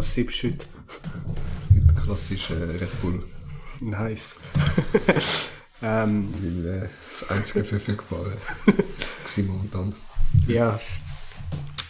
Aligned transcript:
Was 0.00 0.14
siebst 0.14 0.42
du 0.42 0.46
heute? 0.48 0.64
Heute 1.74 1.94
klassisch 2.06 2.48
äh, 2.52 2.54
Red 2.54 3.02
Bull. 3.02 3.22
Nice. 3.80 4.40
ähm, 5.82 6.32
Weil 6.40 6.84
äh, 6.84 6.88
das 7.10 7.28
einzige 7.28 7.64
verfügbare 7.64 8.32
war 8.64 9.44
momentan. 9.44 9.94
ja. 10.48 10.80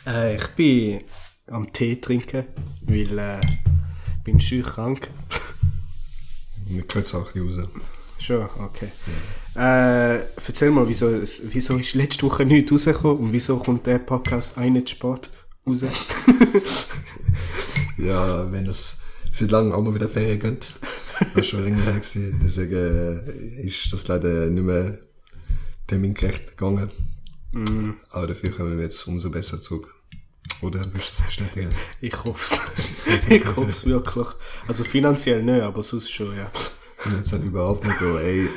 Äh, 0.05 0.35
ich 0.35 0.47
bin 0.57 1.05
am 1.47 1.73
Tee 1.73 2.01
trinken, 2.01 2.47
weil 2.83 3.17
äh, 3.17 3.39
ich 3.39 4.25
bin 4.25 4.41
schön 4.41 4.65
krank. 4.65 5.09
Mir 6.67 6.83
gehört 6.83 7.07
es 7.07 7.15
auch 7.15 7.33
ein 7.33 7.47
bisschen 7.47 7.63
raus. 7.63 7.71
Schon, 8.19 8.49
okay. 8.59 8.89
Äh, 9.55 10.17
erzähl 10.49 10.73
mal, 10.73 10.89
wieso, 10.89 11.11
es- 11.11 11.43
wieso 11.45 11.77
ist 11.77 11.95
letzte 11.95 12.25
Woche 12.27 12.45
nichts 12.45 12.73
rausgekommen 12.73 13.19
und 13.27 13.33
wieso 13.33 13.57
kommt 13.59 13.87
der 13.87 14.01
Podcast 14.01 14.59
auch 14.59 14.63
nicht 14.63 14.91
spät 14.91 15.31
raus? 15.65 15.85
Ja, 18.05 18.51
wenn 18.51 18.67
es 18.67 18.97
seit 19.33 19.51
langem 19.51 19.73
auch 19.73 19.83
mal 19.83 19.95
wieder 19.95 20.09
Ferien 20.09 20.39
geht. 20.39 20.69
Das 21.35 21.47
schon 21.47 21.65
länger 21.65 21.83
her 21.83 21.93
gewesen. 21.95 22.41
Deswegen 22.43 22.75
äh, 22.77 23.67
ist 23.67 23.93
das 23.93 24.09
leider 24.09 24.47
nicht 24.47 24.65
mehr 24.65 24.99
termingerecht 25.87 26.49
gegangen. 26.49 26.91
Aber 28.11 28.27
dafür 28.29 28.51
kommen 28.53 28.77
wir 28.77 28.85
jetzt 28.85 29.07
umso 29.07 29.31
besser 29.31 29.61
zurück. 29.61 29.93
Oder 30.63 30.87
willst 30.93 31.11
du 31.11 31.17
das 31.17 31.27
bestätigen? 31.27 31.69
Ich 32.01 32.25
hoff's. 32.25 32.61
ich 33.29 33.57
hoff's 33.57 33.87
wirklich. 33.87 34.27
Also 34.69 34.85
finanziell 34.85 35.43
nicht, 35.43 35.63
aber 35.63 35.83
sonst 35.83 36.13
schon, 36.13 36.37
ja. 36.37 36.51
Und 37.05 37.17
jetzt 37.17 37.33
halt 37.33 37.45
überhaupt 37.45 37.85
nicht 37.85 37.99
so, 37.99 38.19
ey, 38.19 38.49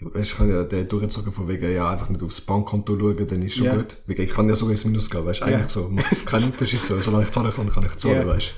weißt, 0.00 0.30
ich 0.32 0.36
kann 0.36 0.48
ja 0.48 0.62
den 0.64 0.86
durchgezogen 0.88 1.32
von 1.32 1.48
wegen, 1.48 1.72
ja, 1.74 1.90
einfach 1.90 2.08
nicht 2.08 2.22
aufs 2.22 2.40
Bankkonto 2.40 2.98
schauen, 2.98 3.26
dann 3.26 3.42
ist 3.42 3.56
schon 3.56 3.66
Ja. 3.66 3.74
gut. 3.76 3.96
Wegen, 4.06 4.22
ich 4.22 4.30
kann 4.30 4.48
ja 4.48 4.54
sogar 4.54 4.72
ins 4.72 4.84
Minus 4.84 5.10
gehen, 5.10 5.24
weißt, 5.24 5.42
eigentlich 5.42 5.62
Ja. 5.62 5.68
so, 5.68 5.88
macht 5.88 6.26
keinen 6.26 6.52
Unterschied 6.52 6.84
so, 6.84 7.00
solange 7.00 7.24
ich 7.24 7.30
zahlen 7.30 7.52
kann, 7.52 7.68
kann 7.70 7.84
ich 7.86 7.96
zahlen, 7.96 8.18
Ja. 8.18 8.26
weißt. 8.26 8.54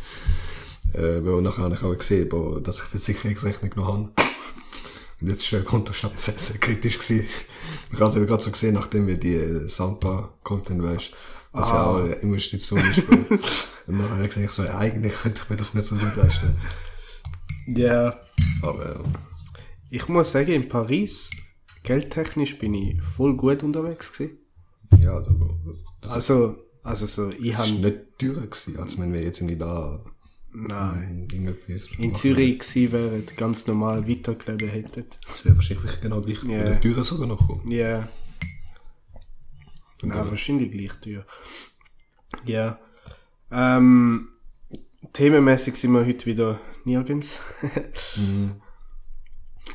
Äh, 0.95 1.25
weil 1.25 1.41
nachher 1.43 1.63
habe 1.65 1.75
ich 1.75 1.83
auch 1.83 1.97
gesehen, 1.97 2.29
boah, 2.29 2.61
dass 2.61 2.79
ich 2.79 2.83
Versicherungsrechnung 2.85 3.71
noch 3.77 3.87
habe. 3.87 4.11
Und 5.21 5.29
jetzt 5.29 5.43
ist 5.43 5.53
der 5.53 5.63
Kontostand 5.63 6.19
sehr, 6.19 6.35
sehr 6.39 6.59
kritisch 6.59 6.99
gewesen. 6.99 7.27
Ich 7.93 8.01
habe 8.01 8.27
gerade 8.27 8.43
so 8.43 8.51
gesehen, 8.51 8.75
nachdem 8.75 9.07
wir 9.07 9.17
die 9.19 9.35
äh, 9.37 9.69
Sampa 9.69 10.31
haben, 10.49 10.83
weißt, 10.83 11.11
was 11.53 11.69
ja 11.71 11.85
auch 11.85 11.97
eine 12.03 12.15
Investition 12.15 12.81
ist. 12.91 13.03
Und 13.87 13.99
nachher 13.99 14.11
habe 14.11 14.25
ich 14.27 14.35
gesagt, 14.35 14.55
so, 14.55 14.65
ja, 14.65 14.79
eigentlich 14.79 15.15
könnte 15.15 15.41
ich 15.45 15.51
mir 15.51 15.57
das 15.57 15.75
nicht 15.75 15.87
so 15.87 15.95
gut 15.97 16.17
leisten. 16.17 16.57
Ja. 17.67 18.17
Aber, 18.63 18.85
äh, 18.87 18.95
Ich 19.91 20.09
muss 20.09 20.31
sagen, 20.31 20.53
in 20.53 20.69
Paris, 20.69 21.31
geldtechnisch 21.83 22.59
bin 22.59 22.75
ich 22.75 23.03
voll 23.03 23.37
gut 23.37 23.65
unterwegs 23.65 24.13
gewesen. 24.13 24.39
ja, 24.99 25.15
also, 25.15 25.59
das 26.01 26.13
Also, 26.13 26.57
also 26.85 27.07
so, 27.07 27.31
ich 27.31 27.57
habe 27.59 27.73
nicht 27.73 28.19
teurer 28.19 28.47
gewesen, 28.47 28.79
als 28.79 29.01
wenn 29.01 29.13
wir 29.13 29.23
jetzt 29.23 29.41
irgendwie 29.41 29.59
da 29.59 30.01
nein, 30.53 31.27
in. 31.33 32.15
Zürich 32.15 32.61
gewesen 32.61 32.93
wären, 32.93 33.27
ganz 33.37 33.67
normal 33.67 34.09
weitergelebt 34.09 34.97
hätten. 34.97 35.17
Das 35.29 35.45
wäre 35.45 35.57
wahrscheinlich 35.57 36.01
genau 36.01 36.21
gleich. 36.21 36.43
Ja. 36.45 36.61
Oder 36.63 36.81
teurer 36.81 37.03
sogar 37.03 37.27
noch 37.27 37.45
kommen. 37.45 37.69
Ja. 37.71 38.09
Na, 40.03 40.31
wahrscheinlich 40.31 40.71
gleich 40.71 40.93
teuer. 41.01 41.27
Ja. 42.45 42.79
Ähm, 43.51 44.29
themenmäßig 45.13 45.75
sind 45.77 45.93
wir 45.93 46.07
heute 46.07 46.27
wieder 46.27 46.61
nirgends. 46.85 47.41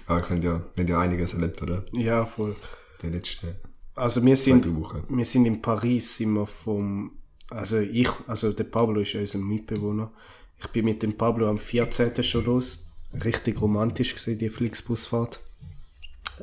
Aber 0.08 0.19
ja, 0.36 0.61
wir 0.75 0.83
haben 0.83 0.88
ja 0.88 1.00
einiges 1.00 1.33
erlebt, 1.33 1.61
oder? 1.61 1.83
ja, 1.94 2.25
voll. 2.25 2.55
Die 3.02 3.08
letzten 3.08 3.55
Also 3.95 4.23
wir 4.23 4.38
sind, 4.38 4.67
wir 5.09 5.25
sind 5.25 5.45
in 5.45 5.61
Paris, 5.61 6.17
sind 6.17 6.33
wir 6.33 6.45
vom, 6.45 7.11
also 7.50 7.80
ich, 7.80 8.09
also 8.28 8.52
der 8.52 8.66
Pablo 8.66 9.02
ist 9.02 9.13
ja 9.13 9.22
unser 9.22 9.39
Mitbewohner. 9.39 10.11
Ich 10.57 10.68
bin 10.68 10.85
mit 10.85 11.03
dem 11.03 11.18
Pablo 11.18 11.50
am 11.50 11.57
14. 11.57 12.23
schon 12.23 12.46
los. 12.46 12.88
Richtig 13.13 13.62
romantisch 13.62 14.13
gesehen, 14.13 14.38
die 14.38 14.50
Flixbusfahrt. 14.50 15.40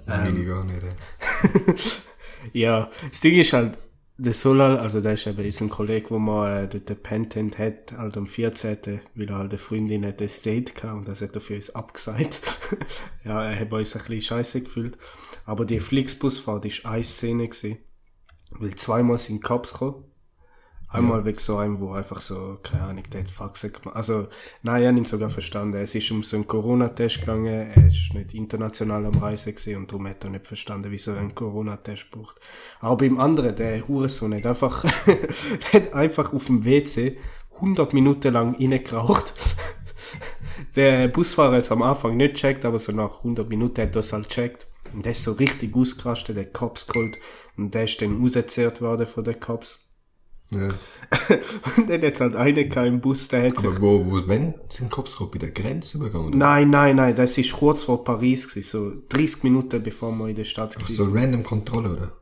Ähm. 0.06 0.24
Meine 0.24 0.44
gar 0.44 0.64
nicht. 0.64 0.82
Ja, 2.52 2.90
das 3.08 3.20
Ding 3.20 3.38
ist 3.38 3.52
halt, 3.52 3.78
der 4.18 4.32
Solal, 4.32 4.78
also 4.78 5.00
der 5.00 5.14
ist 5.14 5.26
eben 5.26 5.44
unser 5.44 5.68
Kollege, 5.68 6.10
wo 6.10 6.18
man 6.18 6.64
äh, 6.64 6.68
dort 6.68 6.86
gepennt 6.86 7.34
haben, 7.36 7.56
hat, 7.56 7.92
halt 7.96 8.16
am 8.16 8.26
14., 8.26 9.00
weil 9.14 9.28
er 9.28 9.36
halt 9.36 9.50
eine 9.50 9.58
Freundin 9.58 10.06
hat, 10.06 10.20
ein 10.20 10.30
Date 10.44 10.74
gehabt 10.74 10.98
und 10.98 11.08
das 11.08 11.22
hat 11.22 11.34
er 11.34 11.40
für 11.40 11.54
uns 11.54 11.74
abgesagt. 11.74 12.40
ja, 13.24 13.44
er 13.44 13.58
hat 13.58 13.72
uns 13.72 13.96
ein 13.96 14.02
bisschen 14.02 14.20
scheiße 14.20 14.62
gefühlt. 14.62 14.98
Aber 15.44 15.64
die 15.64 15.80
Flixbusfahrt 15.80 16.64
ist 16.66 16.86
eine 16.86 17.02
Szene 17.02 17.48
gewesen, 17.48 17.78
weil 18.52 18.74
zweimal 18.74 19.18
sind 19.18 19.42
Cops 19.42 19.72
gekommen. 19.72 20.04
Einmal 20.92 21.24
wegen 21.24 21.38
so 21.38 21.56
einem, 21.56 21.80
wo 21.80 21.92
einfach 21.92 22.20
so, 22.20 22.58
keine 22.62 22.82
Ahnung, 22.82 23.04
der 23.10 23.20
hat 23.20 23.30
Faxen 23.30 23.72
gemacht. 23.72 23.96
Also, 23.96 24.28
nein, 24.62 24.82
ich 24.82 24.88
habe 24.88 24.98
ihn 24.98 25.04
sogar 25.06 25.30
verstanden. 25.30 25.78
Es 25.78 25.94
ist 25.94 26.10
um 26.10 26.22
so 26.22 26.36
einen 26.36 26.46
Corona-Test 26.46 27.20
gegangen. 27.20 27.72
Er 27.74 27.86
ist 27.86 28.12
nicht 28.12 28.34
international 28.34 29.06
am 29.06 29.14
Reisen 29.14 29.54
gewesen 29.54 29.76
und 29.76 29.90
darum 29.90 30.06
hat 30.06 30.22
er 30.24 30.30
nicht 30.30 30.46
verstanden, 30.46 30.90
wieso 30.90 31.12
er 31.12 31.20
einen 31.20 31.34
Corona-Test 31.34 32.10
braucht. 32.10 32.38
Aber 32.80 32.98
beim 32.98 33.18
anderen, 33.18 33.56
der 33.56 33.88
Hurensohn 33.88 34.34
hat 34.34 34.44
einfach, 34.44 34.84
hat 35.72 35.94
einfach 35.94 36.34
auf 36.34 36.46
dem 36.46 36.62
WC 36.62 37.16
100 37.54 37.94
Minuten 37.94 38.32
lang 38.32 38.54
reingeraucht. 38.54 39.32
Der 40.76 41.08
Busfahrer 41.08 41.56
hat 41.56 41.64
es 41.64 41.72
am 41.72 41.82
Anfang 41.82 42.16
nicht 42.16 42.36
checkt, 42.36 42.64
aber 42.64 42.78
so 42.78 42.92
nach 42.92 43.18
100 43.18 43.48
Minuten 43.48 43.82
hat 43.82 43.94
er 43.94 44.00
es 44.00 44.12
halt 44.12 44.28
checkt. 44.28 44.66
Und 44.94 45.04
der 45.04 45.12
ist 45.12 45.22
so 45.22 45.32
richtig 45.32 45.74
ausgerastet, 45.74 46.36
der 46.36 46.46
Cops 46.46 46.86
geholt. 46.86 47.18
Und 47.56 47.74
der 47.74 47.84
ist 47.84 48.00
dann 48.00 48.20
rausgezerrt 48.20 48.80
worden 48.80 49.06
von 49.06 49.24
den 49.24 49.38
Cops. 49.38 49.91
Ja. 50.52 50.68
Und 51.76 51.90
dann 51.90 52.02
hat 52.02 52.20
halt 52.20 52.36
einer 52.36 52.86
im 52.86 53.00
Bus, 53.00 53.28
der 53.28 53.48
hat 53.48 53.58
sich... 53.58 53.68
Aber 53.68 53.80
wo, 53.80 54.06
wo, 54.06 54.28
wenn 54.28 54.54
sind 54.68 54.90
Cops 54.90 55.16
gerade 55.16 55.30
bei 55.30 55.38
der 55.38 55.50
Grenze 55.50 55.98
übergegangen? 55.98 56.28
Oder? 56.28 56.36
Nein, 56.36 56.70
nein, 56.70 56.96
nein, 56.96 57.14
das 57.14 57.36
ist 57.36 57.52
kurz 57.52 57.82
vor 57.82 58.02
Paris 58.04 58.48
gewesen, 58.48 58.68
so 58.68 58.92
30 59.08 59.42
Minuten 59.42 59.82
bevor 59.82 60.12
wir 60.12 60.28
in 60.28 60.36
der 60.36 60.44
Stadt 60.44 60.76
waren. 60.76 60.94
So 60.94 61.04
random 61.04 61.42
Kontrolle, 61.42 61.90
oder? 61.90 62.12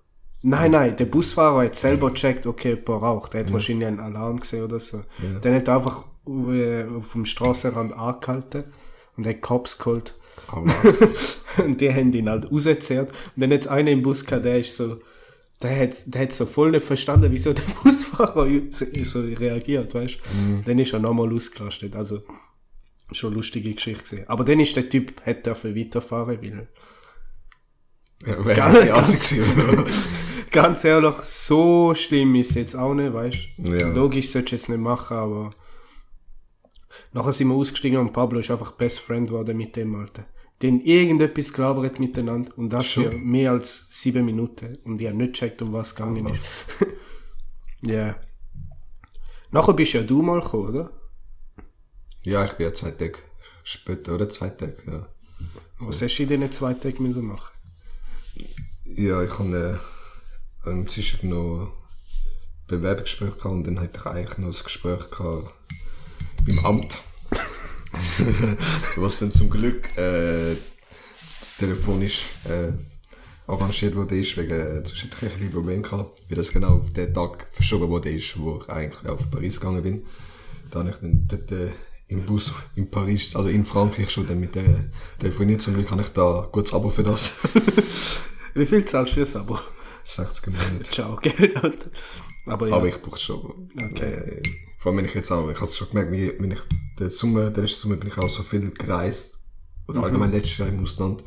Nein, 0.43 0.71
nein, 0.71 0.97
der 0.97 1.05
Busfahrer 1.05 1.65
hat 1.65 1.77
selber 1.77 2.11
gecheckt, 2.11 2.47
okay, 2.47 2.71
jemand 2.71 3.03
raucht. 3.03 3.35
Er 3.35 3.41
hat 3.41 3.53
wahrscheinlich 3.53 3.87
einen 3.87 4.01
Alarm 4.01 4.41
gesehen 4.41 4.65
oder 4.65 4.81
so. 4.81 5.03
Dann 5.43 5.55
hat 5.55 5.69
er 5.69 5.77
einfach 5.77 6.07
äh, 6.27 6.85
auf 6.85 7.13
dem 7.13 7.27
Straßenrand 7.27 7.93
angehalten 7.93 8.65
und 9.17 9.27
hat 9.27 9.41
Cops 9.43 9.79
geholt. 9.79 10.19
Was? 10.51 11.39
und 11.65 11.81
die 11.81 11.93
haben 11.93 12.13
ihn 12.13 12.29
halt 12.29 12.51
rausgezerrt. 12.51 13.11
Und 13.37 13.41
dann 13.43 13.53
hat 13.53 13.69
einer 13.69 13.91
im 13.91 14.03
Bus 14.03 14.25
gehabt, 14.25 14.47
der 14.47 14.61
ist 14.61 14.77
so, 14.77 14.97
der 15.63 15.81
hat, 15.81 15.95
der 16.07 16.23
hat 16.23 16.33
so 16.33 16.47
voll 16.47 16.71
nicht 16.71 16.87
verstanden, 16.87 17.31
wieso 17.31 17.53
der 17.53 17.63
Busfahrer 17.83 18.49
so, 18.71 18.87
so 18.93 19.21
reagiert, 19.21 19.95
weißt 19.95 20.15
du? 20.17 20.63
Dann 20.65 20.79
ist 20.79 20.93
er 20.93 21.01
nochmal 21.01 21.33
ausgerastet, 21.33 21.95
also, 21.97 22.23
schon 23.13 23.29
eine 23.29 23.37
lustige 23.37 23.75
Geschichte 23.75 24.03
gesehen. 24.03 24.29
Aber 24.29 24.45
dann 24.45 24.61
ist 24.61 24.77
der 24.77 24.89
Typ, 24.89 25.21
hat 25.27 25.45
dürfen 25.47 25.77
weiterfahren, 25.77 26.39
weil, 26.43 26.69
ja, 28.27 28.45
wäre 28.45 28.87
Ganz- 28.87 29.31
gewesen, 29.31 29.69
oder? 29.69 29.87
ganz 30.51 30.85
ehrlich, 30.85 31.15
so 31.23 31.95
schlimm 31.95 32.35
ist 32.35 32.51
es 32.51 32.57
jetzt 32.57 32.75
auch 32.77 32.95
nicht, 32.95 33.13
weißt 33.13 33.39
du? 33.59 33.75
Ja. 33.75 33.89
Logisch 33.89 34.31
solltest 34.31 34.53
du 34.53 34.57
es 34.57 34.69
nicht 34.69 34.81
machen, 34.81 35.17
aber, 35.17 35.51
nachher 37.13 37.33
sind 37.33 37.49
wir 37.49 37.55
ausgestiegen 37.55 37.99
und 37.99 38.13
Pablo 38.13 38.41
ist 38.41 38.51
einfach 38.51 38.73
Best 38.73 39.01
Friend 39.01 39.29
geworden 39.29 39.57
mit 39.57 39.77
dem 39.77 39.95
Alten. 39.95 40.25
Den 40.63 40.81
irgendetwas 40.81 41.53
gelabert 41.53 41.99
miteinander 41.99 42.57
und 42.59 42.71
das 42.71 42.87
für 42.87 43.11
mehr 43.17 43.53
als 43.53 43.87
sieben 43.91 44.27
Minuten 44.27 44.77
und 44.85 45.01
ich 45.01 45.07
habe 45.07 45.17
nicht 45.17 45.33
gecheckt, 45.33 45.63
um 45.63 45.73
was 45.73 45.95
gegangen 45.95 46.27
ist. 46.29 46.67
Ja. 47.83 48.17
Nachher 49.51 49.73
bist 49.73 49.95
ja 49.95 50.03
du 50.03 50.23
mal 50.23 50.41
gekommen, 50.41 50.69
oder? 50.69 50.91
Ja, 52.23 52.45
ich 52.45 52.53
bin 52.53 52.67
ja 52.67 52.75
zwei 52.75 52.91
Tage 52.91 53.19
später, 53.65 54.15
oder? 54.15 54.29
Zwei 54.29 54.51
Tage, 54.51 54.77
ja. 54.87 55.09
Was 55.79 56.03
hast 56.03 56.19
du 56.19 56.23
in 56.25 56.29
diesen 56.29 56.53
zwei 56.53 56.75
Tagen 56.75 57.03
müssen 57.03 57.25
machen? 57.25 57.55
Ja, 58.85 59.23
ich 59.23 59.39
habe 59.39 59.81
äh, 60.67 60.87
zwischen 60.87 61.31
noch 61.31 61.73
Bewerbungsgespräch 62.67 63.39
gehabt 63.39 63.55
und 63.55 63.67
dann 63.67 63.81
hatte 63.81 63.99
ich 63.99 64.07
eigentlich 64.07 64.39
noch 64.39 64.49
ein 64.49 64.65
Gespräch 64.65 65.11
gehabt 65.11 65.55
beim 66.47 66.67
Amt. 66.67 66.99
Was 68.97 69.19
dann 69.19 69.31
zum 69.31 69.51
Glück 69.51 69.97
äh, 69.97 70.57
telefonisch 71.59 72.27
äh, 72.49 72.73
arrangiert 73.47 73.95
wurde, 73.97 74.19
ist, 74.19 74.37
wegen 74.37 74.53
äh, 74.53 74.77
sonst 74.85 75.03
hätte 75.03 75.17
ich 75.17 75.23
ein 75.23 75.31
bisschen 75.31 75.51
Probleme 75.51 75.83
gehabt, 75.83 76.23
wie 76.29 76.35
das 76.35 76.51
genau 76.51 76.77
auf 76.77 76.93
den 76.93 77.13
Tag 77.13 77.47
verschoben 77.53 77.89
wurde, 77.89 78.11
ist, 78.11 78.39
wo 78.39 78.61
ich 78.61 78.69
eigentlich 78.69 79.11
auf 79.11 79.31
Paris 79.31 79.61
gegangen 79.61 79.83
bin. 79.83 80.07
Da 80.71 80.81
habe 80.81 80.91
ich 80.91 80.97
dann 80.97 81.27
dort 81.29 81.51
äh, 81.53 81.71
im 82.09 82.25
Bus 82.25 82.53
in 82.75 82.91
Paris, 82.91 83.35
also 83.37 83.49
in 83.49 83.65
Frankreich 83.65 84.11
schon 84.11 84.27
dann 84.27 84.41
mit 84.41 84.55
der 84.55 84.91
telefoniert. 85.19 85.63
Zum 85.63 85.75
Glück 85.75 85.91
habe 85.91 86.03
ich 86.03 86.09
da 86.09 86.43
ein 86.45 86.53
gutes 86.53 86.73
Abo 86.73 86.91
für 86.91 87.05
das. 87.05 87.37
Wie 88.55 88.67
viel 88.67 88.85
zahlst 88.85 89.13
du 89.13 89.17
fürs 89.17 89.37
Abo? 89.37 89.59
60 90.05 90.47
Monate. 90.49 90.91
Ciao, 90.91 91.17
Geld. 91.17 91.57
Alter. 91.57 91.91
Aber 92.47 92.69
ja. 92.69 92.77
Aber 92.77 92.89
ich 92.89 93.01
brauche 93.01 93.17
es 93.17 93.23
schon. 93.23 93.71
Okay. 93.77 94.05
Äh, 94.05 94.43
vor 94.79 94.91
allem, 94.91 94.99
wenn 94.99 95.05
ich 95.07 95.15
jetzt 95.15 95.31
auch, 95.31 95.49
ich 95.51 95.57
habe 95.57 95.67
es 95.67 95.77
schon 95.77 95.89
gemerkt, 95.89 96.41
wenn 96.41 96.51
ich, 96.51 96.59
der 97.01 97.11
Sommer, 97.11 97.51
der 97.51 97.65
letzte 97.65 97.81
Sommer 97.81 97.97
bin 97.97 98.09
ich 98.09 98.19
auch 98.19 98.29
so 98.29 98.43
viel 98.43 98.71
gereist. 98.71 99.39
Mhm. 99.87 99.91
Oder 99.91 100.05
allgemein 100.05 100.31
letztes 100.31 100.59
Jahr 100.59 100.69
im 100.69 100.83
Ausland. 100.83 101.23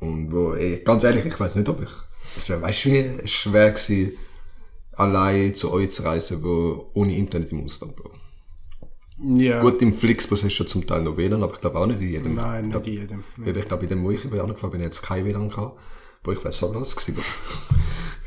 Und 0.00 0.30
wo, 0.32 0.54
ey, 0.54 0.82
ganz 0.84 1.04
ehrlich, 1.04 1.24
ich 1.24 1.38
weiß 1.38 1.56
nicht, 1.56 1.68
ob 1.68 1.82
ich, 1.82 1.90
es 2.36 2.48
wäre, 2.48 2.62
weißt 2.62 2.84
du, 2.84 2.90
wie 2.90 3.28
schwer 3.28 3.70
gewesen, 3.70 4.12
allein 4.92 5.54
zu 5.54 5.72
euch 5.72 5.90
zu 5.90 6.02
reisen, 6.02 6.42
wo, 6.42 6.90
ohne 6.94 7.16
Internet 7.16 7.50
im 7.52 7.64
Ausland, 7.64 7.96
Bro. 7.96 8.10
Ja. 9.20 9.60
Gut, 9.60 9.82
im 9.82 9.92
Flixbus 9.92 10.44
hast 10.44 10.56
du 10.56 10.62
ja 10.62 10.68
zum 10.68 10.86
Teil 10.86 11.02
noch 11.02 11.16
WLAN, 11.16 11.42
aber 11.42 11.54
ich 11.54 11.60
glaube 11.60 11.78
auch 11.78 11.86
nicht 11.86 12.00
in 12.00 12.08
jedem. 12.08 12.34
Nein, 12.36 12.58
ich 12.58 12.62
nicht 12.66 12.72
glaub, 12.72 12.86
in 12.86 12.92
jedem. 12.92 13.24
Weil 13.36 13.56
Ich 13.56 13.64
glaube, 13.64 13.82
in 13.82 13.88
dem, 13.88 14.04
wo 14.04 14.10
ich 14.12 14.22
bin 14.22 14.38
angefangen 14.38 14.72
bin, 14.72 14.80
jetzt 14.82 15.02
kein 15.02 15.24
WLAN 15.24 15.48
gehabt. 15.48 15.80
Wo 16.22 16.32
ich 16.32 16.44
weiß, 16.44 16.58
so 16.58 16.72
los 16.72 16.94
gewesen 16.94 17.22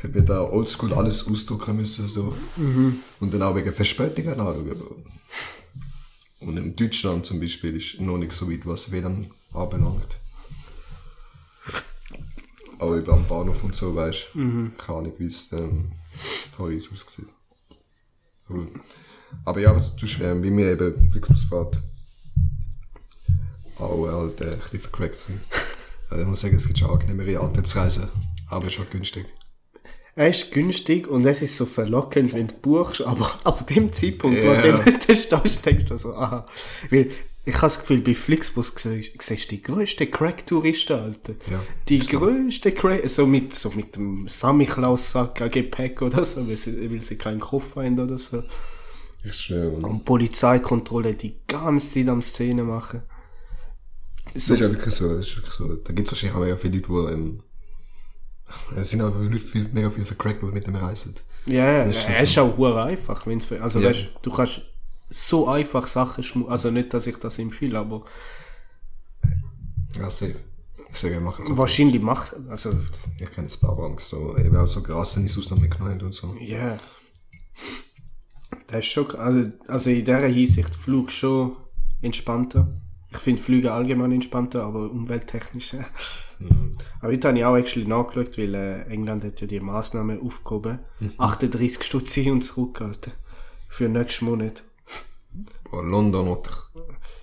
hab 0.02 0.14
mir 0.14 0.22
da 0.22 0.42
oldschool 0.42 0.92
alles 0.94 1.26
ausdrucken 1.26 1.76
müssen, 1.76 2.06
so. 2.06 2.34
Und 3.20 3.32
dann 3.32 3.42
auch 3.42 3.54
wegen 3.54 3.72
Verspätungen 3.72 4.38
anschauen. 4.40 4.74
Und 6.42 6.56
in 6.56 6.74
Deutschland 6.74 7.24
zum 7.24 7.40
Beispiel 7.40 7.76
ist 7.76 8.00
noch 8.00 8.18
nicht 8.18 8.32
so 8.32 8.50
weit, 8.50 8.66
was 8.66 8.90
WLAN 8.90 9.30
anbelangt. 9.52 10.18
Aber 12.78 12.96
über 12.96 13.12
am 13.12 13.26
Bahnhof 13.28 13.62
und 13.62 13.76
so, 13.76 13.94
weißt 13.94 14.30
du, 14.34 14.38
keine 14.76 14.98
Ahnung, 14.98 15.12
wie 15.18 15.26
es 15.26 15.52
ähm, 15.52 15.92
Paris 16.56 16.88
aussieht. 16.92 17.28
Aber, 18.48 18.66
aber 19.44 19.60
ja, 19.60 19.74
was 19.74 19.94
du 19.94 20.04
schwer, 20.06 20.40
wie 20.42 20.50
mir 20.50 20.72
eben 20.72 21.10
Flixbusfahrt 21.12 21.80
auch 23.78 24.06
halt 24.06 24.40
äh, 24.40 24.52
ein 24.52 24.58
bisschen 24.58 24.80
vercrackt 24.80 25.16
sind. 25.16 25.40
Also 26.10 26.22
ich 26.22 26.28
muss 26.28 26.40
sagen, 26.40 26.56
es 26.56 26.66
gibt 26.66 26.78
schon 26.78 26.90
angenehmere 26.90 27.40
Arten 27.40 27.64
zu 27.64 27.78
reisen, 27.78 28.08
aber 28.48 28.66
es 28.66 28.74
ist 28.74 28.80
auch 28.80 28.90
günstig. 28.90 29.26
Er 30.14 30.28
ist 30.28 30.52
günstig 30.52 31.08
und 31.08 31.24
es 31.24 31.40
ist 31.40 31.56
so 31.56 31.64
verlockend, 31.64 32.34
wenn 32.34 32.48
du 32.48 32.54
buchst, 32.54 33.00
aber 33.00 33.38
ab 33.44 33.66
dem 33.66 33.92
Zeitpunkt, 33.92 34.42
Ja. 34.42 34.58
wo 34.58 34.62
du 34.62 34.72
dort 34.72 35.02
stehst, 35.18 35.64
denkst 35.64 35.86
du 35.86 35.96
so, 35.96 36.14
aha. 36.14 36.44
Weil 36.90 37.10
ich 37.44 37.54
habe 37.54 37.62
das 37.66 37.80
Gefühl, 37.80 38.02
bei 38.02 38.14
Flixbus 38.14 38.72
siehst 38.76 39.50
du 39.50 39.56
die 39.56 39.62
grössten 39.62 40.08
Crack-Touristen, 40.10 40.92
Alter. 40.92 41.32
Ja, 41.50 41.60
die 41.88 41.98
grössten 41.98 42.72
Crack, 42.74 43.08
so 43.10 43.26
mit, 43.26 43.52
so 43.54 43.70
mit 43.70 43.96
dem 43.96 44.28
Samichlaus-Sack 44.28 45.40
an 45.42 45.50
Gepäck 45.50 46.02
oder 46.02 46.24
so, 46.24 46.46
weil 46.46 46.56
sie, 46.56 46.88
weil 46.90 47.02
sie 47.02 47.16
keinen 47.16 47.40
Koffer 47.40 47.82
haben 47.82 47.98
oder 47.98 48.16
so. 48.18 48.44
Ist 49.24 49.40
schwer. 49.40 49.72
Und 49.72 49.82
Und 49.84 50.04
Polizeikontrolle 50.04 51.14
die 51.14 51.34
ganze 51.48 51.90
Zeit 51.94 52.08
am 52.08 52.22
Szene 52.22 52.62
machen. 52.64 53.02
das 54.34 54.48
ist 54.48 54.60
ja 54.60 54.70
wirklich 54.70 54.94
so, 54.94 55.08
das 55.16 55.26
ist 55.28 55.36
wirklich 55.36 55.54
so. 55.54 55.74
Da 55.74 55.92
gibt 55.92 56.06
es 56.08 56.12
wahrscheinlich 56.12 56.36
auch 56.36 56.42
mega 56.44 56.56
viele 56.56 56.76
Leute, 56.78 56.88
die, 56.88 57.12
ähm, 57.14 57.42
es 58.76 58.90
sind 58.90 59.00
Leute 59.00 59.38
viel, 59.38 59.68
mega 59.72 59.90
viel 59.90 60.04
vercrackt, 60.04 60.42
die 60.42 60.46
mit 60.46 60.66
dem 60.66 60.76
reisen. 60.76 61.14
Ja, 61.46 61.84
Das 61.84 61.96
ist 61.96 62.08
es 62.08 62.22
ist 62.30 62.38
auch 62.38 62.56
hure 62.56 62.82
einfach. 62.84 63.26
Wenn's, 63.26 63.50
also 63.52 63.80
Ja. 63.80 63.88
weißt, 63.90 64.08
du 64.22 64.30
kannst 64.30 64.62
so 65.10 65.48
einfach 65.48 65.86
Sachen 65.86 66.22
schmu 66.24 66.46
Also 66.46 66.70
nicht, 66.70 66.92
dass 66.94 67.06
ich 67.06 67.16
das 67.16 67.38
empfehle, 67.38 67.78
aber 67.78 68.04
Ja, 69.98 70.08
safe. 70.10 70.36
Deswegen 70.90 71.22
machen 71.24 71.46
so. 71.46 71.56
wahrscheinlich 71.56 72.02
macht, 72.02 72.36
also, 72.50 72.70
Ich 73.18 73.30
kenne 73.32 73.46
das 73.48 73.56
paar 73.56 73.74
Banks, 73.76 74.08
so, 74.10 74.36
eben 74.36 74.54
auch 74.56 74.66
so 74.66 74.82
Grassennisus 74.82 75.50
noch 75.50 75.58
mitgenommen 75.58 76.00
und 76.02 76.14
so. 76.14 76.34
ja. 76.40 76.78
Das 78.66 78.80
ist 78.80 78.86
schon, 78.86 79.10
also, 79.16 79.50
also 79.68 79.90
in 79.90 80.04
dieser 80.04 80.26
Hinsicht, 80.26 80.74
Flug 80.74 81.10
schon 81.10 81.56
entspannter. 82.02 82.80
Ich 83.10 83.18
finde 83.18 83.42
Flüge 83.42 83.72
allgemein 83.72 84.12
entspannter, 84.12 84.64
aber 84.64 84.90
umwelttechnisch, 84.90 85.74
ja. 85.74 85.84
Aber 87.00 87.12
heute 87.12 87.28
habe 87.28 87.38
ich 87.38 87.44
auch 87.44 87.56
actually 87.56 87.86
nachgeschaut, 87.86 88.38
weil 88.38 88.54
äh, 88.54 88.82
England 88.84 89.24
hat 89.24 89.40
ja 89.40 89.46
die 89.46 89.60
Maßnahme 89.60 90.20
aufgehoben. 90.20 90.78
38 91.18 91.82
Stutz 91.82 92.12
hin 92.12 92.32
und 92.32 92.42
zurück, 92.42 92.80
Alter. 92.80 93.12
Für 93.68 93.88
nächsten 93.88 94.26
Monat. 94.26 94.62
Boah, 95.64 95.82
London 95.82 96.28
und 96.28 96.48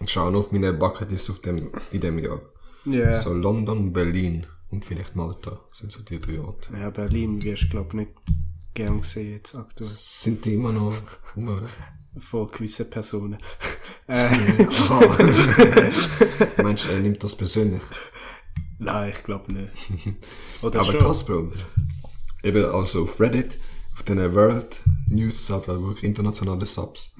ich 0.01 0.09
schaue 0.11 0.31
noch 0.31 0.39
auf 0.39 0.51
meine 0.51 0.73
Bucketlist 0.73 1.29
auf 1.29 1.39
dem, 1.39 1.71
in 1.91 2.01
dem 2.01 2.19
Jahr. 2.19 2.41
Ja. 2.85 3.21
So 3.21 3.33
London, 3.33 3.91
Berlin 3.93 4.47
und 4.69 4.85
vielleicht 4.85 5.15
Malta 5.15 5.59
sind 5.71 5.91
so 5.91 6.01
die 6.03 6.19
drei 6.19 6.39
Orte. 6.39 6.69
Ja, 6.73 6.89
Berlin 6.89 7.43
wirst 7.43 7.63
du, 7.63 7.69
glaube 7.69 7.97
nicht 7.97 8.11
gern 8.73 9.01
gesehen 9.01 9.33
jetzt 9.33 9.55
aktuell. 9.55 9.89
Sind 9.89 10.45
die 10.45 10.53
immer 10.53 10.71
noch 10.71 10.93
rum, 11.35 11.49
oder? 11.49 11.67
Von 12.19 12.47
gewissen 12.49 12.89
Personen. 12.89 13.37
äh, 14.07 14.29
Mensch, 16.63 16.87
er 16.89 16.99
nimmt 16.99 17.23
das 17.23 17.35
persönlich. 17.35 17.81
Nein, 18.79 19.11
ich 19.15 19.23
glaube 19.23 19.51
nicht. 19.53 20.17
Oder 20.61 20.79
Aber 20.81 20.91
schon? 20.91 21.01
krass, 21.01 21.25
Bro. 21.25 21.51
Eben 22.43 22.65
also 22.65 23.03
auf 23.03 23.19
Reddit, 23.19 23.59
auf 23.95 24.03
den 24.03 24.33
World 24.33 24.81
News 25.07 25.47
Subs, 25.47 25.69
also 25.69 25.85
wirklich 25.87 26.05
internationale 26.05 26.65
Subs. 26.65 27.13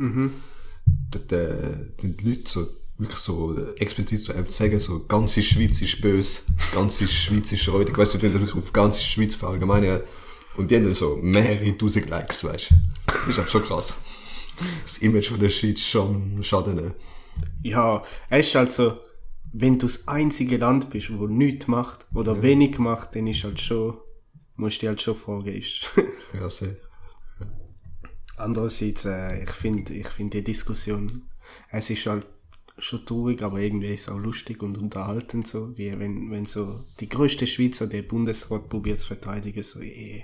Dort 1.11 1.31
äh, 1.31 1.91
die 2.01 2.29
Leute 2.29 2.50
so, 2.50 2.67
wirklich 2.97 3.19
so 3.19 3.56
äh, 3.57 3.79
explizit 3.79 4.21
so 4.21 4.33
einfach 4.33 4.51
sagen, 4.51 4.79
so, 4.79 5.06
ganze 5.06 5.41
Schweiz 5.41 5.81
ist 5.81 6.01
böse, 6.01 6.41
ganze 6.73 7.07
Schweiz 7.07 7.51
ist 7.51 7.67
räudig, 7.69 7.97
weißt 7.97 8.15
du, 8.15 8.17
die 8.17 8.33
wirklich 8.33 8.56
auf 8.56 8.73
ganze 8.73 9.01
Schweiz 9.01 9.35
verallgemeinern. 9.35 10.01
Und 10.57 10.69
die 10.71 10.75
haben 10.75 10.83
dann 10.85 10.94
so 10.94 11.17
mehrere 11.21 11.77
tausend 11.77 12.09
Likes, 12.09 12.44
weißt 12.44 12.71
du. 12.71 12.75
Das 13.06 13.27
ist 13.27 13.38
halt 13.38 13.50
schon 13.50 13.63
krass. 13.63 14.00
Das 14.83 14.97
Image 14.97 15.29
von 15.29 15.39
der 15.39 15.50
Schweiz 15.50 15.79
schon 15.79 16.44
schaden. 16.44 16.94
Ja, 17.63 18.03
es 18.29 18.47
ist 18.47 18.56
halt 18.56 18.73
so, 18.73 18.97
wenn 19.51 19.80
du 19.80 19.88
das 19.88 20.07
einzige 20.07 20.57
Land 20.57 20.90
bist, 20.90 21.18
wo 21.18 21.28
nichts 21.28 21.68
macht 21.68 22.06
oder 22.13 22.42
wenig 22.42 22.78
macht, 22.78 23.16
dann 23.16 23.28
ist 23.28 23.44
halt 23.44 23.60
schon, 23.60 23.98
musst 24.56 24.78
du 24.78 24.80
dich 24.81 24.90
halt 24.90 25.01
schon 25.01 25.16
fragen, 25.16 25.54
ist. 25.54 25.90
Ja, 26.34 26.48
sehr. 26.50 26.75
Andererseits, 28.38 29.06
äh, 29.06 29.44
ich 29.44 29.50
finde, 29.50 29.94
ich 29.94 30.07
finde 30.07 30.38
die 30.38 30.44
Diskussion, 30.44 31.24
es 31.72 31.90
ist 31.90 32.06
halt 32.06 32.25
schon 32.80 33.06
traurig, 33.06 33.42
aber 33.42 33.60
irgendwie 33.60 33.94
ist 33.94 34.04
es 34.04 34.10
auch 34.10 34.18
lustig 34.18 34.62
und 34.64 34.78
unterhaltend 34.78 35.48
so, 35.48 35.78
wie 35.78 35.98
wenn, 35.98 36.31
wenn 36.31 36.46
so 36.46 36.84
die 37.00 37.10
größte 37.10 37.48
Schweizer 37.48 37.88
der 37.88 38.02
Bundesrat 38.02 38.70
probiert 38.70 39.00
zu 39.00 39.08
verteidigen, 39.08 39.64
so, 39.64 39.81
eh, 39.81 40.24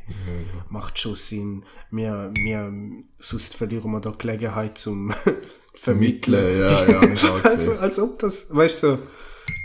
macht 0.70 1.00
schon 1.00 1.16
Sinn, 1.16 1.64
wir, 1.92 2.32
wir, 2.44 2.74
sonst 3.20 3.56
verlieren 3.56 3.92
wir 3.92 4.00
da 4.00 4.12
Gelegenheit 4.12 4.78
zum 4.78 5.14
Vermitteln. 5.76 6.44
Mittel, 6.44 6.60
ja, 6.60 6.86
ja, 6.86 7.42
Also, 7.44 7.74
als 7.74 8.00
ob 8.00 8.20
das, 8.20 8.54
weißt 8.54 8.84
du, 8.84 8.98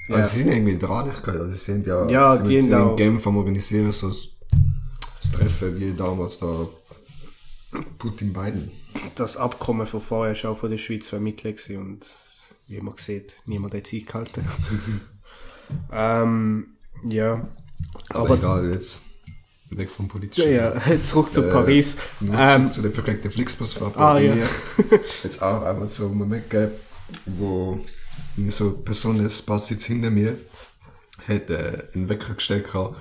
so, 0.08 0.14
Also 0.14 0.28
sie 0.30 0.42
sind 0.42 0.52
irgendwie 0.52 0.78
dran, 0.78 1.08
ich 1.08 1.22
gehört. 1.22 1.42
Also 1.42 1.52
sie 1.52 1.72
sind 1.72 1.86
ja, 1.86 2.08
Ja, 2.08 2.36
sie 2.36 2.42
die 2.42 2.62
sind 2.62 2.72
in 2.72 2.96
Genf 2.96 3.26
am 3.26 3.36
organisieren, 3.36 3.92
so 3.92 4.08
das, 4.08 4.28
Treffen 5.32 5.78
wie 5.78 5.92
damals 5.92 6.38
da 6.38 6.66
Putin 7.98 8.32
Biden. 8.32 8.72
das 9.14 9.36
Abkommen 9.36 9.86
von 9.86 10.00
vorher 10.00 10.32
ist 10.32 10.44
auch 10.44 10.56
von 10.56 10.70
der 10.70 10.78
Schweiz 10.78 11.06
vermittelt 11.06 11.60
und 11.76 12.04
wie 12.70 12.80
man 12.80 12.94
sieht, 12.96 13.34
niemand 13.46 13.74
hat 13.74 13.86
sich 13.86 14.06
gehalten. 14.06 14.44
ähm, 15.92 16.66
ja. 17.08 17.46
Aber, 18.10 18.20
Aber, 18.20 18.34
egal, 18.36 18.70
jetzt 18.72 19.00
weg 19.70 19.88
vom 19.88 20.08
politischen. 20.08 20.52
ja, 20.52 20.74
zurück 21.02 21.32
zu 21.32 21.44
Äh, 21.46 21.50
Paris. 21.52 21.96
Ähm, 22.20 22.72
zu 22.72 22.82
der 22.82 22.90
verkleckten 22.90 23.30
Flixbusfahrt 23.30 23.96
Ah, 23.96 24.18
ja. 24.18 24.34
mir. 24.34 24.48
Jetzt 25.22 25.40
auch 25.42 25.62
einmal 25.62 25.88
so 25.88 26.06
einen 26.06 26.18
Moment 26.18 26.50
gegeben, 26.50 26.72
wo 27.26 27.78
irgendwie 28.36 28.50
so 28.50 28.64
eine 28.68 28.74
Person, 28.78 29.22
das 29.22 29.42
passt 29.42 29.70
jetzt 29.70 29.84
hinter 29.84 30.10
mir, 30.10 30.36
hat 31.28 31.50
äh, 31.50 31.84
einen 31.94 32.08
Wecker 32.08 32.34
gestellt 32.34 32.64
gehabt 32.64 32.96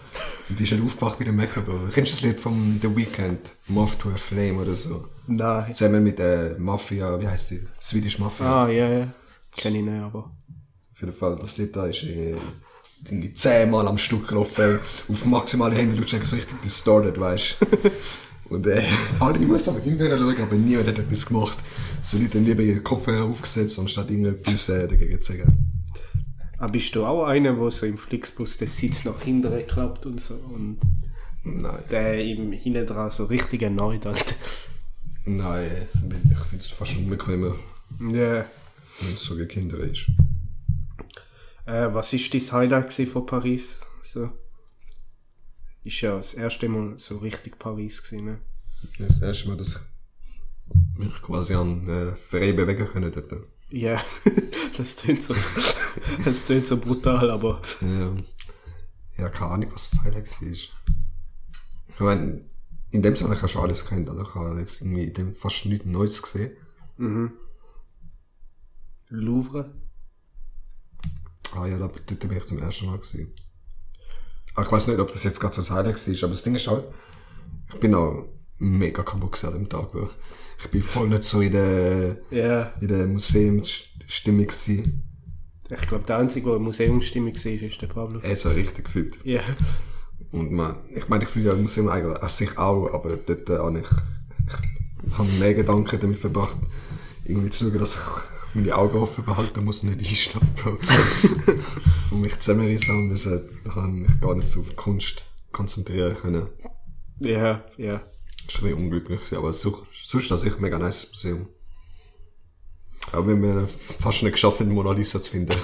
und 0.49 0.59
die 0.59 0.63
ist 0.63 0.71
halt 0.71 0.83
aufgewacht 0.83 1.19
mit 1.19 1.27
dem 1.27 1.38
Wecker. 1.39 1.63
Kennst 1.93 2.11
du 2.13 2.15
das 2.17 2.21
Lied 2.21 2.39
vom 2.39 2.79
The 2.81 2.95
Weeknd? 2.95 3.39
Moth 3.67 3.99
to 3.99 4.09
a 4.09 4.15
Flame 4.17 4.59
oder 4.61 4.75
so? 4.75 5.07
nein. 5.27 5.73
Zusammen 5.73 6.03
mit 6.03 6.19
der 6.19 6.55
Mafia, 6.59 7.19
wie 7.19 7.27
heißt 7.27 7.51
die? 7.51 7.61
Swedish 7.81 8.19
Mafia. 8.19 8.65
Ah, 8.65 8.67
ja, 8.69 8.89
ja. 8.89 9.07
Kenn 9.56 9.75
ich 9.75 9.84
nicht, 9.84 10.01
aber. 10.01 10.32
Auf 10.94 11.01
jeden 11.01 11.13
Fall, 11.13 11.36
das 11.38 11.58
Lied 11.58 11.75
da 11.75 11.86
ist 11.86 12.03
äh, 12.03 12.36
irgendwie 13.06 13.34
zehnmal 13.34 13.88
am 13.88 13.98
Stück 13.98 14.27
gelaufen, 14.27 14.79
auf 15.08 15.25
maximale 15.25 15.75
Hände, 15.75 15.96
du 15.96 16.03
checkst 16.03 16.32
so 16.32 16.36
richtig 16.36 16.62
distorted, 16.62 17.20
weißt 17.20 17.58
Und 18.50 18.65
äh, 18.65 18.84
alle 19.20 19.39
muss 19.39 19.68
aber 19.68 19.79
hinterher 19.79 20.18
schauen, 20.18 20.41
aber 20.41 20.56
niemand 20.56 20.88
hat 20.88 20.98
etwas 20.98 21.25
gemacht. 21.27 21.58
So 22.01 22.18
Leute 22.18 22.39
haben 22.39 22.46
lieber 22.46 22.63
ihre 22.63 22.82
Kopfhörer 22.82 23.25
aufgesetzt, 23.25 23.77
anstatt 23.77 24.10
irgendetwas 24.10 24.70
äh, 24.70 24.88
dagegen 24.88 25.22
zu 25.22 25.34
sagen. 25.34 25.65
Aber 26.58 26.72
bist 26.72 26.94
du 26.96 27.06
auch 27.06 27.25
einer, 27.25 27.58
wo 27.58 27.70
so 27.70 27.86
im 27.86 27.98
Flixbus 27.98 28.58
der 28.58 28.68
Sitz 28.68 29.06
nach 29.06 29.22
hinten 29.22 29.65
klappt 29.68 30.06
und 30.08 30.20
so 30.20 30.34
und 30.34 30.79
Nein, 31.44 31.77
der 31.89 32.20
ihm 32.22 32.51
hinten 32.51 32.86
dran 32.86 33.12
so 33.12 33.25
richtig 33.25 33.62
erneut 33.62 34.06
hat? 34.06 34.36
nein, 35.25 35.70
ich 35.94 36.39
finde 36.39 36.58
es 36.58 36.68
fast 36.68 36.98
unbequemer, 36.98 37.53
Ja. 38.12 38.46
Wenn 39.01 39.13
es 39.13 39.24
so 39.24 39.38
wie 39.38 39.46
Kinder 39.46 39.77
ist. 39.79 40.10
Äh, 41.65 41.94
was 41.94 42.13
ist 42.13 42.34
dein 42.34 42.51
Highlight 42.51 42.94
von 42.94 43.25
Paris? 43.25 43.79
So. 44.03 44.29
Ist 45.84 46.01
ja 46.01 46.18
das 46.18 46.34
erste 46.34 46.68
Mal 46.68 46.98
so 46.98 47.18
richtig 47.18 47.60
Paris 47.60 48.03
gewesen, 48.03 48.25
ne? 48.25 48.39
Das 48.98 49.22
erste 49.22 49.50
Mal, 49.50 49.58
dass 49.58 49.75
ich 49.75 50.98
mich 50.98 51.22
quasi 51.22 51.53
an 51.53 51.88
äh, 51.88 52.15
frei 52.15 52.53
bewegen 52.53 52.88
können 52.88 53.12
dort. 53.12 53.32
Ja, 53.70 54.01
das 54.77 54.96
tönt 54.96 55.22
so, 55.24 55.36
das 56.25 56.46
tönt 56.46 56.65
so 56.65 56.77
brutal, 56.77 57.29
aber 57.29 57.62
Ja, 57.82 58.13
ja 59.18 59.29
keine 59.29 59.51
Ahnung, 59.51 59.70
was 59.74 59.91
das 59.91 60.03
Highlight 60.03 60.41
war. 60.41 60.48
Ich 60.50 60.72
meine, 62.00 62.46
in 62.91 63.01
dem 63.01 63.15
Sinne 63.15 63.36
ich 63.36 63.51
schon 63.51 63.62
alles 63.62 63.86
kennt. 63.86 64.10
Also 64.10 64.22
ich 64.22 64.36
habe 64.36 64.60
jetzt 64.60 64.82
irgendwie 64.82 65.03
in 65.03 65.13
dem 65.13 65.36
fast 65.36 65.65
nichts 65.65 65.86
Neues 65.86 66.22
gesehen. 66.22 66.51
Louvre? 69.09 69.73
Ah 71.55 71.65
ja, 71.65 71.77
da, 71.77 71.87
dort 71.87 72.19
bin 72.19 72.37
ich 72.37 72.45
zum 72.45 72.59
ersten 72.59 72.85
Mal 72.85 72.99
gesehen. 72.99 73.33
Aber 74.53 74.65
ich 74.65 74.71
weiß 74.71 74.87
nicht, 74.87 74.99
ob 74.99 75.11
das 75.11 75.23
jetzt 75.23 75.39
gerade 75.39 75.55
so 75.55 75.61
das 75.61 75.71
Highlight 75.71 76.07
war, 76.07 76.15
aber 76.23 76.29
das 76.33 76.43
Ding 76.43 76.55
ist 76.55 76.67
halt, 76.67 76.85
ich 77.73 77.79
bin 77.79 77.93
auch 77.95 78.27
mega 78.59 79.03
kaputt 79.03 79.31
gewesen 79.31 79.47
an 79.47 79.53
dem 79.53 79.69
Tag. 79.69 79.89
Ich 80.61 80.67
bin 80.69 80.83
voll 80.83 81.07
nicht 81.09 81.23
so 81.23 81.41
in 81.41 81.51
der, 81.53 82.17
Ja, 82.29 82.73
in 82.81 82.87
der 82.87 83.07
Museumsstimmung 83.07 84.45
gewesen. 84.47 85.03
ich 85.69 85.81
glaube, 85.87 86.05
der 86.05 86.17
Einzige, 86.17 86.49
der 86.49 86.59
Museumsstimmung 86.59 87.33
war, 87.33 87.51
ist 87.51 87.81
der 87.81 87.87
Pablo. 87.87 88.19
Er 88.19 88.31
es 88.31 88.45
auch 88.45 88.55
richtig 88.55 88.85
gefühlt. 88.85 89.17
Ja, 89.23 89.41
Und 90.31 90.51
man, 90.51 90.77
ich 90.89 91.07
meine, 91.07 91.23
ich 91.23 91.29
fühle 91.29 91.47
ja 91.49 91.53
im 91.53 91.63
Museum 91.63 91.87
eigentlich 91.89 92.21
an 92.21 92.29
sich 92.29 92.57
auch, 92.57 92.93
aber 92.93 93.15
dort 93.17 93.49
äh, 93.49 93.57
habe 93.57 93.79
ich, 93.79 93.87
ich 95.07 95.17
habe 95.17 95.29
mehr 95.39 95.53
Gedanken 95.53 95.99
damit 95.99 96.17
verbracht, 96.19 96.57
irgendwie 97.23 97.49
zu 97.49 97.65
schauen, 97.69 97.79
dass 97.79 97.95
ich 97.95 98.01
meine 98.53 98.75
Augen 98.75 98.98
offen 98.98 99.24
behalten 99.24 99.63
muss 99.63 99.84
nicht 99.84 100.00
einschlafen. 100.00 100.77
und 102.12 102.22
mich 102.22 102.39
zusammenrissen 102.39 103.12
und 103.12 103.75
habe 103.75 103.88
ich 103.88 103.94
mich 103.94 104.22
gar 104.22 104.36
nicht 104.36 104.50
so 104.50 104.62
auf 104.62 104.75
Kunst 104.75 105.24
konzentrieren 105.51 106.15
können. 106.15 106.48
ja, 107.20 107.63
ja. 107.77 108.01
Das 108.46 108.62
war 108.63 108.70
ein 108.70 108.75
bisschen 108.75 108.84
unglücklich, 108.86 109.20
gewesen, 109.20 109.38
aber 109.38 109.53
sonst, 109.53 109.84
sonst 109.91 110.32
das 110.32 110.44
ich 110.44 110.56
ein 110.56 110.62
mega 110.62 110.79
nice 110.79 111.10
Museum. 111.12 111.48
Aber 113.12 113.27
wir 113.27 113.34
haben 113.36 113.63
es 113.65 113.75
fast 113.75 114.24
nicht 114.24 114.34
geschafft, 114.34 114.62
eine 114.62 114.74
Mona 114.74 114.91
Lisa 114.91 115.22
zu 115.22 115.32
finden. 115.32 115.56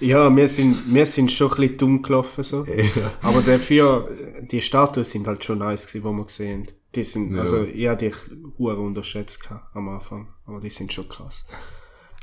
Ja, 0.00 0.34
wir 0.34 0.48
sind, 0.48 0.94
wir 0.94 1.04
sind 1.04 1.30
schon 1.30 1.50
ein 1.50 1.56
bisschen 1.56 1.76
dumm 1.76 2.02
gelaufen, 2.02 2.42
so. 2.42 2.64
Ja. 2.64 3.12
Aber 3.20 3.42
dafür, 3.42 4.08
die 4.40 4.62
Statuen 4.62 5.04
sind 5.04 5.26
halt 5.26 5.44
schon 5.44 5.58
nice 5.58 5.86
gewesen, 5.86 6.08
die 6.08 6.18
wir 6.18 6.24
gesehen 6.24 6.66
haben. 6.66 6.79
Die 6.94 7.04
sind, 7.04 7.32
Ja. 7.34 7.40
also, 7.42 7.64
ich 7.64 7.86
hatte 7.88 8.06
dich 8.08 8.16
hure 8.58 8.78
unterschätzt 8.80 9.48
am 9.74 9.88
Anfang. 9.88 10.34
Aber 10.46 10.60
die 10.60 10.70
sind 10.70 10.92
schon 10.92 11.08
krass. 11.08 11.46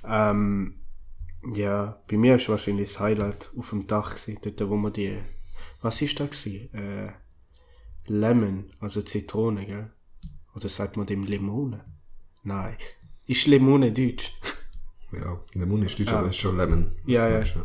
Ähm, 0.06 0.80
ja, 1.54 2.02
bei 2.10 2.18
mir 2.18 2.36
ist 2.36 2.50
wahrscheinlich 2.50 2.90
das 2.90 3.00
Highlight 3.00 3.50
auf 3.58 3.70
dem 3.70 3.88
Dach 3.88 4.10
gewesen, 4.16 4.40
dort, 4.42 4.70
wo 4.70 4.76
wir 4.78 4.92
die, 4.92 5.18
was 5.82 6.02
ist 6.02 6.20
da 6.20 6.26
gewesen? 6.26 6.74
Äh, 6.74 7.12
Lemon, 8.08 8.72
also 8.80 9.02
Zitrone, 9.02 9.66
gell? 9.66 9.92
Oder 10.56 10.70
sagt 10.70 10.98
man 10.98 11.06
dem 11.06 11.24
Limone? 11.24 11.86
Nein. 12.44 12.76
Ist 13.26 13.48
Limone 13.48 13.92
deutsch? 13.92 14.34
Ja, 15.12 15.40
Lemon 15.54 15.84
ist 15.84 16.00
deutsch, 16.00 16.12
aber 16.12 16.30
ist 16.30 16.38
schon 16.38 16.58
Lemon. 16.58 16.92
Das 17.06 17.16
Ja, 17.16 17.30
ja. 17.30 17.40
weißt 17.40 17.56
du. 17.56 17.60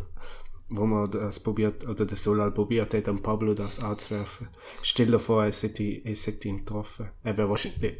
Wo 0.69 0.85
man 0.85 1.09
das 1.11 1.39
probiert, 1.39 1.87
oder 1.87 2.05
der 2.05 2.17
Solal 2.17 2.51
probiert 2.51 2.93
hat, 2.93 3.07
an 3.07 3.21
Pablo 3.21 3.53
das 3.53 3.79
anzuwerfen. 3.79 4.47
Stell 4.81 5.07
dir 5.07 5.19
vor, 5.19 5.43
es 5.45 5.61
hätte, 5.63 5.83
ihn 5.83 6.57
getroffen. 6.59 7.09
Er 7.23 7.37
wäre 7.37 7.49
wahrscheinlich 7.49 7.99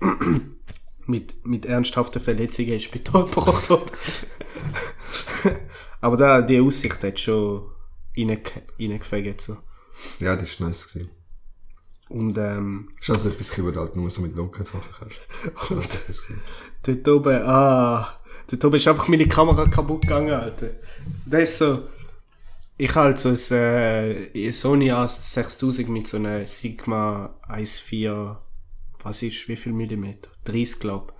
mit, 1.06 1.46
mit 1.46 1.66
ernsthaften 1.66 2.22
Verletzungen 2.22 2.74
ins 2.74 2.84
Spital 2.84 3.26
gebracht 3.30 3.70
worden. 3.70 3.92
Aber 6.02 6.18
da, 6.18 6.42
die 6.42 6.60
Aussicht 6.60 7.04
hat 7.04 7.20
schon 7.20 7.70
reinge- 8.16 8.62
reingefegt, 8.80 9.42
so. 9.42 9.58
Ja, 10.20 10.36
das 10.36 10.50
ist 10.52 10.60
nice 10.60 10.88
gewesen. 10.92 11.10
Und, 12.10 12.38
ähm, 12.38 12.90
Ist 13.00 13.10
also 13.10 13.30
etwas, 13.30 13.64
wo 13.64 13.72
du 13.72 13.80
halt 13.80 13.96
nur 13.96 14.10
so 14.10 14.22
mit 14.22 14.36
Locken 14.36 14.66
Sachen 14.66 14.82
kannst. 15.00 16.00
Gewesen. 16.04 16.42
dort 16.84 17.08
oben, 17.08 17.42
ah, 17.44 18.20
dort 18.48 18.66
oben 18.66 18.76
ist 18.76 18.88
einfach 18.88 19.08
meine 19.08 19.28
Kamera 19.28 19.66
kaputt 19.66 20.02
gegangen, 20.02 20.34
Alter. 20.34 20.72
Das 21.26 21.42
ist 21.44 21.58
so, 21.60 21.84
ich 22.84 22.96
halt 22.96 23.18
so 23.18 23.30
ein 23.30 23.36
äh, 24.34 24.52
Sony 24.52 24.92
A6000 24.92 25.88
mit 25.88 26.08
so 26.08 26.18
einer 26.18 26.46
Sigma 26.46 27.34
1.4, 27.48 28.36
was 29.02 29.22
ist, 29.22 29.48
wie 29.48 29.56
viel 29.56 29.72
Millimeter? 29.72 30.30
30, 30.46 30.80
glaub. 30.80 31.14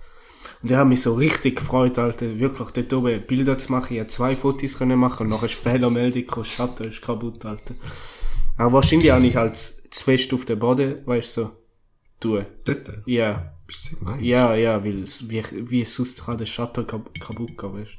Und 0.62 0.70
ich 0.70 0.76
habe 0.76 0.88
mich 0.88 1.00
so 1.00 1.14
richtig 1.14 1.56
gefreut, 1.56 1.98
Alter, 1.98 2.38
wirklich 2.38 2.70
dort 2.70 2.92
oben 2.92 3.26
Bilder 3.26 3.56
zu 3.56 3.72
machen. 3.72 3.94
Ich 3.94 4.00
hätte 4.00 4.08
zwei 4.08 4.36
Fotos 4.36 4.76
können 4.76 4.98
machen 4.98 5.24
und 5.24 5.30
nachher 5.30 5.46
ist 5.46 5.54
Fehlermeldung 5.54 6.22
gekommen, 6.22 6.44
Shutter 6.44 6.84
ist 6.84 7.00
kaputt, 7.00 7.44
Alter. 7.46 7.74
Aber 8.58 8.74
wahrscheinlich 8.74 9.10
habe 9.10 9.26
ich 9.26 9.36
halt 9.36 9.56
zu 9.56 10.04
fest 10.04 10.34
auf 10.34 10.44
den 10.44 10.58
Boden, 10.58 10.98
weißt 11.06 11.36
du, 11.36 11.42
so, 11.42 11.50
tun. 12.20 12.46
Dort? 12.64 13.02
Ja. 13.06 13.54
Bist 13.66 13.90
du 13.90 13.96
gemeint? 13.96 14.22
Ja, 14.22 14.54
ja, 14.54 14.84
weil 14.84 15.04
wie, 15.04 15.42
wie 15.70 15.80
es 15.80 15.94
sonst 15.94 16.22
gerade 16.22 16.44
der 16.44 16.84
kap 16.84 17.08
kaputt 17.20 17.56
geht, 17.56 17.72
weißt 17.72 17.96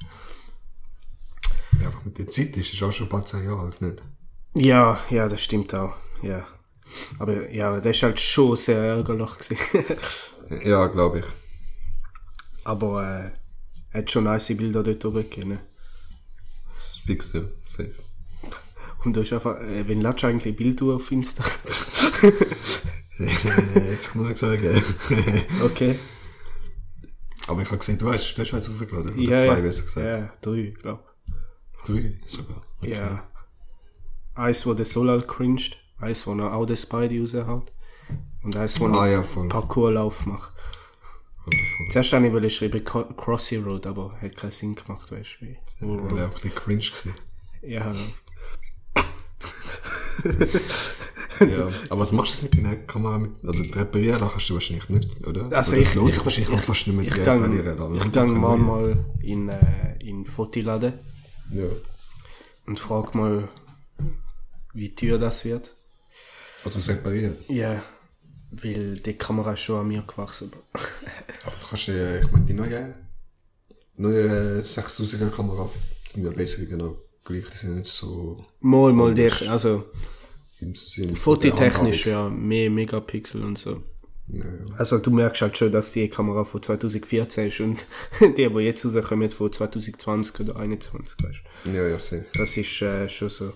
Ja, 1.85 1.91
einfach 1.91 2.03
mit 2.05 2.17
der 2.17 2.27
Zeit 2.29 2.57
ist 2.57 2.73
es 2.73 2.81
auch 2.81 2.91
schon 2.91 3.05
ein 3.05 3.09
paar 3.09 3.25
zehn 3.25 3.43
Jahre 3.45 3.61
alt, 3.61 3.79
nicht? 3.81 4.01
Ja, 4.55 4.99
ja, 5.11 5.27
das 5.27 5.43
stimmt 5.43 5.73
auch, 5.75 5.93
ja. 6.23 6.47
Aber 7.19 7.51
ja, 7.51 7.79
das 7.79 7.97
ist 7.97 8.03
halt 8.03 8.19
schon 8.19 8.57
sehr 8.57 8.81
ärgerlich 8.81 9.37
gewesen. 9.37 9.57
Ja, 10.63 10.85
glaube 10.87 11.19
ich. 11.19 11.25
Aber 12.63 13.31
äh, 13.91 13.97
hat 13.97 14.11
schon 14.11 14.25
nice 14.25 14.55
Bilder 14.55 14.83
dort 14.83 15.03
oben 15.05 15.23
gegeben. 15.23 15.49
ne? 15.49 15.59
Das 16.75 16.85
ist 16.87 16.99
fix, 16.99 17.33
ja. 17.33 17.41
Safe. 17.65 17.93
Und 19.03 19.13
du 19.13 19.21
hast 19.21 19.33
einfach, 19.33 19.59
äh, 19.61 19.87
wenn 19.87 20.01
ladst 20.01 20.21
du 20.23 20.27
eigentlich 20.27 20.55
Bilder 20.55 20.85
auf 20.95 21.11
Insta? 21.11 21.43
Jetzt 23.17 23.43
kann 23.43 23.99
ich 23.99 24.15
nur 24.15 24.35
sagen. 24.35 24.81
okay. 25.63 25.97
Aber 27.47 27.61
ich 27.63 27.67
habe 27.67 27.77
gesehen, 27.79 27.97
du 27.97 28.11
hast, 28.11 28.35
du 28.35 28.41
hast 28.43 28.53
eins 28.53 28.69
aufgeladen. 28.69 29.13
Oder 29.13 29.19
Ja, 29.21 29.37
zwei, 29.37 29.45
ja. 29.47 29.55
besser 29.61 29.81
gesagt. 29.83 30.05
Ja, 30.07 30.33
drei, 30.41 30.73
glaub. 30.79 31.14
Drei 31.85 32.19
sogar. 32.25 32.61
Okay. 32.81 32.93
Ja. 32.93 33.23
Eins, 34.33 34.65
wo 34.65 34.73
der 34.73 34.85
Solal 34.85 35.21
cringed. 35.25 35.77
Eins, 35.99 36.25
wo 36.27 36.33
er 36.33 36.53
auch 36.53 36.65
den 36.65 36.75
Spidey 36.75 37.19
raushaut. 37.19 37.71
Und 38.43 38.55
eins, 38.55 38.79
wo 38.79 38.87
Ah 38.87 39.07
ja, 39.07 39.23
voll. 39.23 39.47
Parkourlauf 39.47 40.25
macht. 40.25 40.51
Zuerst 41.91 42.11
habe 42.13 42.27
ich 42.27 42.33
wollte 42.33 42.49
schreiben 42.49 42.83
Crossy 42.83 43.57
Road, 43.57 43.85
aber 43.85 44.13
hat 44.21 44.35
keinen 44.35 44.51
Sinn 44.51 44.75
gemacht, 44.75 45.11
weißt 45.11 45.37
du. 45.39 45.45
wie. 45.45 45.57
Weil 45.79 46.17
er 46.17 46.27
auch 46.27 46.35
ein 46.35 46.41
bisschen 46.41 46.55
cringe 46.55 46.79
gewesen. 46.81 47.13
Ja, 47.61 47.93
Ja. 51.41 51.67
Aber 51.89 51.99
was 52.01 52.13
machst 52.13 52.39
du 52.39 52.43
mit 52.45 52.57
deiner 52.57 52.75
Kamera? 52.77 53.17
Mit, 53.19 53.31
also 53.45 53.61
reparieren 53.77 54.21
kannst 54.21 54.49
du 54.49 54.53
wahrscheinlich 54.53 54.87
nicht, 54.87 55.27
oder? 55.27 55.51
Also 55.51 55.73
oder 55.73 55.81
ich- 55.81 55.93
lohnt 55.93 56.09
ich- 56.09 56.15
sich 56.15 56.23
wahrscheinlich 56.25 56.53
auch 56.53 56.59
fast 56.63 56.87
nicht 56.87 56.95
mehr, 56.95 57.05
ich 57.05 57.23
gang, 57.25 57.43
reparieren. 57.43 57.77
aber 57.79 57.95
ich 57.95 58.05
reparieren. 58.05 58.39
manchmal 58.39 59.05
in, 59.21 59.49
äh, 59.49 59.97
in 59.99 60.25
Fotiladen 60.25 60.93
Ja. 61.51 61.65
und 62.65 62.79
frag 62.79 63.13
mal, 63.15 63.47
wie 64.73 64.93
teuer 64.93 65.17
das 65.17 65.45
wird. 65.45 65.71
Also 66.63 66.79
es 66.79 66.89
reparieren. 66.89 67.35
Ja, 67.47 67.83
weil 68.51 68.97
die 68.97 69.13
Kamera 69.13 69.53
ist 69.53 69.61
schon 69.61 69.81
an 69.81 69.87
mir 69.87 70.01
gewachsen. 70.01 70.51
Aber 70.73 71.55
du 71.61 71.67
kannst 71.69 71.87
ja, 71.87 72.19
ich 72.19 72.31
meine, 72.31 72.45
die 72.45 72.53
neue, 72.53 72.93
neue 73.95 74.59
6000er 74.61 75.29
Kamera 75.29 75.69
sind 76.09 76.23
ja 76.25 76.31
basically 76.31 76.67
genau 76.67 76.97
gleich. 77.23 77.45
Die 77.53 77.57
sind 77.57 77.75
nicht 77.75 77.87
so 77.87 78.43
Mal, 78.59 78.93
mal 78.93 79.13
dich, 79.13 79.49
also 79.49 79.85
im 80.61 80.75
Sinn. 80.75 81.15
fototechnisch, 81.15 82.05
ja, 82.07 82.29
mehr 82.29 82.69
Megapixel 82.69 83.43
und 83.43 83.57
so. 83.59 83.83
Ja, 84.27 84.43
ja. 84.43 84.75
Also 84.77 84.97
du 84.97 85.11
merkst 85.11 85.41
halt 85.41 85.57
schon, 85.57 85.71
dass 85.71 85.91
die 85.91 86.09
Kamera 86.09 86.43
von 86.43 86.61
2014 86.61 87.47
ist 87.47 87.59
und 87.59 87.85
die, 88.37 88.49
die 88.49 88.59
jetzt 88.59 88.85
rauskommen, 88.85 89.29
von 89.29 89.51
2020 89.51 90.39
oder 90.39 90.53
2021, 90.53 91.17
weißt 91.23 91.41
du. 91.65 91.69
ja, 91.71 91.87
ja, 91.87 91.99
safe. 91.99 92.25
Das 92.33 92.57
ist 92.57 92.81
äh, 92.81 93.07
schon 93.07 93.29
so. 93.29 93.53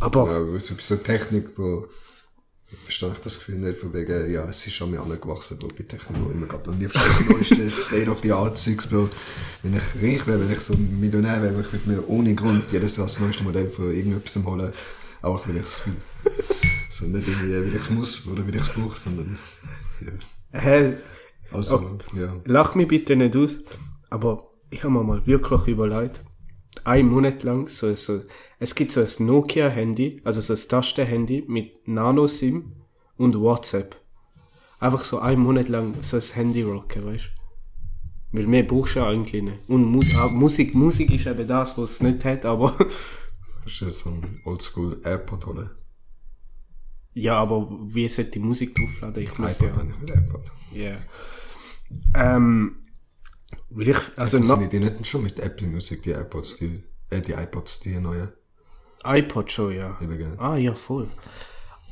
Aber 0.00 0.26
Ja, 0.26 0.60
so 0.60 0.74
bei 0.74 0.82
so 0.82 0.96
Technik, 0.96 1.50
wo 1.56 1.88
verstehe 2.82 3.12
ich 3.12 3.18
das 3.20 3.38
Gefühl 3.38 3.58
nicht, 3.58 3.78
von 3.78 3.92
wegen, 3.92 4.30
ja, 4.30 4.48
es 4.48 4.66
ist 4.66 4.74
schon 4.74 4.90
mir 4.90 5.00
angewachsen, 5.00 5.58
wo 5.60 5.68
bei 5.68 5.84
Technik, 5.84 6.18
wo 6.20 6.30
immer 6.30 6.46
gerade 6.46 6.70
am 6.70 6.78
liebsten 6.78 7.00
das 7.00 7.20
neueste 7.28 7.70
State 7.70 8.10
of 8.10 8.20
the 8.22 8.32
Art 8.32 8.58
Zeugs, 8.58 8.90
wo, 8.92 9.08
wenn 9.62 9.76
ich 9.76 10.02
reich 10.02 10.26
wäre, 10.26 10.40
wenn 10.40 10.52
ich 10.52 10.60
so 10.60 10.74
Millionär 10.76 11.42
wäre, 11.42 11.60
ich 11.60 11.72
würde 11.72 11.88
mir 11.88 12.08
ohne 12.08 12.34
Grund 12.34 12.64
jedes 12.72 12.96
Jahr 12.96 13.06
das 13.06 13.20
neueste 13.20 13.44
Modell 13.44 13.70
von 13.70 13.94
irgendetwas 13.94 14.44
holen, 14.44 14.72
auch 15.22 15.46
weil 15.48 15.56
ich 15.56 15.62
es, 15.62 15.80
so 16.98 17.06
nicht 17.06 17.28
irgendwie, 17.28 17.52
weil 17.52 17.68
ich 17.68 17.74
es 17.74 17.90
muss 17.90 18.26
oder 18.26 18.46
weil 18.46 18.54
ich 18.54 18.62
es 18.62 18.68
brauche, 18.70 18.98
sondern, 18.98 19.38
ja. 20.00 20.60
hä, 20.60 20.94
Also, 21.52 21.98
ja. 22.16 22.34
lach 22.44 22.74
mich 22.74 22.88
bitte 22.88 23.16
nicht 23.16 23.36
aus, 23.36 23.58
aber 24.10 24.50
ich 24.70 24.82
habe 24.82 24.92
mir 24.92 25.04
mal 25.04 25.26
wirklich 25.26 25.66
überlegt, 25.68 26.22
ein 26.84 27.08
Monat 27.08 27.42
lang, 27.42 27.68
so, 27.68 27.94
so, 27.94 28.22
es 28.58 28.74
gibt 28.74 28.92
so 28.92 29.00
ein 29.00 29.26
Nokia-Handy, 29.26 30.20
also 30.24 30.40
so 30.40 30.52
ein 30.52 30.68
Tastenhandy 30.68 31.44
mit 31.48 31.86
Nano-SIM 31.88 32.72
und 33.16 33.40
WhatsApp. 33.40 33.96
Einfach 34.78 35.04
so 35.04 35.18
ein 35.20 35.38
Monat 35.38 35.68
lang 35.68 35.94
so 36.02 36.16
ein 36.16 36.22
Handy 36.22 36.62
rocken, 36.62 37.06
weißt 37.06 37.24
du? 37.24 38.38
Weil 38.38 38.46
mehr 38.46 38.64
brauchst 38.64 38.96
du 38.96 39.00
ja 39.00 39.08
eigentlich 39.08 39.42
nicht. 39.42 39.68
Und 39.68 39.84
Mu 39.84 40.00
ah, 40.18 40.28
Musik, 40.32 40.74
Musik 40.74 41.12
ist 41.12 41.26
eben 41.26 41.48
das, 41.48 41.78
was 41.78 41.92
es 41.92 42.02
nicht 42.02 42.24
hat, 42.24 42.44
aber 42.44 42.76
Kannst 43.62 43.80
du 43.80 43.90
so 43.90 44.10
ein 44.10 44.40
Oldschool 44.44 45.00
AirPod 45.02 45.46
holen? 45.46 45.70
Ja, 47.16 47.38
aber 47.38 47.66
wie 47.70 48.06
sollte 48.08 48.32
die 48.32 48.38
Musik 48.40 48.74
draufladen? 48.74 49.22
Ich 49.22 49.38
muss 49.38 49.58
iPod, 49.58 49.86
ja. 50.06 50.14
AirPod. 50.14 50.52
Ja. 50.70 50.96
Ähm, 52.14 52.76
will 53.70 53.88
ich, 53.88 53.96
also 54.16 54.38
noch, 54.38 54.58
Funktioniert 54.58 54.72
die 54.74 54.80
nicht 54.80 55.06
schon 55.06 55.22
mit 55.22 55.38
Apple 55.38 55.66
Music, 55.66 56.02
die 56.02 56.10
AirPods, 56.10 56.58
die, 56.58 56.82
äh, 57.08 57.22
die 57.22 57.32
iPods, 57.32 57.80
die 57.80 57.98
neuen? 57.98 58.28
iPod 59.02 59.50
schon, 59.50 59.74
ja. 59.74 59.98
Eben? 59.98 60.38
Ah, 60.38 60.56
ja, 60.56 60.74
voll. 60.74 61.08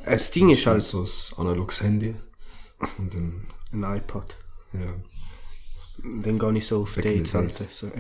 Das 0.05 0.31
Ding 0.31 0.51
ist 0.51 0.67
halt 0.67 0.83
so 0.83 1.05
ein 1.05 1.39
analoges 1.39 1.83
Handy. 1.83 2.15
Und 2.99 3.15
dann, 3.15 3.47
ein 3.73 3.97
iPod. 3.97 4.37
ja. 4.75 4.81
Dann 6.23 6.39
gehe 6.39 6.53
ich 6.59 6.67
so 6.67 6.83
auf 6.83 6.97
Back 6.97 7.05
Dates. 7.05 7.35
Alter. 7.35 7.65
So. 7.71 7.91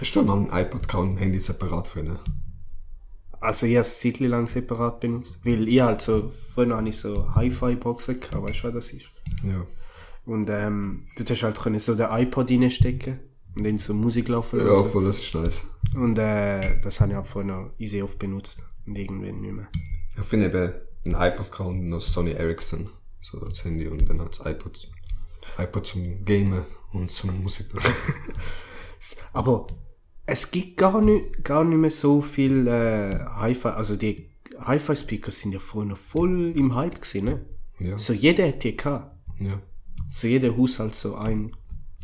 Hast 0.00 0.14
du 0.14 0.22
noch 0.22 0.36
ein 0.36 0.66
iPod, 0.66 0.86
kein 0.86 1.16
Handy 1.16 1.40
separat 1.40 1.88
für, 1.88 2.02
ne? 2.02 2.20
Also 3.40 3.66
ich 3.66 3.74
habe 3.74 3.82
es 3.82 4.00
Zeit 4.00 4.18
lang 4.20 4.48
separat 4.48 5.00
benutzt. 5.00 5.38
Weil 5.44 5.68
ich 5.68 5.80
halt 5.80 6.00
so, 6.00 6.30
früher 6.54 6.76
habe 6.76 6.88
ich 6.88 6.96
so 6.96 7.34
Hi-Fi-Boxen 7.34 8.20
gehabt, 8.20 8.48
weißt 8.48 8.64
du, 8.64 8.68
was 8.68 8.74
das 8.74 8.92
ist? 8.92 9.06
Ja. 9.44 9.64
Und 10.24 10.50
ähm, 10.50 11.04
dort 11.16 11.30
hast 11.30 11.40
du 11.40 11.46
halt 11.46 11.58
können 11.58 11.78
so 11.78 11.94
den 11.94 12.08
iPod 12.10 12.50
reinstecken 12.50 13.20
und 13.56 13.64
dann 13.64 13.78
so 13.78 13.94
Musik 13.94 14.28
laufen 14.28 14.60
Ja, 14.60 14.82
voll, 14.82 15.04
das 15.04 15.18
ist 15.18 15.34
nice. 15.34 15.64
Und 15.94 16.18
äh, 16.18 16.60
das 16.82 17.00
habe 17.00 17.12
ich 17.12 17.16
halt 17.16 17.26
vorher 17.26 17.52
noch 17.52 17.70
easy 17.78 18.02
oft 18.02 18.18
benutzt. 18.18 18.62
Und 18.86 18.98
irgendwann 18.98 19.40
nicht 19.40 19.52
mehr. 19.54 19.68
Ich 20.16 20.24
finde 20.24 20.46
eben 20.46 21.14
ein 21.16 21.32
iPod 21.32 21.60
und 21.60 21.88
noch 21.88 22.00
Sony 22.00 22.32
Ericsson, 22.32 22.90
so 23.20 23.38
das 23.38 23.64
Handy 23.64 23.86
und 23.86 24.08
dann 24.08 24.20
hat 24.20 24.38
das 24.38 24.46
iPod, 24.46 24.88
iPod 25.58 25.86
zum 25.86 26.24
Gamen 26.24 26.64
und 26.92 27.10
zum 27.10 27.42
Musik. 27.42 27.66
Aber 29.32 29.66
es 30.28 30.50
gibt 30.50 30.76
gar 30.76 31.00
nicht, 31.00 31.42
gar 31.42 31.64
nicht 31.64 31.78
mehr 31.78 31.90
so 31.90 32.20
viel 32.20 32.66
äh, 32.68 33.18
Hi-Fi, 33.40 33.68
also 33.68 33.96
die 33.96 34.30
Hi-Fi-Speaker 34.60 35.30
sind 35.32 35.52
ja 35.52 35.58
früher 35.58 35.84
noch 35.86 35.96
voll 35.96 36.52
im 36.56 36.74
Hype 36.74 37.00
gewesen, 37.00 37.24
ne? 37.24 37.46
ja, 37.78 37.98
So 37.98 38.12
jeder 38.12 38.46
hat 38.48 38.62
die 38.62 38.76
gehabt. 38.76 39.16
ja. 39.40 39.60
So 40.10 40.26
jeder 40.26 40.56
Haushalt 40.56 40.94
so 40.94 41.16
ein. 41.16 41.54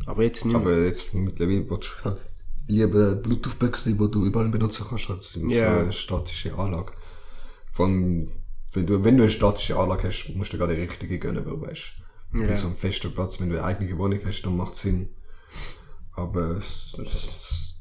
Aber 0.05 0.23
jetzt 0.23 0.45
nicht 0.45 0.53
mehr. 0.53 0.61
Aber 0.61 0.77
jetzt 0.85 1.13
mittlerweile 1.15 1.67
willst 1.69 1.95
du 2.01 2.05
halt 2.05 2.21
liebe 2.67 3.15
Bluetooth-Bugs, 3.23 3.83
die 3.85 3.95
du 3.97 4.25
überall 4.25 4.49
benutzen 4.49 4.85
kannst, 4.89 5.07
sind 5.23 5.49
Ja. 5.49 5.73
so 5.73 5.79
eine 5.81 5.91
statische 5.91 6.57
Anlage. 6.57 6.91
Von, 7.73 8.29
wenn 8.73 8.85
du, 8.87 9.03
wenn 9.03 9.17
du 9.17 9.23
eine 9.23 9.31
statische 9.31 9.77
Anlage 9.77 10.07
hast, 10.07 10.29
musst 10.35 10.53
du 10.53 10.57
gerade 10.57 10.75
die 10.75 10.81
richtige 10.81 11.19
gönnen, 11.19 11.45
weil 11.45 11.61
weißt, 11.61 11.91
Ja. 12.35 12.47
bei 12.47 12.55
so 12.55 12.67
einem 12.67 12.75
festen 12.75 13.11
Platz, 13.13 13.39
wenn 13.39 13.49
du 13.49 13.55
eine 13.57 13.65
eigene 13.65 13.97
Wohnung 13.97 14.19
hast, 14.25 14.41
dann 14.43 14.55
macht 14.57 14.75
Sinn. 14.75 15.09
Aber 16.13 16.57
es, 16.57 16.95
es, 16.99 17.13
es, 17.13 17.35
es 17.37 17.74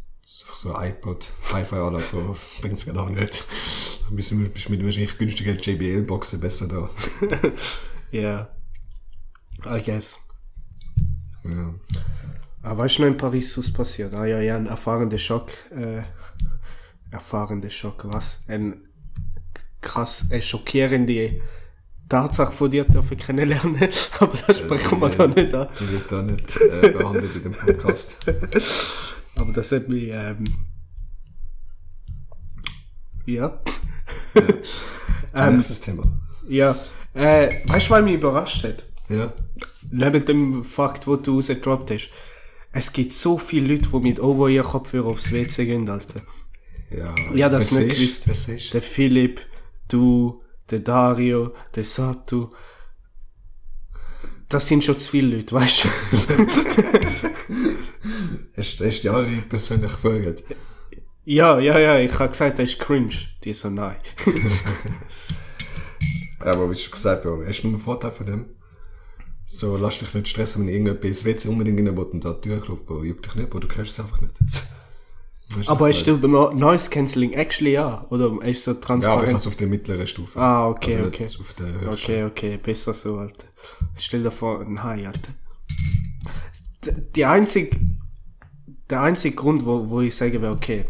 so 0.64 0.74
ein 0.74 0.92
iPod, 0.92 1.30
Hi-Fi-Anlage, 1.52 2.04
wo 2.12 2.34
bringt 2.62 2.78
es 2.78 2.86
genau 2.86 3.06
nicht. 3.10 3.44
Ein 4.10 4.16
bisschen 4.16 4.50
bist 4.50 4.70
mit 4.70 4.82
wahrscheinlich 4.82 5.18
günstigen 5.18 5.58
JBL-Boxen 5.58 6.40
besser 6.40 6.68
da. 6.68 6.90
Ja. 8.10 8.48
I 9.66 9.82
guess. 9.82 10.20
Ja. 11.44 11.74
Aber 12.62 12.84
weißt 12.84 12.98
du 12.98 13.02
noch 13.02 13.08
in 13.08 13.16
Paris, 13.16 13.58
was 13.58 13.72
passiert? 13.72 14.14
Ah 14.14 14.24
ja, 14.24 14.40
ja, 14.40 14.56
ein 14.56 14.66
erfahrender 14.66 15.18
Schock. 15.18 15.50
Äh, 15.70 16.02
erfahrender 17.10 17.70
Schock, 17.70 18.06
was? 18.10 18.42
Ein 18.46 18.88
krass, 19.80 20.26
eine 20.30 20.40
schockierende 20.40 21.42
Tatsache 22.08 22.52
von 22.52 22.70
dir 22.70 22.84
dürfen 22.84 23.18
kennenlernen. 23.18 23.76
Aber 24.20 24.38
das 24.46 24.58
sprechen 24.58 25.00
wir 25.00 25.10
da 25.10 25.26
nicht 25.26 25.52
an. 25.52 25.68
Die 25.78 25.92
wird 25.92 26.12
da 26.12 26.22
nicht 26.22 26.56
äh, 26.56 26.88
behandelt 26.90 27.34
in 27.34 27.42
dem 27.42 27.52
Podcast. 27.52 28.16
Aber 29.36 29.52
das 29.52 29.72
hat 29.72 29.88
mich, 29.88 30.08
ähm, 30.10 30.44
ja. 33.26 33.60
Nächstes 35.50 35.80
Thema. 35.80 36.02
Ja. 36.48 36.76
Äh, 37.14 37.48
weißt 37.68 37.86
du, 37.88 37.90
was 37.90 38.04
mich 38.04 38.14
überrascht 38.14 38.64
hat? 38.64 38.84
Ja. 39.08 39.32
Neben 39.90 40.24
dem 40.24 40.64
Fakt, 40.64 41.06
wo 41.06 41.16
du 41.16 41.36
rausgedroppt 41.36 41.90
hast. 41.90 42.10
Es 42.72 42.92
gibt 42.92 43.12
so 43.12 43.38
viele 43.38 43.74
Leute, 43.74 43.88
die 43.88 43.96
mit 44.00 44.20
Over-Ear-Kopfhörer 44.20 45.06
aufs 45.06 45.32
WC 45.32 45.64
gehen, 45.66 45.88
Alter. 45.88 46.20
Ja, 46.90 47.14
Ja, 47.34 47.48
das 47.48 47.72
nicht 47.72 48.00
ist? 48.00 48.24
gewusst. 48.24 48.74
Der 48.74 48.82
Philipp, 48.82 49.40
du, 49.88 50.42
der 50.70 50.80
Dario, 50.80 51.54
der 51.74 51.84
Satu. 51.84 52.48
Das 54.48 54.68
sind 54.68 54.84
schon 54.84 54.98
zu 54.98 55.10
viele 55.10 55.36
Leute, 55.36 55.54
weißt 55.54 55.84
du? 55.84 55.88
Hast, 58.56 58.80
hast 58.80 59.02
du 59.02 59.12
alle 59.12 59.26
persönlich 59.48 59.90
gefragt? 59.90 60.44
ja, 61.24 61.58
ja, 61.58 61.78
ja, 61.78 61.98
ich 61.98 62.16
habe 62.18 62.30
gesagt, 62.30 62.58
das 62.58 62.70
ist 62.70 62.78
cringe. 62.78 63.14
Die 63.42 63.52
so, 63.52 63.68
nein. 63.68 63.96
Ja, 66.38 66.46
aber 66.52 66.70
wie 66.70 66.76
schon 66.76 66.92
gesagt, 66.92 67.24
Bro, 67.24 67.44
hast 67.44 67.62
du 67.62 67.68
nur 67.68 67.76
einen 67.76 67.82
Vorteil 67.82 68.12
von 68.12 68.26
dem? 68.26 68.46
So, 69.46 69.76
lass 69.76 69.98
dich 69.98 70.14
nicht 70.14 70.28
stressen, 70.28 70.62
wenn 70.62 70.68
irgendjemand 70.68 71.04
ins 71.04 71.24
WC 71.24 71.48
unbedingt 71.48 71.78
rein 71.78 71.96
will 71.96 72.04
und 72.04 72.24
da 72.24 72.32
die 72.32 72.48
Tür 72.48 72.60
klopft, 72.60 72.86
Bro. 72.86 73.04
Juckt 73.04 73.26
dich 73.26 73.34
nicht, 73.34 73.50
Bro, 73.50 73.60
du 73.60 73.68
kennst 73.68 73.92
es 73.92 74.00
einfach 74.00 74.20
nicht. 74.20 74.34
Du, 75.62 75.70
Aber 75.70 75.88
ist 75.90 75.98
ich 75.98 76.04
dir 76.04 76.16
der 76.16 76.28
No- 76.30 76.50
Noise 76.52 76.90
Cancelling 76.90 77.32
actually 77.32 77.72
ja? 77.72 78.06
Oder 78.10 78.36
ist 78.46 78.64
so 78.64 78.72
meine? 78.72 78.74
Ja, 78.74 78.74
aber 78.74 78.74
ich 78.74 78.84
transparent? 78.86 79.34
hab's 79.34 79.46
auf 79.46 79.56
der 79.56 79.66
mittleren 79.68 80.06
Stufe. 80.06 80.38
Ah, 80.40 80.68
okay, 80.68 80.96
also 80.96 81.08
okay. 81.08 81.24
Auf 81.24 81.52
der 81.58 81.66
höchsten. 81.66 81.88
Okay, 81.88 82.24
okay, 82.24 82.56
besser 82.56 82.94
so, 82.94 83.18
Alter. 83.18 83.46
Stell 83.96 84.22
dir 84.22 84.30
vor, 84.30 84.64
nein, 84.64 85.06
Alter. 85.06 85.32
D- 86.84 87.02
Die 87.14 87.24
einzig, 87.24 87.78
der 88.90 89.02
einzige 89.02 89.34
Grund, 89.36 89.64
wo, 89.64 89.88
wo 89.90 90.00
ich 90.00 90.14
sage, 90.14 90.40
okay, 90.50 90.86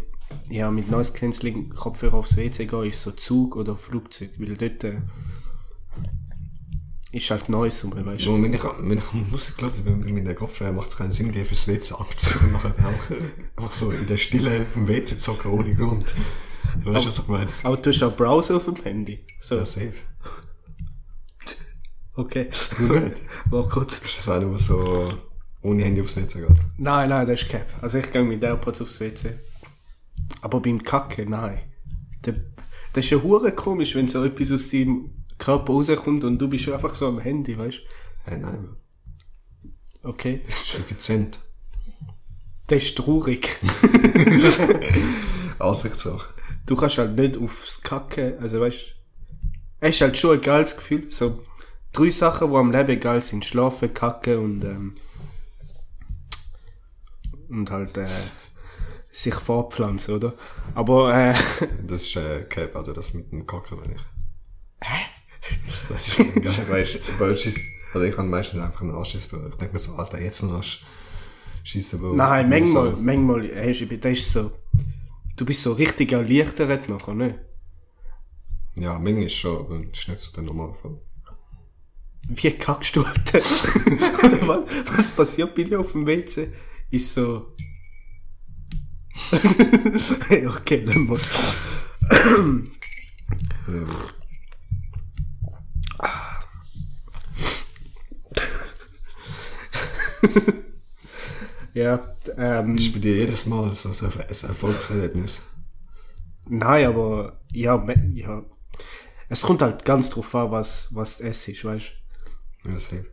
ja, 0.49 0.69
mit 0.71 0.89
Noise 0.89 1.13
Cancelling 1.13 1.69
Kopfhörer 1.69 2.15
aufs 2.15 2.35
WC 2.37 2.65
gehen, 2.65 2.83
ist 2.85 3.01
so 3.01 3.11
Zug 3.11 3.55
oder 3.55 3.75
Flugzeug, 3.75 4.31
weil 4.37 4.55
dort 4.57 4.83
äh, 4.83 5.01
ist 7.15 7.31
halt 7.31 7.49
Noise, 7.49 7.87
rum, 7.87 8.05
weißt 8.05 8.25
du. 8.25 8.25
So, 8.25 8.43
wenn 8.43 8.53
ich, 8.53 8.63
wenn 8.63 8.97
ich 8.97 9.13
Musik 9.31 9.55
höre, 9.61 9.95
mit 9.95 10.27
der 10.27 10.35
Kopfhörer 10.35 10.71
macht 10.71 10.89
es 10.89 10.97
keinen 10.97 11.11
Sinn, 11.11 11.31
die 11.31 11.43
fürs 11.45 11.67
WC 11.67 11.93
abzuziehen 11.93 12.45
und 12.45 12.53
nachher 12.53 12.73
auch 12.87 13.57
einfach 13.63 13.73
so 13.73 13.91
in 13.91 14.07
der 14.07 14.17
Stille 14.17 14.65
vom 14.65 14.87
WC 14.87 15.17
zocken 15.17 15.51
ohne 15.51 15.75
Grund. 15.75 16.13
Weißt 16.83 17.05
du, 17.05 17.07
was 17.07 17.19
ich 17.19 17.27
meine? 17.27 17.49
Aber 17.63 17.77
du 17.77 17.89
hast 17.89 18.03
auch 18.03 18.15
Browser 18.15 18.57
auf 18.57 18.65
dem 18.65 18.75
Handy. 18.77 19.25
So, 19.41 19.55
Ja, 19.55 19.65
safe. 19.65 19.93
okay. 22.15 22.49
Nicht? 22.79 23.15
War 23.49 23.69
kurz. 23.69 23.99
Bist 23.99 24.17
du 24.17 24.21
so 24.21 24.31
einer, 24.31 24.49
der 24.49 24.57
so 24.57 25.09
ohne 25.61 25.83
Handy 25.83 26.01
aufs 26.01 26.17
WC 26.17 26.39
geht? 26.41 26.57
Nein, 26.77 27.09
nein, 27.09 27.25
das 27.27 27.41
ist 27.41 27.49
Cap. 27.49 27.67
Also 27.81 27.97
ich 27.97 28.11
gehe 28.11 28.23
mit 28.23 28.43
AirPods 28.43 28.81
aufs 28.81 28.99
WC. 28.99 29.39
Aber 30.41 30.59
beim 30.59 30.83
Kacken, 30.83 31.29
nein. 31.29 31.59
Das 32.21 33.05
ist 33.05 33.09
ja 33.09 33.21
hure 33.21 33.51
komisch, 33.51 33.95
wenn 33.95 34.07
so 34.07 34.23
etwas 34.23 34.51
aus 34.51 34.69
deinem 34.69 35.11
Körper 35.37 35.73
rauskommt 35.73 36.23
und 36.23 36.37
du 36.39 36.47
bist 36.47 36.67
einfach 36.69 36.95
so 36.95 37.07
am 37.07 37.19
Handy, 37.19 37.57
weißt 37.57 37.79
Hey, 38.23 38.39
nein, 38.39 38.63
Bro. 38.63 38.75
du? 40.03 40.09
Okay. 40.09 40.41
Das 40.47 40.61
ist 40.63 40.75
effizient. 40.75 41.39
Das 42.67 42.81
ist 42.83 42.97
traurig. 42.97 43.57
Ansichtssache. 45.59 46.33
Du 46.65 46.75
kannst 46.75 46.97
halt 46.97 47.17
nicht 47.17 47.37
aufs 47.37 47.81
Kacken, 47.81 48.39
also 48.39 48.59
weißt 48.59 48.77
du, 48.77 48.91
es 49.81 49.89
ist 49.91 50.01
halt 50.01 50.17
schon 50.17 50.35
ein 50.37 50.41
geiles 50.41 50.75
Gefühl. 50.75 51.11
So 51.11 51.43
drei 51.93 52.09
Sachen, 52.09 52.49
die 52.49 52.55
am 52.55 52.71
Leben 52.71 52.99
geil 52.99 53.21
sind. 53.21 53.45
Schlafen, 53.45 53.93
Kacken 53.93 54.39
und, 54.39 54.63
ähm, 54.63 54.95
und 57.49 57.69
halt, 57.69 57.97
äh, 57.97 58.07
sich 59.11 59.35
fortpflanzen, 59.35 60.15
oder? 60.15 60.33
Aber, 60.73 61.15
äh, 61.15 61.35
Das 61.87 62.01
ist 62.01 62.15
äh, 62.15 62.43
Cap, 62.49 62.75
also 62.75 62.93
das 62.93 63.13
mit 63.13 63.31
dem 63.31 63.45
Kacken, 63.45 63.77
meine 63.79 63.95
ich. 63.95 64.01
Hä? 64.81 65.05
Das 65.89 66.07
ist 66.07 66.15
schon 66.15 66.41
geil, 66.41 66.53
weißt 66.69 66.95
du, 66.95 67.19
weil 67.19 67.29
also 67.29 68.07
ich 68.07 68.15
kann 68.15 68.29
meistens 68.29 68.61
einfach 68.61 68.81
einen 68.81 68.95
Anschiss, 68.95 69.31
aber 69.31 69.47
ich 69.47 69.55
denke 69.55 69.73
mir 69.73 69.79
so, 69.79 69.93
Alter, 69.93 70.19
jetzt 70.19 70.43
noch 70.43 70.55
Arsch 70.55 70.83
schießen, 71.63 71.99
Bro. 71.99 72.13
Nein, 72.15 72.49
manchmal, 72.49 72.91
manchmal, 72.93 73.47
du, 73.47 73.97
das 73.97 74.11
ist 74.11 74.31
so, 74.33 74.51
du 75.35 75.45
bist 75.45 75.61
so 75.61 75.73
richtig 75.73 76.11
erleichtert 76.11 76.89
nachher, 76.89 77.13
ne? 77.13 77.39
Ja, 78.75 78.99
manchmal 78.99 79.29
schon, 79.29 79.57
aber 79.57 79.79
das 79.79 79.99
ist 79.99 80.09
nicht 80.09 80.21
so 80.21 80.31
der 80.31 80.43
Normalfall. 80.43 80.99
Wie 82.27 82.51
kackst 82.51 82.95
du 82.95 83.05
halt? 83.05 83.35
Oder 84.23 84.47
was, 84.47 84.63
was 84.87 85.11
passiert 85.11 85.55
bei 85.55 85.63
dir 85.63 85.79
auf 85.79 85.91
dem 85.91 86.05
WC? 86.07 86.51
Ist 86.89 87.13
so, 87.13 87.55
hey, 90.27 90.45
okay, 90.47 90.85
dann 90.85 91.03
muss. 91.03 91.27
Ähm, 92.11 92.71
Ja, 101.75 102.15
ähm, 102.37 102.77
bei 102.77 102.99
dir 102.99 103.17
jedes 103.17 103.47
Mal 103.47 103.75
so 103.75 103.89
ein 103.89 104.11
Erfolgserlebnis. 104.17 105.45
nein, 106.45 106.87
aber, 106.87 107.41
ja, 107.51 107.85
ja. 108.13 108.45
Es 109.27 109.41
kommt 109.41 109.61
halt 109.61 109.83
ganz 109.83 110.09
drauf 110.09 110.33
an, 110.35 110.51
was, 110.51 110.95
was 110.95 111.19
es 111.19 111.45
ist, 111.49 111.65
weißt 111.65 111.91
du? 112.63 112.69
Ja, 112.69 112.79
safe. 112.79 113.05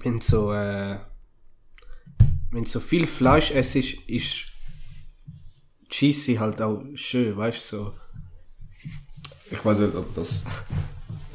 wenn 0.00 0.20
so 0.20 0.52
äh, 0.52 0.98
wenn 2.50 2.64
so 2.64 2.80
viel 2.80 3.06
Fleisch 3.06 3.52
es 3.52 3.74
ist, 3.76 4.08
ist 4.08 4.46
Cheesy 5.88 6.34
halt 6.34 6.60
auch 6.60 6.82
schön, 6.94 7.36
weißt 7.36 7.72
du 7.72 7.76
so. 7.76 7.94
Ich 9.50 9.64
weiß 9.64 9.78
nicht, 9.78 9.94
ob 9.94 10.12
das 10.14 10.44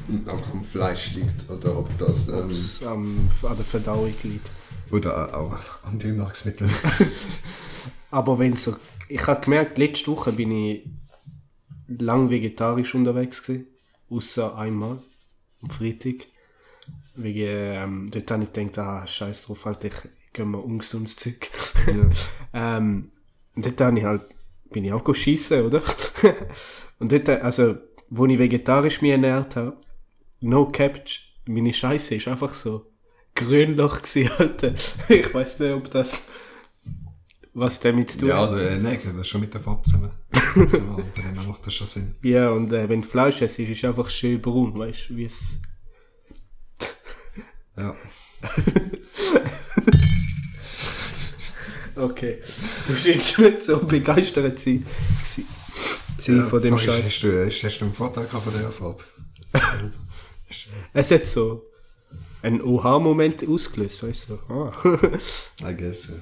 einfach 0.09 0.53
am 0.53 0.63
Fleisch 0.63 1.15
liegt 1.15 1.49
oder 1.49 1.77
ob 1.77 1.97
das 1.97 2.29
ähm, 2.29 2.51
am 2.87 3.29
an 3.43 3.55
der 3.55 3.65
Verdauung 3.65 4.13
liegt. 4.23 4.51
oder 4.91 5.35
auch 5.37 5.53
einfach 5.53 5.83
an 5.83 5.99
den 5.99 6.17
Nahrungsmitteln. 6.17 6.69
Aber 8.11 8.37
wenn 8.39 8.55
so, 8.55 8.75
ich 9.09 9.25
habe 9.25 9.41
gemerkt, 9.41 9.77
letzte 9.77 10.11
Woche 10.11 10.31
bin 10.31 10.51
ich 10.51 10.89
lang 11.87 12.29
vegetarisch 12.29 12.95
unterwegs 12.95 13.43
gewesen, 13.43 13.67
außer 14.09 14.55
einmal 14.57 15.01
am 15.61 15.69
Freitag. 15.69 16.27
Wegen, 17.15 17.47
ähm, 17.47 18.11
dort 18.11 18.31
habe 18.31 18.43
ich 18.43 18.53
gedacht, 18.53 18.77
ah, 18.79 19.07
scheiß 19.07 19.43
drauf, 19.43 19.65
halt, 19.65 19.83
ich 19.83 19.93
gehe 20.33 20.45
mal 20.45 20.59
ungesundes 20.59 21.15
Zeug. 21.15 21.49
ja. 21.87 22.09
Ähm, 22.55 23.09
und 23.55 23.65
dort 23.65 23.81
habe 23.81 23.97
ich 23.97 24.05
halt 24.05 24.21
bin 24.73 24.83
ich 24.83 24.91
auch 24.91 25.15
schießen, 25.15 25.65
oder? 25.65 25.81
und 26.99 27.11
dort, 27.11 27.29
also, 27.29 27.77
wo 28.09 28.25
ich 28.25 28.37
vegetarisch 28.37 29.01
mich 29.01 29.11
ernährt 29.11 29.55
habe, 29.55 29.77
no 30.43 30.67
cap, 30.67 31.01
meine 31.47 31.73
Scheiße 31.73 32.15
ist 32.15 32.27
einfach 32.27 32.53
so 32.53 32.91
Grünloch 33.35 34.01
gewesen, 34.01 34.29
Alter. 34.37 34.73
Ich 35.09 35.33
weiß 35.33 35.59
nicht, 35.61 35.71
ob 35.71 35.89
das, 35.89 36.27
was 37.53 37.79
damit 37.79 38.11
zu 38.11 38.19
tun 38.19 38.29
Ja, 38.29 38.41
hat. 38.41 38.49
also, 38.51 38.57
äh, 38.57 38.77
nein, 38.77 38.99
das 39.03 39.13
ist 39.15 39.27
schon 39.27 39.41
mit 39.41 39.53
der 39.53 39.61
Farbe 39.61 39.81
zusammen. 39.83 40.11
zusammen 40.31 41.03
dann 41.35 41.47
macht 41.47 41.65
das 41.65 41.73
schon 41.73 41.87
Sinn. 41.87 42.15
Ja, 42.21 42.49
und 42.51 42.71
äh, 42.73 42.87
wenn 42.89 43.01
du 43.01 43.07
Fleisch 43.07 43.41
isst, 43.41 43.57
ist 43.59 43.69
es 43.77 43.83
einfach 43.89 44.09
schön 44.09 44.41
braun, 44.41 44.77
weißt 44.77 45.09
du, 45.09 45.15
wie 45.17 45.25
es... 45.25 45.61
Ja. 47.77 47.95
Okay. 51.95 52.39
Du 52.87 52.95
scheinst 52.95 53.37
nicht 53.37 53.61
so 53.61 53.77
begeistert 53.77 54.57
sein, 54.57 54.83
sein, 55.23 55.45
sein 56.17 56.47
von 56.47 56.59
dem 56.59 56.73
ist, 56.75 56.81
Scheiß. 56.85 57.03
Hast 57.05 57.21
du, 57.23 57.45
hast, 57.45 57.63
hast 57.63 57.79
du 57.79 57.85
einen 57.85 57.93
Vorteil 57.93 58.25
von 58.25 58.41
dieser 58.51 58.71
Farbe? 58.71 59.03
Es 60.93 61.11
hat 61.11 61.25
so 61.25 61.65
einen 62.41 62.61
Oha-Moment 62.61 63.47
ausgelöst, 63.47 64.03
weißt 64.03 64.29
du. 64.29 64.39
Ah. 64.53 64.71
I 65.69 65.75
guess, 65.75 66.09
ja. 66.09 66.15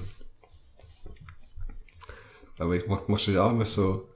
Aber 2.58 2.74
ich 2.76 2.86
mach, 2.86 3.08
machst 3.08 3.26
dir 3.26 3.32
ja 3.32 3.50
immer 3.50 3.66
so 3.66 4.08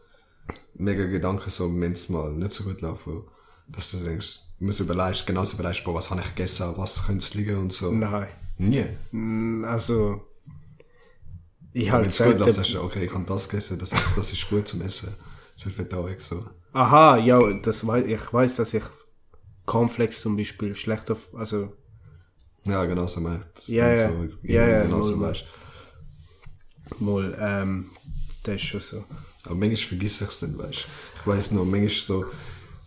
mega 0.75 1.07
Gedanken, 1.07 1.51
so 1.51 1.69
wenn 1.81 1.93
es 1.93 2.09
mal 2.09 2.33
nicht 2.33 2.53
so 2.53 2.65
gut 2.65 2.81
läuft, 2.81 3.03
dass 3.69 3.91
du 3.91 3.99
denkst, 3.99 4.41
du 4.59 4.67
musst 4.67 4.81
überlegst, 4.81 5.27
genauso 5.27 5.55
überlegst, 5.55 5.83
boah, 5.85 5.95
was 5.95 6.11
habe 6.11 6.21
ich 6.21 6.29
gegessen, 6.29 6.73
was 6.77 7.07
könnte 7.07 7.25
es 7.25 7.35
liegen 7.35 7.59
und 7.59 7.73
so. 7.73 7.91
Nein. 7.91 8.29
Nie. 8.59 8.85
Mm, 9.11 9.65
Also, 9.65 10.23
ich 11.73 11.87
Wenn 11.87 11.93
halt 11.93 12.07
es 12.07 12.19
gut 12.19 12.27
läuft, 12.27 12.45
selten... 12.45 12.55
sagst 12.55 12.75
du, 12.75 12.83
okay, 12.83 13.05
ich 13.05 13.13
habe 13.13 13.25
das 13.25 13.49
gegessen, 13.49 13.79
das, 13.79 13.93
ist, 13.93 14.17
das 14.17 14.33
ist 14.33 14.49
gut 14.49 14.69
zum 14.69 14.81
Essen. 14.83 15.15
Wird 15.63 15.75
Verdauung 15.75 16.15
so. 16.19 16.47
Aha, 16.73 17.17
ja, 17.17 17.39
das 17.63 17.87
wei 17.87 18.05
ich 18.05 18.33
weiß, 18.33 18.57
dass 18.57 18.75
ich 18.75 18.83
Cornflakes 19.67 20.21
zum 20.21 20.37
Beispiel 20.37 20.75
schlecht 20.75 21.11
auf... 21.11 21.29
Also, 21.35 21.73
Ja, 22.65 22.85
genau 22.87 23.07
so 23.07 23.21
mal. 23.21 23.41
Ja, 23.67 23.93
ja. 23.93 24.09
So, 24.09 24.29
Ja, 24.43 24.67
ja, 24.69 24.83
genau 24.83 25.03
so 25.03 25.21
weißt. 25.21 25.45
mal, 27.01 27.37
ähm, 27.41 27.91
das 28.45 28.57
ist 28.57 28.65
schon 28.65 28.81
so. 28.81 29.05
Aber 29.45 29.55
manchmal 29.55 29.77
vergiss 29.77 30.21
ich 30.21 30.29
es 30.29 30.41
dann, 30.41 30.57
weißt 30.59 30.87
Ich 31.21 31.27
weiß 31.27 31.51
noch, 31.53 31.65
manchmal 31.65 31.91
so, 31.91 32.27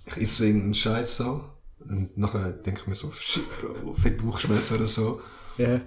ich 0.05 0.17
esse 0.17 0.45
irgendeinen 0.47 0.75
Scheiß 0.75 1.17
so, 1.17 1.43
und 1.79 2.17
nachher 2.17 2.51
denke 2.51 2.81
ich 2.81 2.87
mir 2.87 2.95
so, 2.95 3.11
shit, 3.11 3.43
Bro, 3.61 3.93
Fettbauchschmerzen 3.93 4.77
oder 4.77 4.87
so. 4.87 5.21
Ja. 5.57 5.81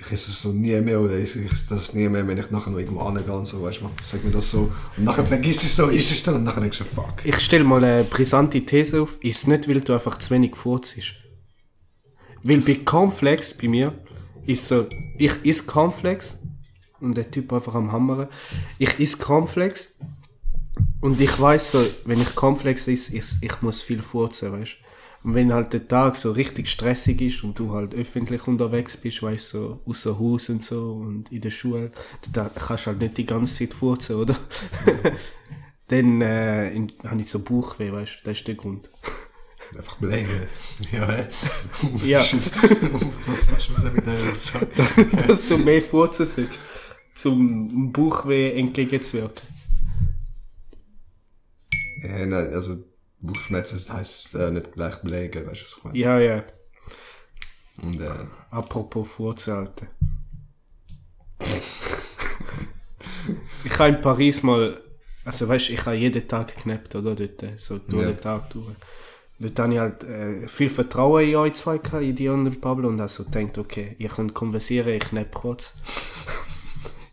Ich 0.00 0.12
esse 0.12 0.30
es 0.30 0.40
so 0.40 0.52
nie 0.52 0.80
mehr, 0.80 1.00
oder 1.00 1.18
ich 1.18 1.36
esse 1.36 1.70
das 1.70 1.94
nie 1.94 2.08
mehr, 2.08 2.26
wenn 2.26 2.38
ich 2.38 2.50
nachher 2.50 2.70
noch 2.70 2.78
irgendwo 2.78 3.00
angehe 3.00 3.32
und 3.32 3.46
so, 3.46 3.62
weißt 3.62 3.82
du, 3.82 3.90
sag 4.02 4.24
mir 4.24 4.30
das 4.30 4.50
so. 4.50 4.72
Und 4.96 5.04
nachher 5.04 5.26
vergiss 5.26 5.62
ich 5.62 5.74
so, 5.74 5.86
ist 5.86 6.10
es 6.10 6.22
dann, 6.22 6.36
und 6.36 6.44
nachher 6.44 6.60
denkst 6.60 6.78
du, 6.78 6.84
fuck. 6.84 7.24
Ich 7.24 7.38
stelle 7.40 7.64
mal 7.64 7.84
eine 7.84 8.04
brisante 8.04 8.64
These 8.64 9.02
auf. 9.02 9.18
Ist 9.20 9.46
nicht, 9.46 9.68
weil 9.68 9.80
du 9.80 9.92
einfach 9.92 10.16
zu 10.16 10.30
wenig 10.30 10.56
furzt 10.56 10.96
Weil 12.42 12.60
bei 12.60 12.74
Cornflakes, 12.84 13.54
bei 13.54 13.68
mir, 13.68 13.94
ist 14.46 14.66
so, 14.66 14.86
ich 15.18 15.32
is 15.44 15.66
Cornflakes 15.66 16.38
und 17.00 17.14
der 17.14 17.30
Typ 17.30 17.52
einfach 17.52 17.74
am 17.74 17.92
Hammern. 17.92 18.28
Ich 18.78 18.98
is 18.98 19.18
Cornflakes 19.18 19.98
und 21.00 21.20
ich 21.20 21.40
weiß 21.40 21.72
so, 21.72 21.78
wenn 22.04 22.20
ich 22.20 22.34
Cornflakes 22.34 22.88
is, 22.88 23.10
ich, 23.10 23.24
ich 23.40 23.62
muss 23.62 23.82
viel 23.82 24.02
furzen, 24.02 24.52
weißt 24.52 24.76
Und 25.22 25.34
wenn 25.34 25.52
halt 25.52 25.72
der 25.74 25.86
Tag 25.86 26.16
so 26.16 26.32
richtig 26.32 26.68
stressig 26.68 27.20
ist 27.20 27.44
und 27.44 27.58
du 27.58 27.72
halt 27.74 27.94
öffentlich 27.94 28.46
unterwegs 28.46 28.96
bist, 28.96 29.22
weißt 29.22 29.48
so, 29.50 29.80
außer 29.84 30.18
Haus 30.18 30.48
und 30.48 30.64
so 30.64 30.92
und 30.94 31.30
in 31.30 31.42
der 31.42 31.50
Schule, 31.50 31.92
da 32.32 32.48
kannst 32.54 32.86
du 32.86 32.90
halt 32.92 33.00
nicht 33.00 33.18
die 33.18 33.26
ganze 33.26 33.54
Zeit 33.54 33.74
furzen, 33.74 34.16
oder? 34.16 34.36
Dann 35.88 36.20
äh, 36.22 36.86
habe 37.04 37.20
ich 37.20 37.28
so 37.30 37.40
Bauchweh, 37.40 37.92
weißt 37.92 38.12
du, 38.22 38.24
das 38.30 38.38
ist 38.38 38.48
der 38.48 38.54
Grund. 38.54 38.90
Einfach 39.76 39.96
belegen. 39.98 40.28
Ja, 40.92 41.06
hä? 41.06 41.26
Was 41.92 42.08
Ja. 42.08 42.20
ist 42.20 42.32
jetzt, 42.32 42.54
was 43.26 43.50
hast 43.50 43.68
du 43.84 43.90
mit 43.90 44.06
der 44.06 44.30
gesagt? 44.30 45.28
Dass 45.28 45.46
du 45.48 45.58
mehr 45.58 45.82
furzen 45.82 46.24
sollst, 46.26 46.58
zum 47.14 47.92
Bauchweh 47.92 48.58
entgegenzuwirken. 48.58 49.42
Ja, 52.02 52.24
nein, 52.26 52.48
also, 52.54 52.78
Bauchschmerzen 53.22 53.92
heisst 53.92 54.34
äh, 54.34 54.50
nicht 54.50 54.72
gleich 54.72 54.96
belegen, 54.96 55.46
weißt 55.46 55.60
du, 55.60 55.64
was 55.64 55.76
ich 55.76 55.84
meine? 55.84 55.98
Ja, 55.98 56.18
ja. 56.18 56.44
Und, 57.82 58.00
äh, 58.00 58.10
Apropos 58.50 59.08
Furzen, 59.10 59.52
Alter. 59.54 59.86
ich 63.64 63.78
habe 63.78 63.96
in 63.96 64.00
Paris 64.00 64.42
mal, 64.42 64.80
also 65.24 65.48
weißt 65.48 65.68
du, 65.68 65.72
ich 65.74 65.84
habe 65.86 65.96
jeden 65.96 66.26
Tag 66.26 66.54
geknappt, 66.54 66.94
oder? 66.94 67.14
Dort, 67.14 67.44
so 67.60 67.78
durch 67.78 68.02
Ja. 68.02 68.08
den 68.12 68.20
Tag 68.20 68.50
durch. 68.50 68.66
Dort 69.38 69.58
habe 69.58 69.72
ich 69.72 69.78
halt 69.78 70.04
äh, 70.04 70.48
viel 70.48 70.68
Vertrauen 70.68 71.26
in 71.28 71.36
euch 71.36 71.54
zwei 71.54 71.78
gehabt, 71.78 72.02
in 72.02 72.14
die 72.14 72.28
und 72.28 72.44
den 72.44 72.60
Pablo, 72.60 72.88
und 72.88 73.00
also 73.00 73.24
gedacht, 73.24 73.56
okay, 73.58 73.96
ihr 73.98 74.08
könnt 74.08 74.34
konversieren, 74.34 74.92
ich 74.92 75.00
knapp 75.04 75.34
kurz. 75.34 75.72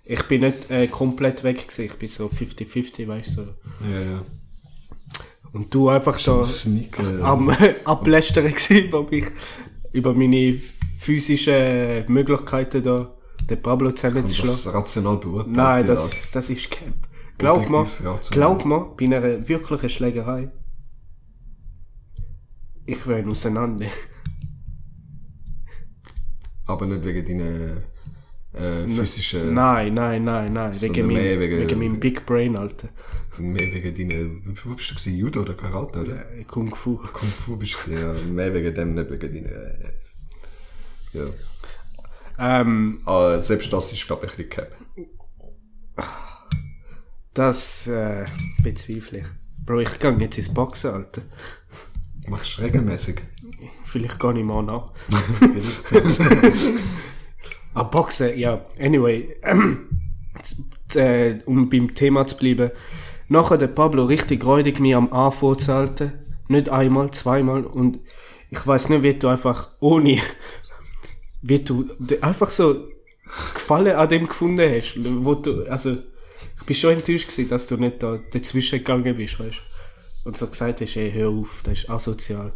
ich 0.03 0.23
bin 0.23 0.41
nicht 0.41 0.69
äh, 0.69 0.87
komplett 0.87 1.43
weg 1.43 1.67
gewesen, 1.67 1.85
ich 1.85 1.93
bin 1.93 2.09
so 2.09 2.27
50-50, 2.27 3.07
weißt 3.07 3.29
du. 3.29 3.43
So. 3.43 3.55
ja, 3.89 3.99
ja. 4.01 4.25
Und 5.57 5.73
du 5.73 5.89
einfach 5.89 6.21
da 6.21 6.43
Sneaker. 6.43 7.23
am 7.23 7.49
Ablästern 7.83 8.45
gewesen 8.45 8.85
über 8.85 9.03
mich, 9.09 9.25
über 9.91 10.13
meine 10.13 10.53
physischen 10.99 12.05
Möglichkeiten 12.07 12.83
da, 12.83 13.17
den 13.49 13.59
Pablo 13.59 13.91
zusammenzuschlagen. 13.91 14.51
das 14.51 14.73
rational 14.73 15.17
beurteilt. 15.17 15.55
Nein, 15.55 15.87
das, 15.87 16.29
das 16.29 16.51
ist 16.51 16.69
Camp. 16.69 16.95
Glaub 17.39 17.67
mir, 17.69 17.87
ja, 18.03 18.19
glaub 18.29 18.65
mir, 18.65 18.93
bei 18.97 19.05
einer 19.05 19.47
wirklichen 19.47 19.89
Schlägerei, 19.89 20.51
ich 22.85 23.07
will 23.07 23.17
ihn 23.17 23.31
auseinander. 23.31 23.87
Aber 26.67 26.85
nicht 26.85 27.03
wegen 27.03 27.25
deiner 27.25 27.81
äh, 28.61 28.87
physischen, 28.87 29.53
Nein, 29.53 29.93
nein, 29.93 30.23
nein, 30.23 30.53
nein, 30.53 30.81
wegen, 30.81 31.07
mehr 31.07 31.39
wegen- 31.39 31.59
wegen 31.59 31.79
meinem 31.79 31.99
Big 31.99 32.25
Brain, 32.25 32.55
Alter. 32.55 32.89
mehr 33.37 33.67
wegen 33.73 34.09
deiner, 34.09 34.29
wo 34.65 34.73
bist 34.75 34.91
du 34.91 34.95
gewesen? 34.95 35.15
Judo 35.17 35.41
oder 35.41 35.53
Karate, 35.53 36.01
oder? 36.01 36.31
Äh, 36.37 36.43
Kung 36.45 36.73
Fu. 36.75 36.97
Kung 36.97 37.29
Fu 37.29 37.55
bist 37.57 37.75
du 37.75 37.91
gewesen, 37.91 38.01
ja. 38.03 38.13
Mehr 38.23 38.53
wegen 38.53 38.73
dem, 38.73 38.95
nicht 38.95 39.09
wegen 39.11 39.33
deiner, 39.33 39.55
äh, 39.55 39.93
ja. 41.13 41.25
Ähm, 42.39 42.99
Aber 43.05 43.39
selbst 43.39 43.71
das 43.73 43.91
ist, 43.93 44.05
glaube 44.05 44.25
ich, 44.27 44.31
ein 44.33 44.37
bisschen 44.37 44.49
Cap. 44.51 44.71
das 47.33 47.87
äh, 47.87 48.25
bezweifle 48.63 49.19
ich. 49.19 49.25
Bro, 49.65 49.79
ich 49.81 49.99
gehe 49.99 50.17
jetzt 50.19 50.37
ins 50.37 50.53
Boxen, 50.53 50.91
Alter. 50.93 51.21
Machst 52.27 52.57
du 52.57 52.61
regelmäßig? 52.63 53.21
Vielleicht 53.85 54.19
gar 54.19 54.33
nicht 54.33 54.45
mal 54.45 54.63
nach. 54.63 54.91
Ah, 57.77 57.83
Boxen, 57.83 58.35
ja. 58.39 58.65
Anyway, 58.79 59.35
äh, 60.95 61.35
um 61.45 61.69
beim 61.69 61.93
Thema 61.93 62.25
zu 62.25 62.35
bleiben. 62.35 62.71
Nachher 63.27 63.59
der 63.59 63.67
Pablo 63.67 64.05
richtig 64.05 64.43
räudig 64.43 64.79
mir 64.79 64.97
am 64.97 65.13
Anfang 65.13 65.59
zu 65.59 65.71
halten. 65.71 66.13
Nicht 66.47 66.69
einmal, 66.69 67.11
zweimal. 67.11 67.65
Und 67.67 67.99
ich 68.49 68.65
weiß 68.65 68.89
nicht, 68.89 69.03
wie 69.03 69.13
du 69.13 69.27
einfach 69.27 69.69
ohne, 69.79 70.19
wie 71.43 71.59
du 71.59 71.87
einfach 72.21 72.49
so 72.49 72.87
Gefallen 73.53 73.95
an 73.95 74.09
dem 74.09 74.27
gefunden 74.27 74.67
hast. 74.73 74.97
Wo 74.97 75.35
du, 75.35 75.65
also, 75.65 75.97
ich 76.59 76.65
bin 76.65 76.75
schon 76.75 76.93
enttäuscht 76.93 77.29
gewesen, 77.29 77.49
dass 77.49 77.67
du 77.67 77.77
nicht 77.77 78.01
da 78.01 78.17
dazwischen 78.31 78.79
gegangen 78.79 79.15
bist, 79.15 79.39
weißt 79.39 79.61
Und 80.23 80.35
so 80.35 80.47
gesagt 80.47 80.81
hast, 80.81 80.97
ey, 80.97 81.11
hör 81.11 81.29
auf, 81.29 81.61
das 81.63 81.79
ist 81.79 81.89
asozial. 81.91 82.51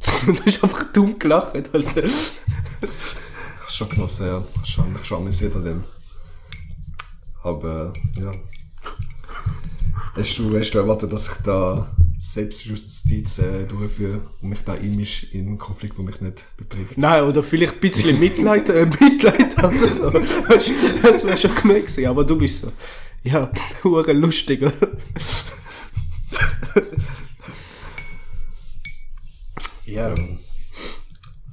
du 0.26 0.44
hast 0.44 0.64
einfach 0.64 0.92
dumm 0.92 1.20
gelacht, 1.20 1.54
Alter. 1.72 2.02
Schon 3.68 3.88
genossen, 3.88 4.26
ja. 4.26 4.42
Ich 4.62 4.70
schon, 4.70 4.92
mich 4.92 5.04
schon 5.04 5.18
amüsiert 5.18 5.54
an 5.56 5.64
dem. 5.64 5.84
Aber, 7.42 7.92
ja. 8.18 8.30
Hast 10.16 10.38
du, 10.38 10.58
hast 10.58 10.70
du 10.70 10.78
erwartet, 10.78 11.12
dass 11.12 11.26
ich 11.28 11.34
da 11.44 11.94
Selbstjustiz 12.18 13.38
äh, 13.38 13.64
durchführe 13.66 14.22
und 14.40 14.48
mich 14.48 14.60
da 14.64 14.72
einmische 14.72 15.26
in 15.36 15.48
einen 15.48 15.58
Konflikt, 15.58 15.98
der 15.98 16.04
mich 16.04 16.20
nicht 16.20 16.44
betrifft? 16.56 16.96
Nein, 16.96 17.24
oder 17.24 17.42
vielleicht 17.42 17.74
ein 17.74 17.80
bisschen 17.80 18.18
Mitleid, 18.18 18.68
äh, 18.70 18.86
Mitleid 18.86 19.58
oder 19.58 19.72
so. 19.72 20.10
Das 20.10 21.24
wäre 21.24 21.36
schon 21.36 21.54
genug 21.62 21.86
gewesen, 21.86 22.06
aber 22.06 22.24
du 22.24 22.36
bist 22.36 22.60
so. 22.60 22.72
Ja, 23.22 23.50
hure 23.84 24.12
lustig, 24.12 24.62
oder? 24.62 24.72
ja. 29.84 30.14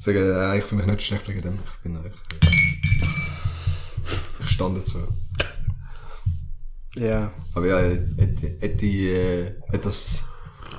Sagen, 0.04 0.18
äh, 0.18 0.58
ich 0.58 0.66
finde 0.66 0.84
mich 0.84 0.92
nicht 0.96 1.06
schlecht 1.06 1.30
wegen 1.30 1.42
dem. 1.44 1.54
Ich 1.64 1.82
bin 1.82 1.96
eigentlich, 1.96 2.14
äh, 2.14 2.38
ich 4.44 4.50
stand 4.50 4.76
dazu. 4.76 5.00
Ja. 6.96 7.32
Aber 7.56 7.68
ja, 7.68 7.78
hätte, 7.80 8.48
hätte, 8.60 8.86
äh, 8.86 9.62
hätte 9.70 9.84
das, 9.84 10.26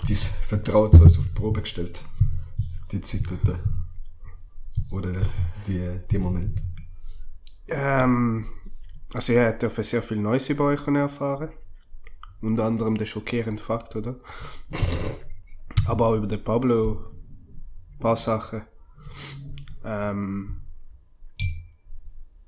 dein 0.07 0.17
Vertrauen 0.17 0.93
zu 0.93 1.03
uns 1.03 1.17
auf 1.17 1.25
die 1.25 1.31
Probe 1.31 1.63
gestellt. 1.63 2.03
Die 2.93 3.01
Zeit 3.01 3.23
dort. 3.31 3.61
Oder 4.91 5.13
die, 5.67 6.01
die 6.11 6.19
Moment. 6.19 6.63
Ähm, 7.69 8.45
also 9.15 9.33
ja, 9.33 9.53
ich 9.53 9.59
durfte 9.59 9.85
sehr 9.85 10.03
viel 10.03 10.19
Neues 10.19 10.51
über 10.51 10.65
euch 10.65 10.87
erfahren. 10.87 11.49
unter 12.43 12.65
anderem 12.65 12.99
der 12.99 13.07
schockierende 13.07 13.63
Fakt, 13.63 13.97
oder? 13.97 14.17
Aber 15.87 16.09
auch 16.09 16.17
über 16.17 16.27
den 16.27 16.45
Pablo 16.45 17.07
ein 17.91 17.99
paar 18.01 18.19
Sachen. 18.19 18.65
Ähm, 19.85 20.61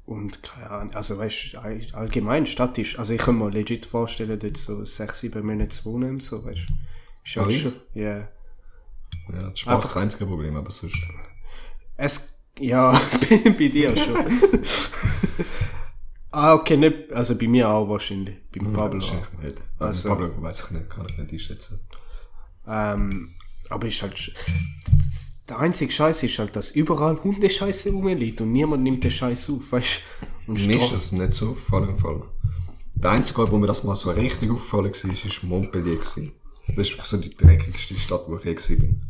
und 0.05 0.43
keine 0.43 0.71
Ahnung, 0.71 0.95
also 0.95 1.19
weißt 1.19 1.55
du, 1.55 1.59
all- 1.61 1.87
allgemein 1.93 2.47
statisch, 2.47 2.99
also 2.99 3.13
ich 3.13 3.19
kann 3.21 3.39
mir 3.39 3.51
legit 3.51 3.87
vorstellen, 3.87 4.39
dort 4.39 4.57
so 4.57 4.85
sechs, 4.85 5.21
sieben 5.21 5.45
Monate 5.45 5.69
zu 5.71 5.85
wohnen 5.87 6.21
so, 6.21 6.45
weißt 6.45 6.69
du. 6.69 6.75
Ist 7.25 7.37
halt 7.37 7.53
schon, 7.53 7.73
ja. 7.95 8.19
Ja, 8.19 8.29
das 9.51 9.59
ist 9.59 9.67
das 9.67 9.97
einzige 9.97 10.27
Problem, 10.27 10.55
aber 10.57 10.71
sonst. 10.71 10.97
Es, 11.97 12.39
ja, 12.59 12.93
bei, 13.59 13.69
dir 13.69 13.97
schon. 13.97 14.17
ah, 16.31 16.55
okay, 16.55 16.77
nicht, 16.77 17.13
also 17.13 17.37
bei 17.37 17.49
mir 17.49 17.69
auch 17.69 17.89
wahrscheinlich, 17.89 18.37
beim 18.53 18.73
Pablo. 18.73 19.01
auch. 19.01 19.13
Wahrscheinlich 19.13 19.43
nicht. 19.43 19.63
Also, 19.81 20.09
Pablo 20.11 20.41
weiß 20.41 20.67
ich 20.67 20.71
nicht, 20.71 20.89
kann 20.91 21.07
ich 21.11 21.19
nicht 21.19 21.33
einschätzen. 21.33 21.81
Ähm, 22.69 23.31
aber 23.71 23.89
ist 23.89 24.01
halt, 24.03 24.33
der 25.49 25.59
einzige 25.59 25.93
Scheiß 25.93 26.23
ist 26.25 26.39
halt, 26.39 26.57
dass 26.57 26.73
überall 26.73 27.23
Hundescheiße 27.23 27.91
rumliegt 27.91 28.41
und 28.41 28.53
niemand 28.53 28.83
nimmt 28.83 29.05
den 29.05 29.11
Scheiß 29.11 29.51
auf, 29.51 29.71
weißt 29.71 30.01
du. 30.47 30.53
Und 30.53 30.67
Mir 30.67 30.83
ist 30.83 30.93
das 30.93 31.13
nicht 31.13 31.35
so 31.35 31.51
aufgefallen. 31.51 32.23
Der 32.95 33.11
einzige 33.11 33.41
Ort, 33.41 33.53
wo 33.53 33.59
mir 33.59 33.67
das 33.67 33.85
mal 33.85 33.95
so 33.95 34.11
richtig 34.11 34.51
aufgefallen 34.51 34.93
war, 34.93 35.15
war 35.15 35.49
Montpellier. 35.49 35.97
gewesen. 35.97 36.33
Das 36.69 36.79
ist 36.79 36.91
wirklich 36.91 37.07
so 37.07 37.17
die 37.19 37.37
dreckigste 37.37 37.95
Stadt, 37.95 38.25
wo 38.27 38.39
ich 38.39 38.45
je 38.45 38.55
gewesen 38.55 39.03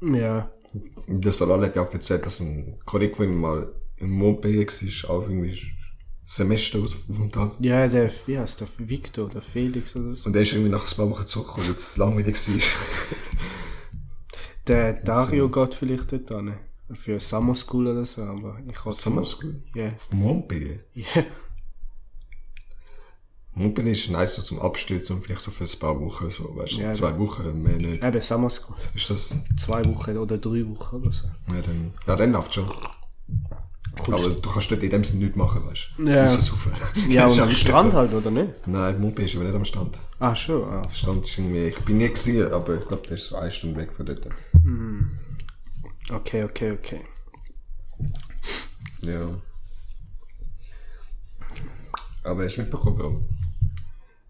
bin. 0.00 0.14
Ja, 0.14 0.50
Solal 1.32 1.62
hat 1.62 1.76
ja 1.76 1.82
auch 1.82 1.92
erzählt, 1.92 2.24
dass 2.24 2.40
ein 2.40 2.78
Kollege 2.84 3.14
von 3.14 3.26
ihm 3.26 3.40
mal 3.40 3.72
in 3.96 4.10
Montpellier 4.10 4.66
war, 4.66 5.10
auch 5.10 5.22
irgendwie 5.22 5.60
Semester 6.26 6.78
aufenthalt. 6.78 7.52
ja, 7.58 7.88
der, 7.88 8.12
wie 8.26 8.38
heißt 8.38 8.60
der, 8.60 8.68
Victor, 8.78 9.30
der 9.30 9.40
Felix 9.40 9.96
oder 9.96 10.12
so. 10.12 10.26
Und 10.26 10.34
der 10.34 10.42
ist 10.42 10.52
irgendwie 10.52 10.70
nach 10.70 10.86
ein 10.86 10.96
paar 10.96 11.08
Wochen 11.10 11.26
zurückgekommen, 11.26 11.68
weil 11.68 11.74
es 11.74 11.96
langweilig 11.96 12.36
war. 12.48 12.54
Der 14.68 14.92
Dario 14.92 15.48
geht 15.48 15.74
vielleicht 15.74 16.12
dort 16.12 16.30
an. 16.32 16.54
Für 16.94 17.20
Summer 17.20 17.54
School 17.54 17.88
oder 17.88 18.06
so, 18.06 18.22
aber 18.22 18.58
ich 18.66 18.74
kann 18.74 18.92
Summer 18.92 19.24
School? 19.24 19.62
Ja. 19.74 19.92
Montpellier? 20.10 20.80
Ja. 20.94 21.24
Montpellier 23.52 23.92
ist 23.92 24.10
nice 24.10 24.36
so 24.36 24.42
zum 24.42 24.60
Abstürzen 24.60 25.16
und 25.16 25.22
vielleicht 25.24 25.40
so 25.42 25.50
für 25.50 25.64
ein 25.64 25.78
paar 25.80 26.00
Wochen, 26.00 26.30
so, 26.30 26.54
weißt 26.56 26.76
du, 26.76 26.80
Ja, 26.80 26.92
zwei 26.92 27.18
Wochen, 27.18 27.62
mehr 27.62 27.76
nicht. 27.76 28.02
Eben 28.02 28.20
Summer 28.20 28.48
School. 28.50 28.76
Ist 28.94 29.10
das, 29.10 29.34
Zwei 29.58 29.84
Wochen 29.84 30.16
oder 30.16 30.38
drei 30.38 30.66
Wochen 30.68 30.96
oder 30.96 31.12
so. 31.12 31.26
ja, 31.48 31.60
dann, 31.60 31.92
ja, 32.06 32.16
dann 32.16 32.32
läuft 32.32 32.54
schon. 32.54 32.68
Aber 33.96 34.16
du 34.16 34.50
kannst 34.50 34.70
dort 34.70 34.82
in 34.82 34.90
dem 34.90 35.04
Sinne 35.04 35.24
nichts 35.24 35.36
machen, 35.36 35.66
weißt 35.66 35.90
du. 35.96 36.08
Ja. 36.08 36.24
Ja, 37.08 37.26
und 37.28 37.40
am 37.40 37.50
Strand 37.50 37.94
halt, 37.94 38.12
oder 38.12 38.30
nicht? 38.30 38.66
Nein, 38.66 39.00
Montpellier 39.00 39.28
ist 39.28 39.36
aber 39.36 39.44
nicht 39.44 39.56
am 39.56 39.64
Strand. 39.64 40.00
Ah, 40.18 40.34
schon. 40.34 40.64
Ah. 40.68 40.82
Der 40.82 40.90
Strand 40.90 41.26
ist 41.26 41.38
irgendwie, 41.38 41.68
ich 41.68 41.78
bin 41.80 41.98
nie 41.98 42.08
gesehen, 42.08 42.52
aber 42.52 42.76
ich 42.76 42.86
glaube, 42.86 43.06
der 43.06 43.16
ist 43.16 43.28
so 43.28 43.36
eine 43.36 43.50
Stunde 43.50 43.80
weg 43.80 43.92
von 43.96 44.06
dort. 44.06 44.26
Okay, 46.10 46.44
okay, 46.44 46.72
okay. 46.72 47.00
Ja. 49.02 49.40
Aber 52.24 52.44
hast 52.44 52.56
du 52.56 52.62
mitbekommen, 52.62 52.96
Bro? 52.96 53.22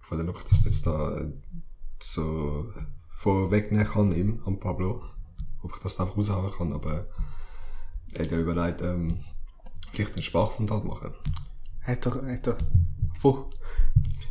Ich 0.02 0.10
wollte 0.10 0.24
noch, 0.24 0.42
dass 0.42 0.64
jetzt 0.64 0.86
da 0.86 1.18
äh, 1.18 1.32
so 2.00 2.72
vorwegnehmen 3.16 3.86
kann, 3.86 4.12
ihm, 4.12 4.40
am 4.46 4.60
Pablo. 4.60 5.02
Ob 5.62 5.74
ich 5.74 5.82
das 5.82 5.98
einfach 5.98 6.16
raushauen 6.16 6.52
kann, 6.52 6.72
aber 6.72 7.08
er 8.14 8.24
hat 8.24 8.30
ja 8.30 8.38
überlegt, 8.38 8.80
ähm, 8.82 9.18
vielleicht 9.92 10.14
einen 10.14 10.22
Sprachaufenthalt 10.22 10.84
machen. 10.84 11.14
Hat 11.82 12.06
er, 12.06 12.32
hat 12.32 12.46
er, 12.46 12.56
wo? 13.20 13.50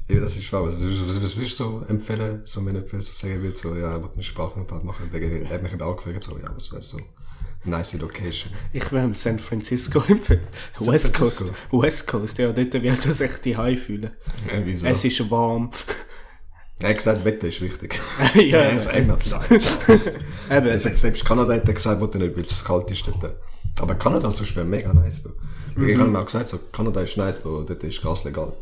Ja, 0.10 0.20
das 0.22 0.38
ist 0.38 0.46
schwer. 0.46 0.64
Was, 0.64 0.76
was, 0.76 1.24
was 1.24 1.36
würdest 1.36 1.60
du 1.60 1.64
so 1.64 1.86
empfehlen, 1.88 2.42
so 2.46 2.66
wenn 2.66 2.76
jemand 2.76 3.04
so 3.04 3.14
sagen 3.14 3.42
würde, 3.42 3.58
so, 3.58 3.76
ja, 3.76 3.92
er 3.92 4.02
will 4.02 4.10
einen 4.14 4.24
Sprachaufenthalt 4.24 4.84
machen, 4.84 5.12
wegen, 5.12 5.46
er 5.46 5.50
hat 5.50 5.64
mich 5.64 5.82
auch 5.82 5.96
gefragt, 5.98 6.24
so, 6.24 6.38
ja, 6.38 6.50
was 6.56 6.72
wäre 6.72 6.82
so 6.82 6.98
nice 7.66 8.00
Location. 8.00 8.54
Ich 8.74 8.92
will 8.92 9.14
San 9.16 9.40
Francisco 9.40 10.02
empfehlen. 10.08 10.48
West 10.80 11.14
Coast. 11.14 11.52
West 11.72 12.08
Coast, 12.08 12.38
ja, 12.38 12.52
dort 12.52 12.74
wird 12.74 13.06
er 13.06 13.14
sich 13.14 13.32
die 13.44 13.58
High 13.58 13.80
fühlen. 13.80 14.12
Ja, 14.52 14.62
wieso? 14.64 14.88
Es 14.88 15.04
ist 15.04 15.30
warm. 15.30 15.72
er 16.80 16.90
hat 16.90 16.98
gesagt, 16.98 17.26
Wetter 17.26 17.48
ist 17.48 17.62
wichtig. 17.62 18.00
ja, 18.36 18.62
also, 18.70 18.90
eben. 18.92 19.10
England, 19.10 19.30
nein. 19.30 19.62
eben. 20.58 20.68
Er 20.68 20.80
selbst 20.80 21.26
Kanada 21.26 21.54
hat 21.54 21.68
er 21.68 21.74
gesagt, 21.74 22.00
wollte 22.00 22.18
nicht, 22.18 22.36
weil 22.36 22.44
es 22.44 22.64
kalt 22.64 22.90
ist 22.92 23.06
dort. 23.08 23.36
Aber 23.80 23.96
Kanada 23.96 24.28
ist 24.28 24.56
wäre 24.56 24.66
mega 24.66 24.94
nice, 24.94 25.22
Bro. 25.22 25.34
Mhm. 25.76 25.90
Ich 25.90 25.98
habe 25.98 26.10
mir 26.10 26.20
auch 26.20 26.26
gesagt, 26.26 26.50
so, 26.50 26.60
Kanada 26.72 27.02
ist 27.02 27.18
nice, 27.18 27.40
Bro, 27.40 27.64
dort 27.64 27.84
ist 27.84 28.02
Gas 28.02 28.24
legal. 28.24 28.54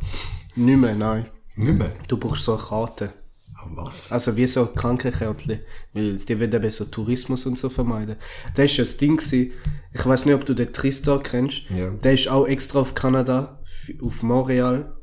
Nicht 0.56 0.80
mehr, 0.80 0.96
nein. 0.96 1.26
Nicht 1.56 1.78
mehr. 1.78 1.92
Du 2.08 2.18
brauchst 2.18 2.44
so 2.44 2.56
eine 2.56 2.64
Karte. 2.64 3.14
Aber 3.56 3.86
was? 3.86 4.12
Also 4.12 4.36
wie 4.36 4.48
so 4.48 4.66
Krankenkärtchen, 4.68 5.60
weil 5.94 6.18
die 6.18 6.40
will 6.40 6.54
eben 6.54 6.72
so 6.72 6.86
Tourismus 6.86 7.46
und 7.46 7.58
so 7.58 7.70
vermeiden. 7.70 8.18
Das 8.56 8.66
ist 8.66 8.78
ja 8.78 8.84
das 8.84 8.98
Ding 8.98 9.18
gewesen. 9.18 9.52
Ich 9.94 10.06
weiß 10.06 10.26
nicht, 10.26 10.36
ob 10.36 10.46
du 10.46 10.54
den 10.54 10.74
Tristan 10.74 11.24
kennst. 11.24 11.70
Ja. 11.70 11.90
Der 11.92 12.14
ist 12.14 12.28
auch 12.28 12.46
extra 12.46 12.80
auf 12.80 12.94
Kanada, 12.94 13.60
auf 14.02 14.24
Montreal. 14.24 14.94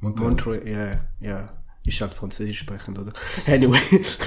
Montreal. 0.00 0.28
Montreal, 0.28 0.68
ja, 0.68 1.00
ja. 1.20 1.54
Ist 1.84 2.00
halt 2.02 2.12
französisch 2.12 2.58
sprechend, 2.58 2.98
oder? 2.98 3.12
Anyway, 3.46 3.80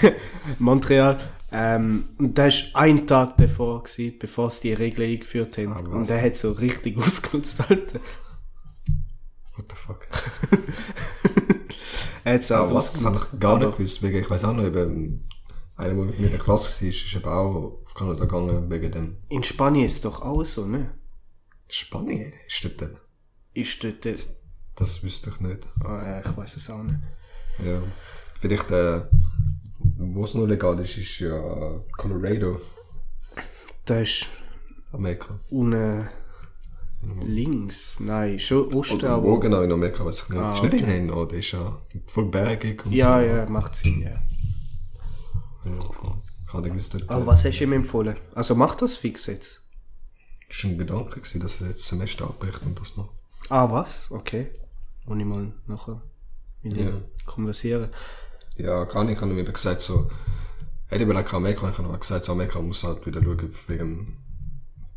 Montreal. 0.59 1.19
Ähm, 1.51 2.09
und 2.17 2.37
der 2.37 2.47
ist 2.47 2.75
ein 2.75 3.05
Tag 3.07 3.37
davor 3.37 3.83
gewesen, 3.83 4.17
bevor 4.19 4.49
sie 4.51 4.69
die 4.69 4.73
Regeln 4.73 5.11
eingeführt 5.11 5.57
haben. 5.57 5.73
Ah, 5.73 5.79
und 5.79 6.07
der 6.09 6.21
hat 6.21 6.37
so 6.37 6.51
richtig 6.53 6.97
ausgenutzt, 7.03 7.59
Alter. 7.69 7.99
What 9.55 9.65
the 9.69 9.75
fuck? 9.75 10.07
Er 12.23 12.35
hat's 12.35 12.51
Aber 12.51 12.65
halt 12.65 12.73
was? 12.75 12.93
Das 12.93 13.05
habe 13.05 13.15
ich 13.17 13.39
gar 13.39 13.57
nicht 13.57 13.77
gewusst. 13.77 14.03
Wegen, 14.03 14.19
ich 14.19 14.29
weiß 14.29 14.43
auch 14.43 14.53
noch, 14.53 14.63
eben, 14.63 15.27
einer, 15.75 15.93
der 15.95 16.03
mit 16.05 16.19
mir 16.19 16.25
in 16.27 16.31
der 16.31 16.39
Klasse 16.39 16.83
war, 16.83 16.89
ist 16.89 17.15
eben 17.15 17.25
auch 17.25 17.81
auf 17.83 17.93
Kanada 17.95 18.25
gegangen, 18.25 18.69
wegen 18.69 18.91
dem 18.91 19.17
In 19.29 19.43
Spanien 19.43 19.85
ist 19.85 20.05
doch 20.05 20.21
auch 20.21 20.45
so, 20.45 20.65
ne? 20.67 20.91
Spanien. 21.67 22.33
Ist 22.47 22.63
dort, 22.63 22.81
äh, 22.83 22.95
Ist 23.59 23.83
dort, 23.83 24.05
das, 24.05 24.37
das 24.75 25.03
wüsste 25.03 25.31
ich 25.31 25.39
nicht. 25.39 25.65
ah, 25.83 26.21
ich 26.23 26.37
weiß 26.37 26.57
es 26.57 26.69
auch 26.69 26.83
nicht. 26.83 26.99
Ja. 27.65 27.81
Vielleicht, 28.39 28.69
äh, 28.69 29.01
wo 30.13 30.23
es 30.23 30.33
noch 30.33 30.45
legal 30.47 30.79
ist, 30.79 30.97
ist 30.97 31.19
ja 31.19 31.39
Colorado, 31.97 32.59
Da 33.85 33.99
ist 33.99 34.27
Amerika. 34.91 35.39
unten 35.49 36.07
links, 37.25 37.99
nein, 37.99 38.37
schon 38.39 38.73
Osten, 38.73 38.95
Oder 38.97 39.09
aber... 39.11 39.23
wo 39.23 39.39
genau 39.39 39.61
in 39.61 39.71
Amerika, 39.71 40.05
weiß 40.05 40.23
ich 40.23 40.29
nicht. 40.29 40.53
ist 40.53 40.63
nicht 40.63 40.83
in 40.83 40.89
den 40.89 41.05
Norden, 41.07 41.37
ist 41.39 41.51
ja 41.51 41.79
voll 42.07 42.25
bergig 42.25 42.85
und 42.85 42.91
Ja, 42.93 43.19
so. 43.19 43.25
ja, 43.25 43.45
macht 43.47 43.75
Sinn, 43.75 44.01
ja. 44.01 44.09
ja. 44.11 45.79
Ich 46.47 46.53
habe 46.53 46.67
gewusst, 46.69 46.95
Aber 47.07 47.23
äh, 47.23 47.27
was 47.27 47.45
hast 47.45 47.59
du 47.59 47.63
ihm 47.63 47.73
empfohlen? 47.73 48.15
Also 48.35 48.55
mach 48.55 48.75
das 48.75 48.95
fix 48.97 49.25
jetzt. 49.27 49.61
ist 50.49 50.63
ein 50.65 50.77
Gedanke 50.77 51.21
gewesen, 51.21 51.39
dass 51.41 51.61
er 51.61 51.67
jetzt 51.69 51.79
das 51.81 51.87
Semester 51.87 52.25
abbricht 52.25 52.61
und 52.65 52.79
das 52.79 52.97
macht. 52.97 53.09
Ah, 53.49 53.71
was? 53.71 54.11
Okay. 54.11 54.51
Muss 55.05 55.17
ich 55.17 55.25
mal 55.25 55.51
nachher 55.67 56.01
mit 56.61 56.77
ihm 56.77 56.87
Ja. 56.87 56.93
konversieren. 57.25 57.89
Ja, 58.57 58.83
gar 58.85 59.03
nicht. 59.03 59.15
Ich 59.15 59.21
habe 59.21 59.31
ihm 59.31 59.39
eben 59.39 59.53
gesagt, 59.53 59.81
so, 59.81 60.09
er 60.89 60.95
hat 60.95 61.01
überlegt, 61.01 61.33
Amerika, 61.33 61.69
ich 61.69 61.77
habe 61.77 61.97
gesagt, 61.97 62.25
so, 62.25 62.33
Amerika 62.33 62.59
muss 62.61 62.83
halt 62.83 63.05
wieder 63.05 63.21
schauen, 63.23 63.53
wegen 63.67 64.17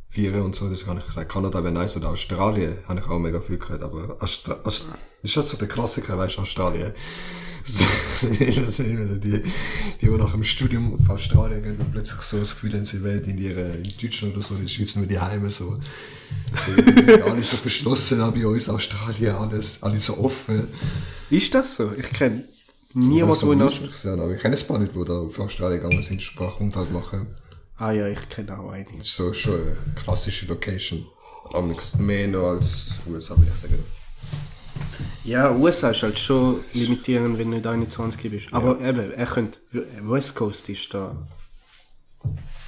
Vieren 0.09 0.43
und 0.43 0.55
so, 0.55 0.69
das 0.69 0.87
habe 0.87 1.01
ich 1.01 1.07
gesagt, 1.07 1.33
Kanada 1.33 1.63
wäre 1.63 1.73
nice, 1.73 1.97
oder 1.97 2.11
Australien, 2.11 2.79
habe 2.87 3.01
ich 3.01 3.07
auch 3.07 3.19
mega 3.19 3.41
viel 3.41 3.59
gehört, 3.59 3.83
aber 3.83 4.17
Austra 4.21 4.61
Aust 4.65 4.91
das 5.25 5.31
ist 5.31 5.37
halt 5.39 5.47
so 5.47 5.57
der 5.57 5.69
Klassiker, 5.69 6.19
weißt 6.19 6.37
du, 6.37 6.43
Australien. 6.43 6.93
Das 8.21 8.77
die, 8.77 9.21
die, 9.21 9.43
die 10.01 10.09
nach 10.09 10.33
dem 10.33 10.45
Studium 10.45 10.95
auf 10.95 11.09
Australien 11.09 11.63
gehen 11.63 11.77
und 11.79 11.93
plötzlich 11.93 12.21
so 12.21 12.39
das 12.39 12.55
Gefühl 12.55 12.75
haben, 12.75 12.85
sie 12.85 13.03
wären 13.03 13.25
in 13.25 13.39
ihrer, 13.39 13.75
in 13.75 13.91
Deutschland 14.01 14.35
oder 14.35 14.43
so, 14.43 14.55
in 14.55 14.63
der 14.63 14.69
Schweiz 14.69 14.97
nur 14.97 15.07
die 15.07 15.19
Heime 15.19 15.49
so. 15.49 15.79
Alle 17.25 17.43
so 17.43 17.57
verschlossen, 17.57 18.21
auch 18.21 18.33
bei 18.33 18.47
uns 18.47 18.69
Australien, 18.69 19.35
alles, 19.35 19.83
alle 19.83 19.99
so 19.99 20.19
offen. 20.19 20.69
Ist 21.31 21.55
das 21.55 21.77
so? 21.77 21.91
Ich 21.97 22.11
kenne 22.11 22.45
in 22.95 23.27
muss 23.27 23.43
Australien... 23.45 24.35
ich 24.35 24.41
kenne 24.41 24.57
ein 24.57 24.67
paar 24.67 24.79
Leute, 24.79 24.93
die 24.93 25.05
da 25.05 25.13
auf 25.15 25.39
Australien 25.39 25.81
gegangen 25.83 26.03
sind, 26.03 26.23
Sprachunterhalt 26.23 26.93
machen. 26.93 27.35
Ah 27.77 27.91
ja, 27.91 28.07
ich 28.07 28.29
kenne 28.29 28.59
auch 28.59 28.71
einige. 28.71 28.99
Das 28.99 29.09
ist 29.09 29.17
so 29.17 29.35
schon 29.35 29.61
eine 29.61 29.77
klassische 29.97 30.47
Location. 30.47 31.07
Am 31.53 31.69
nächsten 31.69 32.07
mehr 32.07 32.29
noch 32.29 32.49
als 32.51 32.95
USA, 33.07 33.37
würde 33.37 33.51
ich 33.53 33.61
sagen. 33.61 33.85
Ja, 35.25 35.51
USA 35.51 35.91
ist 35.91 36.03
halt 36.03 36.19
schon 36.19 36.61
limitierend, 36.73 37.39
wenn 37.39 37.51
du 37.51 37.57
nicht 37.57 37.67
21 37.67 38.31
bist. 38.31 38.53
Aber 38.53 38.81
eben, 38.81 39.11
er 39.11 39.27
könnte... 39.27 39.59
West 40.03 40.35
Coast 40.35 40.69
ist 40.69 40.93
da 40.95 41.17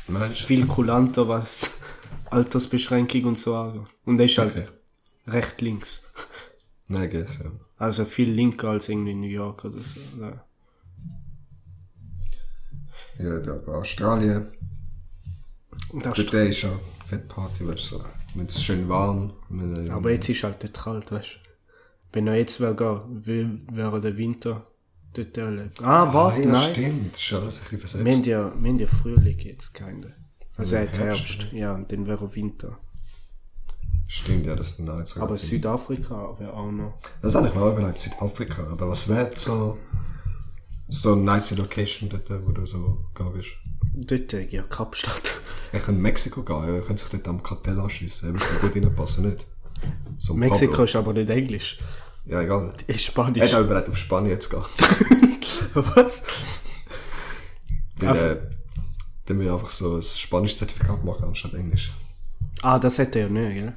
Meinst 0.09 0.43
du? 0.43 0.47
viel 0.47 0.67
kulanter, 0.67 1.29
was 1.29 1.71
Altersbeschränkung 2.31 3.25
und 3.25 3.39
so 3.39 3.57
angeht. 3.57 3.87
Und 4.05 4.19
er 4.19 4.27
ist 4.27 4.39
halt 4.39 4.57
Okay. 4.57 4.67
recht 5.27 5.61
links. 5.61 6.11
Nein, 6.89 7.11
guess, 7.11 7.39
ja. 7.39 7.51
Also 7.79 8.05
viel 8.05 8.31
linker 8.31 8.71
als 8.71 8.89
irgendwie 8.89 9.13
in 9.13 9.21
New 9.21 9.29
York 9.29 9.65
oder 9.65 9.79
so. 9.79 10.01
Ja. 10.21 10.45
Ja, 13.19 13.39
da 13.41 13.55
bei 13.59 13.73
Australien, 13.73 14.49
das 16.03 16.27
dort 16.27 16.35
ist 16.35 16.63
ja 16.63 16.79
Fettparty, 17.07 17.67
weißt 17.67 17.93
du, 17.93 17.97
so. 17.99 18.05
Wenn 18.35 18.47
es 18.47 18.63
schön 18.63 18.89
warm, 18.89 19.33
aber 19.91 20.11
jetzt 20.11 20.29
ist 20.29 20.45
halt 20.45 20.63
dort 20.63 20.75
kalt, 20.75 21.11
weißt 21.11 21.39
Wenn 22.13 22.27
er 22.27 22.35
jetzt 22.37 22.61
wäre 22.61 22.77
wäre 23.09 24.01
der 24.01 24.17
Winter 24.19 24.67
dort 25.15 25.37
erlebt. 25.39 25.83
Ah, 25.83 26.13
warte, 26.13 26.41
ah, 26.41 26.43
ja, 26.43 26.51
nein. 26.51 26.71
stimmt. 26.73 27.15
Das 27.15 27.23
ist 27.23 27.33
alles 27.33 27.61
ein 27.73 27.79
bisschen 27.79 28.05
Wir 28.05 28.13
haben 28.13 28.23
versetzt. 28.23 28.27
ja, 28.27 28.63
wir 28.63 28.71
haben 28.71 28.79
ja 28.79 28.87
Frühling 28.87 29.39
jetzt, 29.39 29.73
keine. 29.73 30.15
Also 30.57 30.77
Ja, 30.77 30.83
er 30.83 30.89
Herbst, 30.89 30.99
Herbst, 30.99 31.53
ja, 31.53 31.75
und 31.75 31.91
dann 31.91 32.07
wäre 32.07 32.35
Winter. 32.35 32.79
Stimmt, 34.09 34.47
ja, 34.47 34.55
das 34.55 34.71
ist 34.71 34.79
nein, 34.81 35.05
sogar 35.05 35.25
Aber 35.25 35.37
Südafrika 35.39 36.37
wäre 36.39 36.53
auch 36.53 36.71
noch. 36.71 36.95
Das 37.23 37.35
habe 37.35 37.49
ich 37.49 37.55
mir 37.55 37.63
auch 37.63 37.73
überlegt, 37.73 37.99
Südafrika. 37.99 38.63
Aber 38.71 38.89
was 38.89 39.09
wäre 39.09 39.31
so, 39.35 39.79
so 40.89 41.13
eine 41.15 41.23
nice 41.23 41.57
Location 41.57 42.09
dort, 42.09 42.31
wo 42.47 42.53
du 42.53 42.65
so 42.67 43.05
gehen 43.15 43.31
willst? 43.35 43.51
Dort, 43.95 44.33
äh, 44.35 44.47
ja, 44.49 44.63
Kapstadt. 44.63 45.33
Ich 45.73 45.83
könnte 45.83 46.01
Mexiko 46.01 46.43
gehen, 46.43 46.69
ja, 46.69 46.79
ich 46.79 46.87
könnte 46.87 47.03
sich 47.03 47.11
dort 47.11 47.27
am 47.29 47.43
Kartell 47.43 47.79
anschliessen, 47.81 48.33
würde 48.33 48.39
so 48.39 48.67
gut 48.69 48.77
reinpassen, 48.77 49.29
nicht? 49.29 49.45
So 50.17 50.33
ein 50.33 50.39
Mexiko 50.39 50.71
Pablo. 50.71 50.85
ist 50.85 50.97
aber 50.97 51.13
nicht 51.13 51.29
Englisch. 51.29 51.79
Ja, 52.25 52.41
egal. 52.41 52.73
Ist 52.87 52.97
Ich 52.97 53.05
Spanisch. 53.07 53.43
hätte 53.43 53.59
auch 53.59 53.65
überlegt, 53.65 53.89
auf 53.89 53.99
Spanien 53.99 54.41
zu 54.41 54.49
gehen. 54.49 54.63
Was? 55.75 56.25
Weil, 57.97 58.09
Auf- 58.09 58.23
äh, 58.23 58.37
dann 59.27 59.39
will 59.39 59.47
ich 59.47 59.53
einfach 59.53 59.69
so 59.71 59.97
ein 59.97 60.03
Spanisch-Zertifikat 60.03 61.05
machen, 61.05 61.25
anstatt 61.25 61.53
Englisch. 61.55 61.93
Ah, 62.63 62.79
das 62.79 62.99
hätte 62.99 63.19
er 63.19 63.27
ja 63.27 63.33
nicht, 63.33 63.55
gell? 63.55 63.75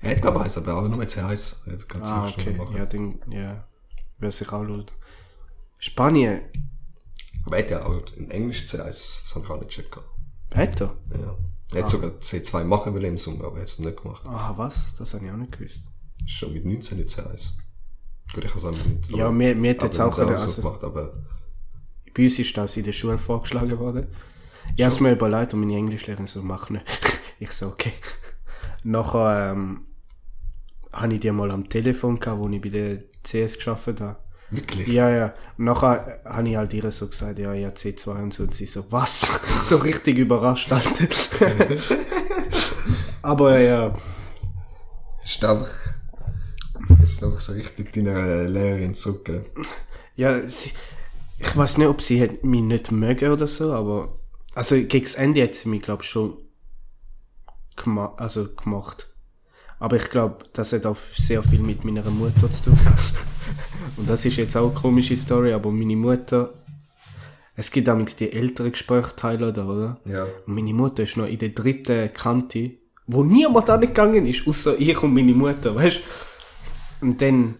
Er 0.00 0.10
hat 0.12 0.22
glaube 0.22 0.38
ich 0.38 0.44
eins, 0.44 0.58
aber 0.58 0.74
auch 0.76 0.82
nur 0.88 0.98
mit 0.98 1.08
C1. 1.08 1.86
Kann 1.88 2.02
Ah, 2.02 2.26
okay. 2.28 2.52
machen. 2.52 2.76
Ja, 2.76 2.86
dann, 2.86 3.18
ja. 3.30 3.66
Wäre 4.18 4.32
sich 4.32 4.52
auch 4.52 4.62
lohnt. 4.62 4.94
Spanien. 5.78 6.42
Aber 7.44 7.56
er 7.58 7.62
hat 7.64 7.70
ja 7.70 7.86
auch 7.86 8.02
in 8.16 8.30
Englisch 8.30 8.64
C1, 8.64 8.84
das 8.86 9.32
habe 9.34 9.44
ich 9.44 9.50
auch 9.50 9.60
nicht 9.60 9.70
checken. 9.70 10.02
Hat 10.54 10.80
er? 10.80 10.96
Ja. 11.20 11.36
Er 11.74 11.82
hat 11.82 11.90
sogar 11.90 12.10
C2 12.10 12.64
machen 12.64 12.94
will 12.94 13.04
im 13.04 13.18
Sommer, 13.18 13.44
aber 13.46 13.56
er 13.56 13.62
hat 13.62 13.68
es 13.68 13.78
nicht 13.78 14.02
gemacht. 14.02 14.22
Ah, 14.24 14.54
was? 14.56 14.94
Das 14.96 15.14
habe 15.14 15.26
ich 15.26 15.32
auch 15.32 15.36
nicht 15.36 15.52
gewusst. 15.52 15.88
Ist 16.24 16.30
schon 16.32 16.52
mit 16.52 16.64
19 16.64 16.98
in 16.98 17.06
C1. 17.06 17.50
Gut, 18.34 18.44
ich 18.44 18.50
habe 18.50 18.58
es 18.58 18.64
auch 18.64 18.70
nicht. 18.72 19.10
Ja, 19.10 19.30
mir, 19.30 19.54
mir 19.54 19.70
hat 19.72 19.82
jetzt 19.82 20.00
auch, 20.00 20.06
nicht 20.06 20.16
können, 20.16 20.38
so 20.38 20.44
also, 20.44 20.62
gemacht, 20.62 20.84
aber 20.84 21.12
bei 22.14 22.22
uns 22.24 22.38
ist 22.38 22.56
das 22.56 22.76
in 22.76 22.84
der 22.84 22.92
Schule 22.92 23.18
vorgeschlagen 23.18 23.78
worden. 23.78 24.06
Ich 24.76 24.82
habe 24.82 24.92
es 24.94 25.00
mir 25.00 25.12
überlegt 25.12 25.54
und 25.54 25.60
meine 25.60 25.76
Englischlehrerin 25.76 26.26
so, 26.26 26.42
mach 26.42 26.70
nicht. 26.70 26.84
Ich 27.38 27.52
so, 27.52 27.66
okay. 27.66 27.92
Nachher, 28.86 29.52
ähm, 29.52 29.80
habe 30.92 31.14
ich 31.14 31.20
die 31.20 31.32
mal 31.32 31.50
am 31.50 31.68
Telefon 31.68 32.20
gehabt, 32.20 32.40
wo 32.40 32.48
ich 32.48 32.60
bei 32.60 32.68
der 32.68 32.98
CS 33.24 33.56
geschafft 33.56 34.00
habe. 34.00 34.16
wirklich. 34.50 34.86
Ja, 34.86 35.10
ja. 35.10 35.34
Und 35.58 35.64
nachher 35.64 36.20
habe 36.24 36.48
ich 36.48 36.56
halt 36.56 36.72
ihr 36.72 36.90
so 36.92 37.08
gesagt, 37.08 37.38
ja, 37.40 37.52
ja, 37.52 37.70
C2 37.70 38.22
und 38.22 38.32
so. 38.32 38.44
Und 38.44 38.54
sie 38.54 38.66
so, 38.66 38.84
was? 38.90 39.28
so 39.62 39.78
richtig 39.78 40.18
überrascht 40.18 40.70
halt. 40.70 41.30
Aber 43.22 43.58
ja, 43.58 43.92
Ist 45.24 45.44
einfach, 45.44 45.74
ist 47.02 47.24
einfach 47.24 47.40
so 47.40 47.54
richtig 47.54 47.92
deiner 47.92 48.44
Lehrerin 48.44 48.94
zurück. 48.94 49.28
ja, 50.14 50.48
sie, 50.48 50.70
ich 51.38 51.56
weiß 51.56 51.78
nicht, 51.78 51.88
ob 51.88 52.00
sie 52.00 52.38
mich 52.42 52.62
nicht 52.62 52.92
mögen 52.92 53.32
oder 53.32 53.48
so, 53.48 53.72
aber, 53.72 54.20
also 54.54 54.76
gegen 54.76 55.04
das 55.04 55.16
Ende 55.16 55.42
hat 55.42 55.56
sie 55.56 55.68
mich, 55.68 55.82
glaube 55.82 56.04
ich, 56.04 56.08
schon 56.08 56.36
also 58.16 58.48
gemacht. 58.54 59.14
Aber 59.78 59.96
ich 59.96 60.08
glaube, 60.10 60.38
das 60.52 60.72
hat 60.72 60.86
auch 60.86 60.96
sehr 60.96 61.42
viel 61.42 61.60
mit 61.60 61.84
meiner 61.84 62.08
Mutter 62.10 62.50
zu 62.50 62.64
tun. 62.64 62.78
Und 63.96 64.08
das 64.08 64.24
ist 64.24 64.36
jetzt 64.36 64.56
auch 64.56 64.70
eine 64.70 64.74
komische 64.74 65.16
Story, 65.16 65.52
aber 65.52 65.70
meine 65.70 65.96
Mutter, 65.96 66.54
es 67.54 67.70
gibt 67.70 67.88
damals 67.88 68.16
die 68.16 68.32
älteren 68.32 68.72
Gesprächsteile 68.72 69.52
da, 69.52 69.66
oder? 69.66 70.00
Ja. 70.04 70.24
Und 70.46 70.54
meine 70.54 70.74
Mutter 70.74 71.02
ist 71.02 71.16
noch 71.16 71.26
in 71.26 71.38
der 71.38 71.50
dritten 71.50 72.12
Kante, 72.12 72.72
wo 73.06 73.22
niemand 73.22 73.70
angegangen 73.70 74.26
ist, 74.26 74.46
außer 74.46 74.78
ich 74.78 75.02
und 75.02 75.14
meine 75.14 75.32
Mutter, 75.32 75.74
weißt 75.74 76.00
Und 77.00 77.20
dann, 77.22 77.56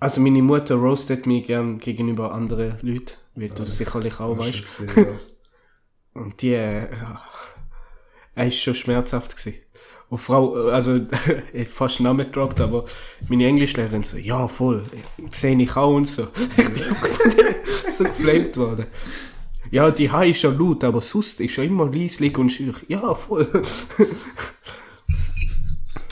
also 0.00 0.20
meine 0.20 0.42
Mutter 0.42 0.76
roastet 0.76 1.26
mich 1.26 1.46
gern 1.46 1.78
gegenüber 1.78 2.32
anderen 2.32 2.78
Leuten, 2.82 3.14
wie 3.34 3.48
du 3.48 3.66
sicherlich 3.66 4.18
auch 4.20 4.36
du 4.36 4.42
weißt. 4.42 4.62
gesehen, 4.62 4.90
ja. 4.96 5.04
Und 6.14 6.42
die, 6.42 6.52
äh, 6.52 6.92
ja, 6.92 7.22
er 8.34 8.46
ist 8.46 8.58
schon 8.58 8.74
schmerzhaft 8.74 9.36
gewesen. 9.36 9.58
Und 10.08 10.18
Frau, 10.18 10.54
also, 10.68 10.96
ich 11.52 11.66
hab 11.66 11.72
fast 11.72 11.98
den 11.98 12.04
Namen 12.04 12.26
gedroppt, 12.26 12.60
aber 12.60 12.84
meine 13.28 13.46
Englischlehrerin 13.46 14.02
so, 14.02 14.18
ja, 14.18 14.46
voll, 14.46 14.84
sehe 15.30 15.56
ich 15.60 15.74
auch 15.74 15.94
und 15.94 16.06
so. 16.06 16.28
Ich 16.56 16.68
bin 16.68 16.84
so 17.90 18.04
geflamed 18.04 18.56
worden. 18.56 18.86
Ja, 19.70 19.90
die 19.90 20.10
Hai 20.10 20.28
ist 20.28 20.42
ja 20.42 20.50
laut, 20.50 20.84
aber 20.84 21.00
sonst 21.00 21.40
ist 21.40 21.56
ja 21.56 21.64
immer 21.64 21.90
leislich 21.90 22.36
und 22.36 22.50
schüch. 22.50 22.84
Ja, 22.88 23.14
voll. 23.14 23.48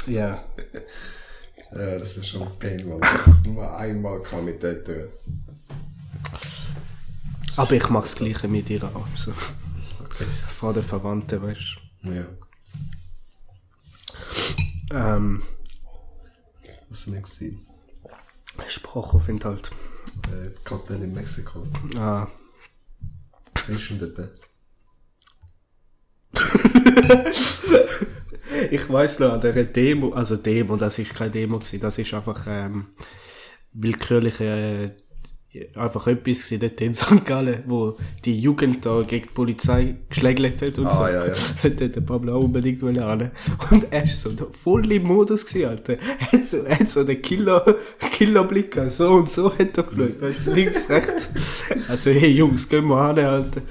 ja. 0.06 0.42
Ja, 1.72 1.98
das 1.98 2.16
ist 2.16 2.26
schon 2.26 2.42
ein 2.42 2.59
Pain, 2.59 2.90
habe 2.90 3.30
es 3.30 3.44
nur 3.44 3.76
einmal 3.76 4.18
gehabt 4.20 4.44
mit 4.44 4.62
dort. 4.62 4.88
Aber 7.56 7.72
ich 7.72 7.88
mach's 7.90 8.14
Gleiche 8.14 8.48
mit 8.48 8.70
ihr 8.70 8.83
auch. 8.83 9.06
So. 9.14 9.33
Okay. 10.04 10.24
Vor 10.59 10.72
den 10.72 10.83
Verwandten, 10.83 11.42
weißt 11.42 11.76
Ja. 12.02 12.24
Ähm, 14.92 15.42
Was 16.88 17.10
war 17.12 17.20
gewesen? 17.20 17.66
Sprachaufenthalt. 18.66 19.70
Äh, 20.32 20.50
Kartell 20.64 21.02
in 21.02 21.14
Mexiko. 21.14 21.66
Ah. 21.96 22.26
Was 23.54 23.68
ist 23.68 23.90
denn 23.90 23.98
dort? 24.00 24.40
Ich 28.70 28.88
weiß 28.88 29.20
noch, 29.20 29.32
an 29.32 29.40
der 29.40 29.64
Demo, 29.64 30.12
also 30.12 30.36
Demo, 30.36 30.76
das 30.76 30.98
ist 30.98 31.14
keine 31.14 31.30
Demo 31.30 31.58
gewesen, 31.58 31.80
das 31.80 31.98
ist 31.98 32.12
einfach 32.12 32.44
ähm, 32.46 32.86
willkürliche, 33.72 34.94
einfach 35.74 36.06
etwas 36.06 36.48
dort 36.60 36.80
in 36.80 36.94
St. 36.94 37.24
Gallen, 37.24 37.64
wo 37.66 37.96
die 38.24 38.38
Jugend 38.40 38.86
da 38.86 39.02
gegen 39.02 39.26
die 39.26 39.32
Polizei 39.34 39.96
geschlägelt 40.08 40.62
hat 40.62 40.78
und 40.78 40.86
Ah, 40.86 40.92
so. 40.92 41.02
ja, 41.06 41.26
ja. 41.26 41.34
Hat 41.64 41.80
der 41.80 42.00
Pablo 42.00 42.36
auch 42.36 42.44
unbedingt 42.44 42.80
wollen. 42.82 43.30
Und 43.70 43.92
er 43.92 44.04
ist 44.04 44.22
so 44.22 44.30
voll 44.62 44.90
im 44.92 45.02
Modus 45.04 45.44
gewesen, 45.44 45.68
Alter. 45.70 45.94
Er 46.20 46.32
hat 46.32 46.46
so, 46.46 46.56
er 46.58 46.78
hat 46.78 46.88
so 46.88 47.02
den 47.04 47.20
Killer, 47.20 47.76
Killerblick, 48.12 48.70
gehabt. 48.72 48.92
so 48.92 49.10
und 49.12 49.30
so 49.30 49.50
hat 49.52 49.76
er 49.76 49.82
geschaut, 49.82 50.46
links, 50.46 50.88
rechts. 50.88 51.34
Also, 51.88 52.10
hey 52.10 52.30
Jungs, 52.30 52.68
gehen 52.68 52.86
wir 52.86 52.96
an, 52.96 53.18
Alter. 53.18 53.62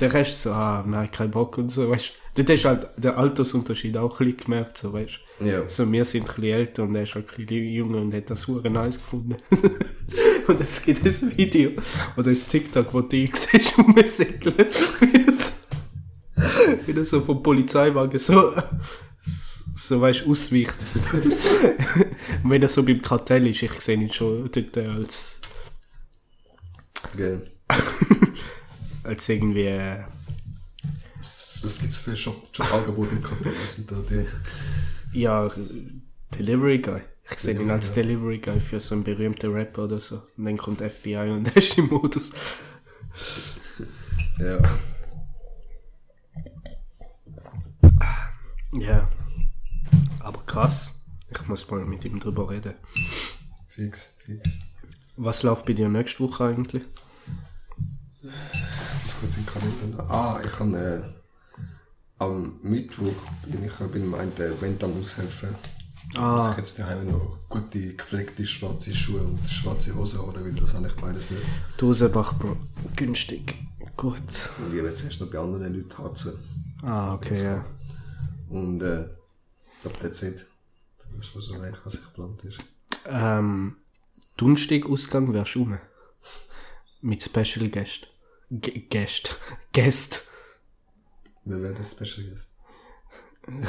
Der 0.00 0.12
Rest 0.12 0.40
so, 0.40 0.50
ah, 0.52 0.84
nein, 0.86 1.08
kein 1.10 1.30
Bock 1.30 1.56
und 1.58 1.70
so, 1.70 1.88
weißt 1.90 2.12
du. 2.36 2.42
Dort 2.42 2.50
hast 2.58 2.64
halt 2.64 2.86
den 2.96 3.10
Altersunterschied 3.12 3.96
auch 3.96 4.20
ein 4.20 4.26
bisschen 4.26 4.44
gemerkt, 4.44 4.78
so, 4.78 4.92
weißt 4.92 5.10
du. 5.10 5.31
Ja. 5.44 5.68
So, 5.68 5.90
wir 5.90 6.04
sind 6.04 6.22
ein 6.22 6.26
bisschen 6.26 6.44
älter 6.44 6.82
und 6.84 6.94
er 6.94 7.02
ist 7.02 7.14
halt 7.14 7.28
ein 7.38 7.46
bisschen 7.46 7.68
jünger 7.68 7.98
und 8.00 8.14
hat 8.14 8.30
das 8.30 8.42
super 8.42 8.68
nice 8.70 8.98
gefunden. 8.98 9.36
und 10.48 10.60
es 10.60 10.82
gibt 10.82 11.04
ein 11.04 11.36
Video 11.36 11.70
oder 12.16 12.30
ein 12.30 12.36
TikTok, 12.36 12.92
wo 12.94 13.00
du 13.02 13.16
ihn 13.16 13.30
siehst, 13.34 13.76
rumsäckeln. 13.78 14.54
wie 16.86 16.92
er 16.92 17.04
so- 17.04 17.20
vom 17.20 17.42
Polizeiwagen 17.42 18.18
so, 18.18 18.52
so 19.76 20.00
weißt 20.00 20.26
ausweicht. 20.26 20.74
und 21.12 21.36
wenn 22.50 22.62
er 22.62 22.68
so 22.68 22.82
beim 22.82 23.00
Kartell 23.02 23.46
ist, 23.48 23.62
ich 23.62 23.72
sehe 23.80 23.96
ihn 23.96 24.10
schon 24.10 24.50
dort 24.50 24.76
als, 24.78 25.38
Gell. 27.16 27.46
als 29.04 29.28
irgendwie, 29.28 29.66
äh, 29.66 30.04
Was, 31.18 31.60
was 31.64 31.78
gibt 31.80 31.92
es 31.92 31.98
für 31.98 32.12
Job- 32.14 32.48
Jobangebote 32.54 33.12
im 33.12 33.22
Kartell? 33.22 33.52
Was 33.62 33.74
sind 33.74 33.90
da 33.90 34.00
die? 34.08 34.26
Ja, 35.12 35.50
Delivery 36.38 36.78
Guy. 36.78 37.02
Ich 37.30 37.38
sehe 37.38 37.60
ihn 37.60 37.70
als 37.70 37.94
Delivery 37.94 38.38
Guy 38.38 38.60
für 38.60 38.80
so 38.80 38.94
einen 38.94 39.04
berühmten 39.04 39.52
Rapper 39.52 39.84
oder 39.84 40.00
so. 40.00 40.22
Und 40.36 40.44
dann 40.44 40.56
kommt 40.56 40.80
FBI 40.80 41.30
und 41.30 41.46
er 41.54 41.56
ist 41.56 41.78
im 41.78 41.88
Modus. 41.88 42.32
Ja. 44.38 44.60
Ja. 48.72 49.08
Aber 50.20 50.42
krass. 50.46 51.00
Ich 51.30 51.48
muss 51.48 51.70
mal 51.70 51.84
mit 51.84 52.04
ihm 52.04 52.20
drüber 52.20 52.50
reden. 52.50 52.74
Fix, 53.66 54.14
fix. 54.18 54.58
Was 55.16 55.42
läuft 55.42 55.66
bei 55.66 55.72
dir 55.72 55.88
nächste 55.88 56.20
Woche 56.20 56.44
eigentlich? 56.44 56.82
Ich 58.22 59.20
kurz 59.20 59.36
in 59.36 59.44
den 59.44 59.46
Kalender. 59.46 60.10
Ah, 60.10 60.40
ich 60.44 60.52
kann 60.52 60.74
äh, 60.74 61.02
am 62.22 62.58
Mittwoch 62.62 63.14
bin 63.46 63.64
ich 63.64 63.80
einem 63.80 64.14
einen 64.14 64.36
Event 64.36 64.82
am 64.84 64.98
Aushelfen. 64.98 65.54
Ah. 66.14 66.36
Muss 66.36 66.50
ich 66.50 66.56
jetzt 66.58 66.78
daheim 66.78 67.10
noch 67.10 67.38
gute, 67.48 67.94
gepflegte 67.94 68.46
schwarze 68.46 68.92
Schuhe 68.92 69.22
und 69.22 69.48
schwarze 69.48 69.94
Hosen 69.94 70.20
holen, 70.20 70.44
weil 70.44 70.52
das 70.52 70.74
habe 70.74 70.86
ich 70.86 70.94
beides 70.96 71.30
nicht. 71.30 71.42
Dosenbach, 71.78 72.38
Bro. 72.38 72.56
Günstig. 72.96 73.56
Gut. 73.96 74.14
Und 74.58 74.74
ich 74.74 74.82
werde 74.82 74.94
zuerst 74.94 75.20
noch 75.20 75.30
bei 75.30 75.38
anderen 75.38 75.74
Leuten 75.74 75.98
hatzen. 75.98 76.38
Ah, 76.82 77.14
okay, 77.14 77.42
ja. 77.42 77.64
Und 78.48 78.82
äh, 78.82 79.04
ich 79.04 79.82
glaube, 79.82 79.98
that's 80.00 80.22
it. 80.22 80.44
Das 81.16 81.26
ist 81.26 81.36
was 81.36 81.44
so 81.44 81.54
eigentlich, 81.54 81.84
was 81.84 82.02
geplant 82.02 82.42
ist. 82.44 82.58
Ähm, 83.06 83.76
Dunstig 84.36 84.86
Ausgang 84.86 85.32
wärst 85.32 85.54
du 85.54 85.60
rum. 85.60 85.78
Mit 87.00 87.22
Special 87.22 87.68
Guest. 87.68 88.08
G 88.50 88.86
Guest. 88.90 89.38
Guest. 89.72 90.26
Wer 91.44 91.62
wäre 91.62 91.74
das 91.74 91.92
Special 91.92 92.28
Guest? 92.28 92.54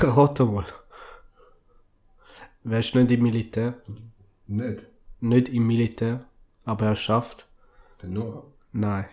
Rate 0.02 0.46
mal. 0.56 0.66
Wärst 2.64 2.94
du 2.96 3.00
nicht 3.00 3.12
im 3.12 3.24
Militär? 3.24 3.82
Nicht? 4.48 4.86
Nicht 5.20 5.50
im 5.50 5.68
Militär, 5.68 6.26
aber 6.66 6.86
er 6.88 6.96
schafft. 6.96 7.48
Der 8.02 8.10
Noah? 8.10 8.46
Nein, 8.72 9.06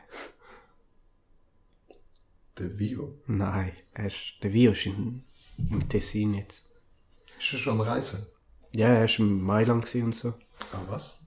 Der 2.58 2.78
Vio? 2.78 3.18
nein, 3.26 3.72
er 3.94 4.06
ist, 4.06 4.34
der 4.42 4.52
Vio 4.52 4.72
ist 4.72 4.86
in, 4.86 5.22
im 5.70 5.88
Tessin 5.88 6.34
jetzt. 6.34 6.70
Ist 7.38 7.52
er 7.54 7.58
schon 7.58 7.72
am 7.74 7.80
Reisen? 7.82 8.26
Ja, 8.74 8.88
er 8.88 9.04
ist 9.04 9.18
in 9.18 9.40
Mailand 9.42 9.92
und 9.96 10.14
so. 10.14 10.30
Ah, 10.72 10.82
was? 10.88 11.18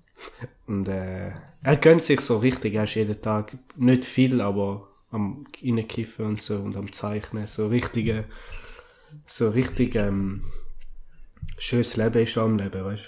Und 0.68 0.88
äh, 0.88 1.32
er 1.64 1.76
gönnt 1.78 2.04
sich 2.04 2.22
so 2.22 2.38
richtig, 2.38 2.74
er 2.76 2.84
ist 2.86 2.96
jeden 2.96 3.22
Tag, 3.22 3.58
nicht 3.76 4.06
viel, 4.06 4.42
aber 4.42 4.88
am 5.14 5.46
Innenkiffen 5.62 6.26
und 6.26 6.42
so 6.42 6.58
und 6.58 6.76
am 6.76 6.92
Zeichnen, 6.92 7.48
so 7.48 7.68
richtige, 7.68 8.26
so 9.26 9.50
richtig 9.50 9.96
ähm, 9.96 10.44
schönes 11.58 11.96
Leben 11.96 12.24
ist 12.24 12.38
am 12.38 12.58
Leben, 12.58 12.84
weißt 12.84 13.04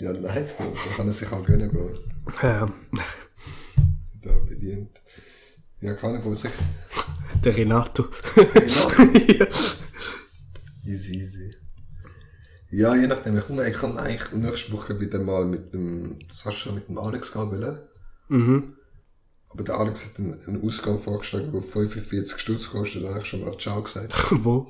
Ja, 0.00 0.12
nice, 0.12 0.56
Bro. 0.56 0.74
Da 0.74 0.96
kann 0.96 1.06
er 1.06 1.12
sich 1.12 1.30
auch 1.30 1.44
gönnen, 1.44 1.70
Bro. 1.70 1.88
du? 1.88 2.46
Ja, 2.46 2.66
Da 4.22 4.38
bedient. 4.48 5.00
Ja, 5.80 5.94
keine 5.94 6.14
Ahnung, 6.14 6.24
wo 6.26 6.30
er 6.30 6.36
sich... 6.36 6.52
der 7.44 7.56
Renato. 7.56 8.06
Ja. 9.38 9.46
Easy, 10.84 11.16
easy. 11.16 11.54
Ja, 12.70 12.94
je 12.94 13.06
nachdem. 13.06 13.38
Ich, 13.38 13.46
komme, 13.46 13.68
ich 13.68 13.76
kann 13.76 13.98
eigentlich 13.98 14.32
nächste 14.32 14.72
Woche 14.72 15.00
wieder 15.00 15.18
mal 15.18 15.44
mit 15.44 15.72
dem 15.72 16.18
Sascha, 16.30 16.72
mit 16.72 16.88
dem 16.88 16.98
Alex 16.98 17.32
gehen 17.32 17.78
mhm. 18.28 18.75
Aber 19.56 19.64
der 19.64 19.78
Alex 19.78 20.04
hat 20.04 20.18
einen, 20.18 20.38
einen 20.46 20.62
Ausgang 20.62 20.98
vorgeschlagen, 20.98 21.50
der 21.50 21.62
45 21.62 22.38
Stutz 22.38 22.68
kostet. 22.68 23.04
Da 23.04 23.08
habe 23.08 23.20
ich 23.20 23.24
schon 23.24 23.40
mal 23.40 23.56
Ciao 23.56 23.82
gesagt. 23.82 24.12
Wo? 24.30 24.68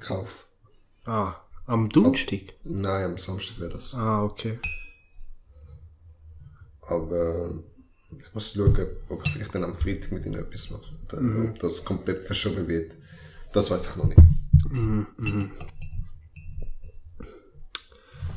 Kauf. 0.00 0.48
Ah, 1.04 1.34
am 1.66 1.90
Donnerstag? 1.90 2.54
Nein, 2.62 3.04
am 3.04 3.18
Samstag 3.18 3.60
wäre 3.60 3.74
das. 3.74 3.92
Ah, 3.92 4.24
okay. 4.24 4.58
Aber 6.88 7.50
äh, 7.50 8.16
ich 8.16 8.32
muss 8.32 8.54
schauen, 8.54 8.86
ob 9.10 9.26
ich 9.26 9.32
vielleicht 9.32 9.54
dann 9.54 9.64
am 9.64 9.74
Freitag 9.74 10.10
mit 10.10 10.24
ihnen 10.24 10.36
etwas 10.36 10.70
mache. 10.70 10.94
Oder 11.12 11.50
Ob 11.50 11.58
das 11.58 11.84
komplett 11.84 12.24
verschoben 12.24 12.66
wird. 12.66 12.94
Das 13.52 13.70
weiß 13.70 13.90
ich 13.90 13.96
noch 13.96 14.06
nicht. 14.06 14.20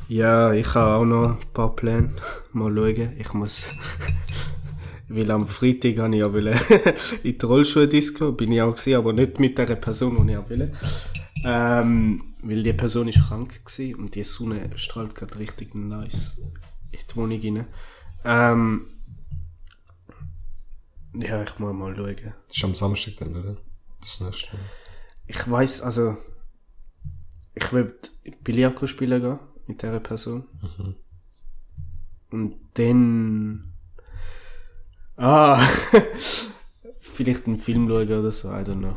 Ja, 0.08 0.52
ich 0.52 0.74
habe 0.74 0.92
auch 0.92 1.04
noch 1.06 1.40
ein 1.40 1.52
paar 1.54 1.74
Pläne. 1.74 2.14
Mal 2.52 2.74
schauen. 2.74 3.16
Ich 3.18 3.32
muss. 3.32 3.68
Weil 5.08 5.30
am 5.30 5.48
Freitag 5.48 5.98
habe 5.98 6.14
ich 6.14 6.20
ja 6.20 6.32
wollen 6.32 6.58
in 7.22 7.38
die 7.38 7.44
Rollschuh-Disco, 7.44 8.32
bin 8.32 8.52
ich 8.52 8.60
auch 8.60 8.74
gewesen, 8.74 8.94
aber 8.96 9.12
nicht 9.12 9.40
mit 9.40 9.56
der 9.56 9.66
Person, 9.76 10.26
die 10.26 10.32
ich 10.32 10.38
auch 10.38 10.48
will. 10.50 10.72
Ähm, 11.44 12.34
weil 12.42 12.62
die 12.62 12.72
Person 12.72 13.08
ist 13.08 13.26
krank 13.26 13.60
und 13.96 14.14
die 14.14 14.24
Sonne 14.24 14.70
strahlt 14.76 15.14
gerade 15.14 15.38
richtig 15.38 15.74
nice 15.74 16.40
in 16.92 16.98
die 16.98 17.16
Wohnung 17.16 17.40
rein. 17.40 17.66
Ähm, 18.24 18.86
ja, 21.14 21.42
ich 21.42 21.58
muss 21.58 21.74
mal 21.74 21.96
schauen. 21.96 22.34
Das 22.48 22.56
ist 22.56 22.64
am 22.64 22.74
Samstag 22.74 23.16
dann, 23.18 23.36
oder? 23.36 23.56
Das 24.00 24.20
nächste 24.20 24.56
Mal. 24.56 24.62
Ich 25.26 25.50
weiß, 25.50 25.82
also 25.82 26.16
ich 27.54 27.72
will 27.72 27.94
Billard 28.44 28.88
spielen 28.88 29.20
gehen 29.20 29.38
mit 29.66 29.82
dieser 29.82 30.00
Person. 30.00 30.44
Und 32.30 32.56
dann 32.74 33.74
ah 35.18 35.60
vielleicht 37.00 37.46
einen 37.46 37.58
Film 37.58 37.88
schauen 37.88 38.10
oder 38.10 38.32
so, 38.32 38.48
I 38.48 38.62
don't 38.62 38.78
know. 38.78 38.96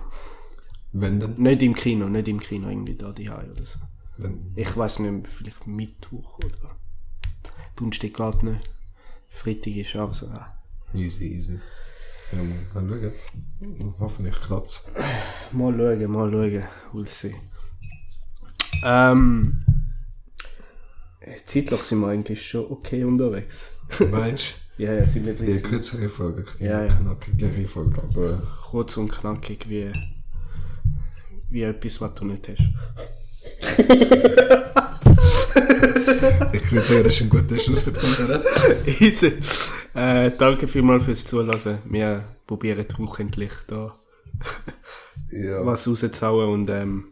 Wenn 0.94 1.20
dann? 1.20 1.36
Nicht 1.36 1.62
im 1.64 1.76
Kino, 1.76 2.08
nicht 2.08 2.28
im 2.28 2.40
Kino 2.40 2.70
irgendwie 2.70 2.96
da 2.96 3.12
die 3.12 3.30
oder 3.30 3.66
so. 3.66 3.80
Wenn, 4.18 4.52
Ich 4.56 4.76
weiß 4.76 5.00
nicht, 5.00 5.30
vielleicht 5.30 5.68
Mittwoch 5.68 6.38
oder 6.40 6.76
Donnerstag 7.76 8.14
geht 8.14 8.44
nicht. 8.44 8.70
Freitag 9.30 9.76
ist 9.76 9.96
auch 9.96 10.14
so. 10.14 10.28
Ah. 10.28 10.62
easy, 10.94 11.28
easy. 11.28 11.60
Ja, 12.32 12.44
mal 12.44 12.66
schauen. 12.74 13.96
Hoffentlich 14.00 14.36
klappt's. 14.42 14.86
Mal 15.52 15.74
schauen, 15.76 16.12
mal 16.12 16.32
schauen. 16.32 16.64
We'll 16.94 17.08
see. 17.08 17.36
Ähm, 18.84 19.64
zeitlich 21.46 21.82
sind 21.82 22.00
wir 22.02 22.08
eigentlich 22.08 22.46
schon 22.46 22.70
okay 22.72 23.04
unterwegs. 23.04 23.78
Meinst 24.12 24.56
Ja, 24.82 24.94
ja, 24.94 25.06
sind 25.06 25.28
wir 25.28 25.34
du? 25.34 25.46
Die 25.46 25.52
richtig 25.52 25.70
kürzere 25.70 26.10
Folge, 26.10 26.44
Ja, 26.58 26.84
ja. 26.86 26.88
knackigere 26.92 27.68
Folge, 27.68 28.02
aber 28.02 28.42
kurz 28.72 28.98
und 28.98 29.12
knackig 29.12 29.70
wie, 29.70 29.92
wie 31.52 31.62
etwas, 31.62 32.02
was 32.02 32.16
du 32.16 32.26
nicht 32.26 32.48
hast. 32.50 32.64
ich 36.54 36.72
würde 36.72 36.86
sagen, 36.86 37.04
das 37.04 37.14
ist 37.16 37.22
ein 37.22 37.30
guter 37.30 37.60
Schluss 37.60 37.82
für 37.82 37.92
die. 37.92 39.04
Easy. 39.06 39.34
Äh, 39.94 40.32
danke 40.36 40.68
vielmals 40.68 41.04
fürs 41.06 41.26
Zuhören. 41.26 41.78
Wir 41.86 42.24
probieren 42.48 42.84
wöchentlich 42.98 43.52
da 43.68 43.96
Ja. 45.30 45.64
was 45.64 45.88
rauszuhauen 45.88 46.50
und 46.50 46.70
ähm, 46.72 47.04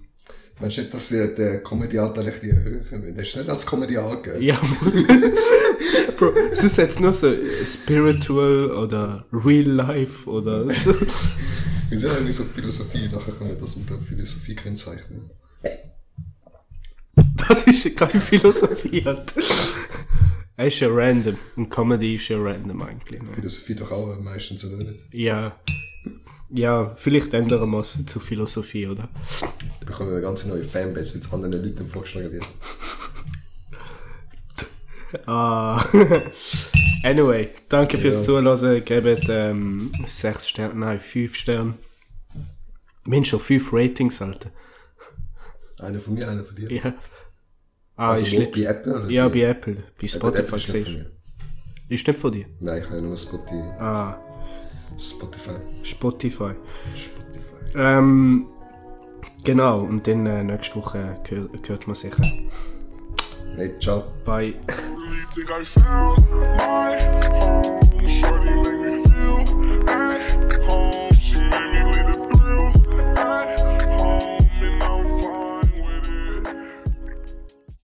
Meinst 0.60 0.78
du 0.78 0.82
nicht, 0.82 0.94
dass 0.94 1.10
wir 1.12 1.36
den 1.36 1.64
Comedy-Anteil 1.64 2.26
ein 2.26 2.32
bisschen 2.34 2.50
erhöhen 2.58 2.80
müssen? 2.90 3.16
Das 3.16 3.28
ist 3.28 3.36
nicht 3.38 3.50
als 3.50 3.66
Comedy 3.66 3.96
angegeben. 3.98 4.42
ja. 4.42 4.60
Bro, 6.18 6.34
sonst 6.54 6.78
jetzt 6.78 7.00
nur 7.00 7.14
so 7.14 7.34
spiritual 7.66 8.72
oder 8.72 9.26
real 9.32 9.70
life 9.70 10.30
oder 10.30 10.70
so. 10.70 10.94
Wir 11.90 12.00
sind 12.00 12.12
eigentlich 12.12 12.36
so 12.36 12.44
Philosophie, 12.44 13.10
nachher 13.12 13.34
können 13.34 13.52
wir 13.52 13.58
das 13.58 13.76
mit 13.76 13.90
der 13.90 13.98
Philosophie 14.00 14.56
kennzeichnen. 14.56 15.32
Das 17.48 17.64
ist 17.64 17.96
keine 17.96 18.12
Philosophie 18.12 19.04
halt. 19.04 19.34
Es 20.56 20.74
ist 20.74 20.80
ja 20.82 20.90
random. 20.92 21.38
Und 21.56 21.70
Comedy 21.70 22.16
ist 22.16 22.28
ja 22.28 22.38
random 22.38 22.82
eigentlich. 22.82 23.22
Ne? 23.22 23.30
Philosophie 23.34 23.76
doch 23.76 23.92
auch 23.92 24.20
meistens, 24.20 24.64
oder 24.66 24.78
nicht? 24.78 24.94
Ja. 25.12 25.58
Ja, 26.52 26.96
vielleicht 26.98 27.34
ändern 27.34 27.70
wir 27.70 27.80
es 27.80 27.98
zu 28.06 28.20
Philosophie, 28.20 28.88
oder? 28.88 29.08
Da 29.80 29.86
bekommen 29.86 30.10
wir 30.10 30.18
eine 30.18 30.26
ganz 30.26 30.46
neue 30.46 30.64
Fanbase, 30.64 31.14
weil 31.14 31.22
es 31.22 31.32
anderen 31.32 31.64
Leuten 31.64 31.88
vorgeschlagen 31.88 32.32
wird. 32.32 32.46
Ah. 35.26 35.82
anyway, 37.04 37.50
danke 37.70 37.98
fürs 37.98 38.18
Ja. 38.18 38.22
Zuhören. 38.24 38.84
Gebt 38.86 39.28
ähm, 39.30 39.92
6 40.08 40.48
Sterne, 40.50 40.76
nein, 40.76 41.00
5 41.00 41.36
Sterne. 41.36 41.74
Wir 43.06 43.18
haben 43.18 43.26
schon 43.26 43.40
5 43.40 43.74
Ratings, 43.74 44.22
Alter. 44.22 44.52
Einer 45.80 46.00
von 46.00 46.14
mir, 46.14 46.28
einer 46.30 46.44
von 46.44 46.56
dir. 46.56 46.72
Ja. 46.72 46.94
Ah, 47.96 48.12
Also 48.12 48.38
ist 48.38 48.52
bei 48.52 48.62
Apple 48.64 48.96
oder 48.96 49.10
Ja, 49.10 49.28
bei- 49.28 49.42
Apple. 49.44 49.84
Bei 50.00 50.08
Spotify 50.08 50.42
Apple 50.42 50.58
ist 50.58 50.74
mir. 50.74 50.84
du. 50.86 51.12
Ist 51.94 52.08
nicht 52.08 52.20
von 52.20 52.32
dir. 52.32 52.46
Nein, 52.60 52.82
ich 52.84 52.90
habe 52.90 53.02
nur 53.02 53.18
Spotify. 53.18 53.62
Ah, 53.80 54.18
Spotify. 54.98 55.52
Spotify. 55.84 56.52
Spotify. 56.96 57.76
Ähm, 57.76 58.48
genau, 59.44 59.82
und 59.82 60.06
dann 60.08 60.26
äh, 60.26 60.44
nächste 60.44 60.76
Woche 60.76 61.18
gehör, 61.28 61.50
hört 61.68 61.88
man 61.88 61.96
sicher. 61.96 62.22
Hey, 63.56 63.78
ciao. 63.80 64.06
Bye. 64.26 64.54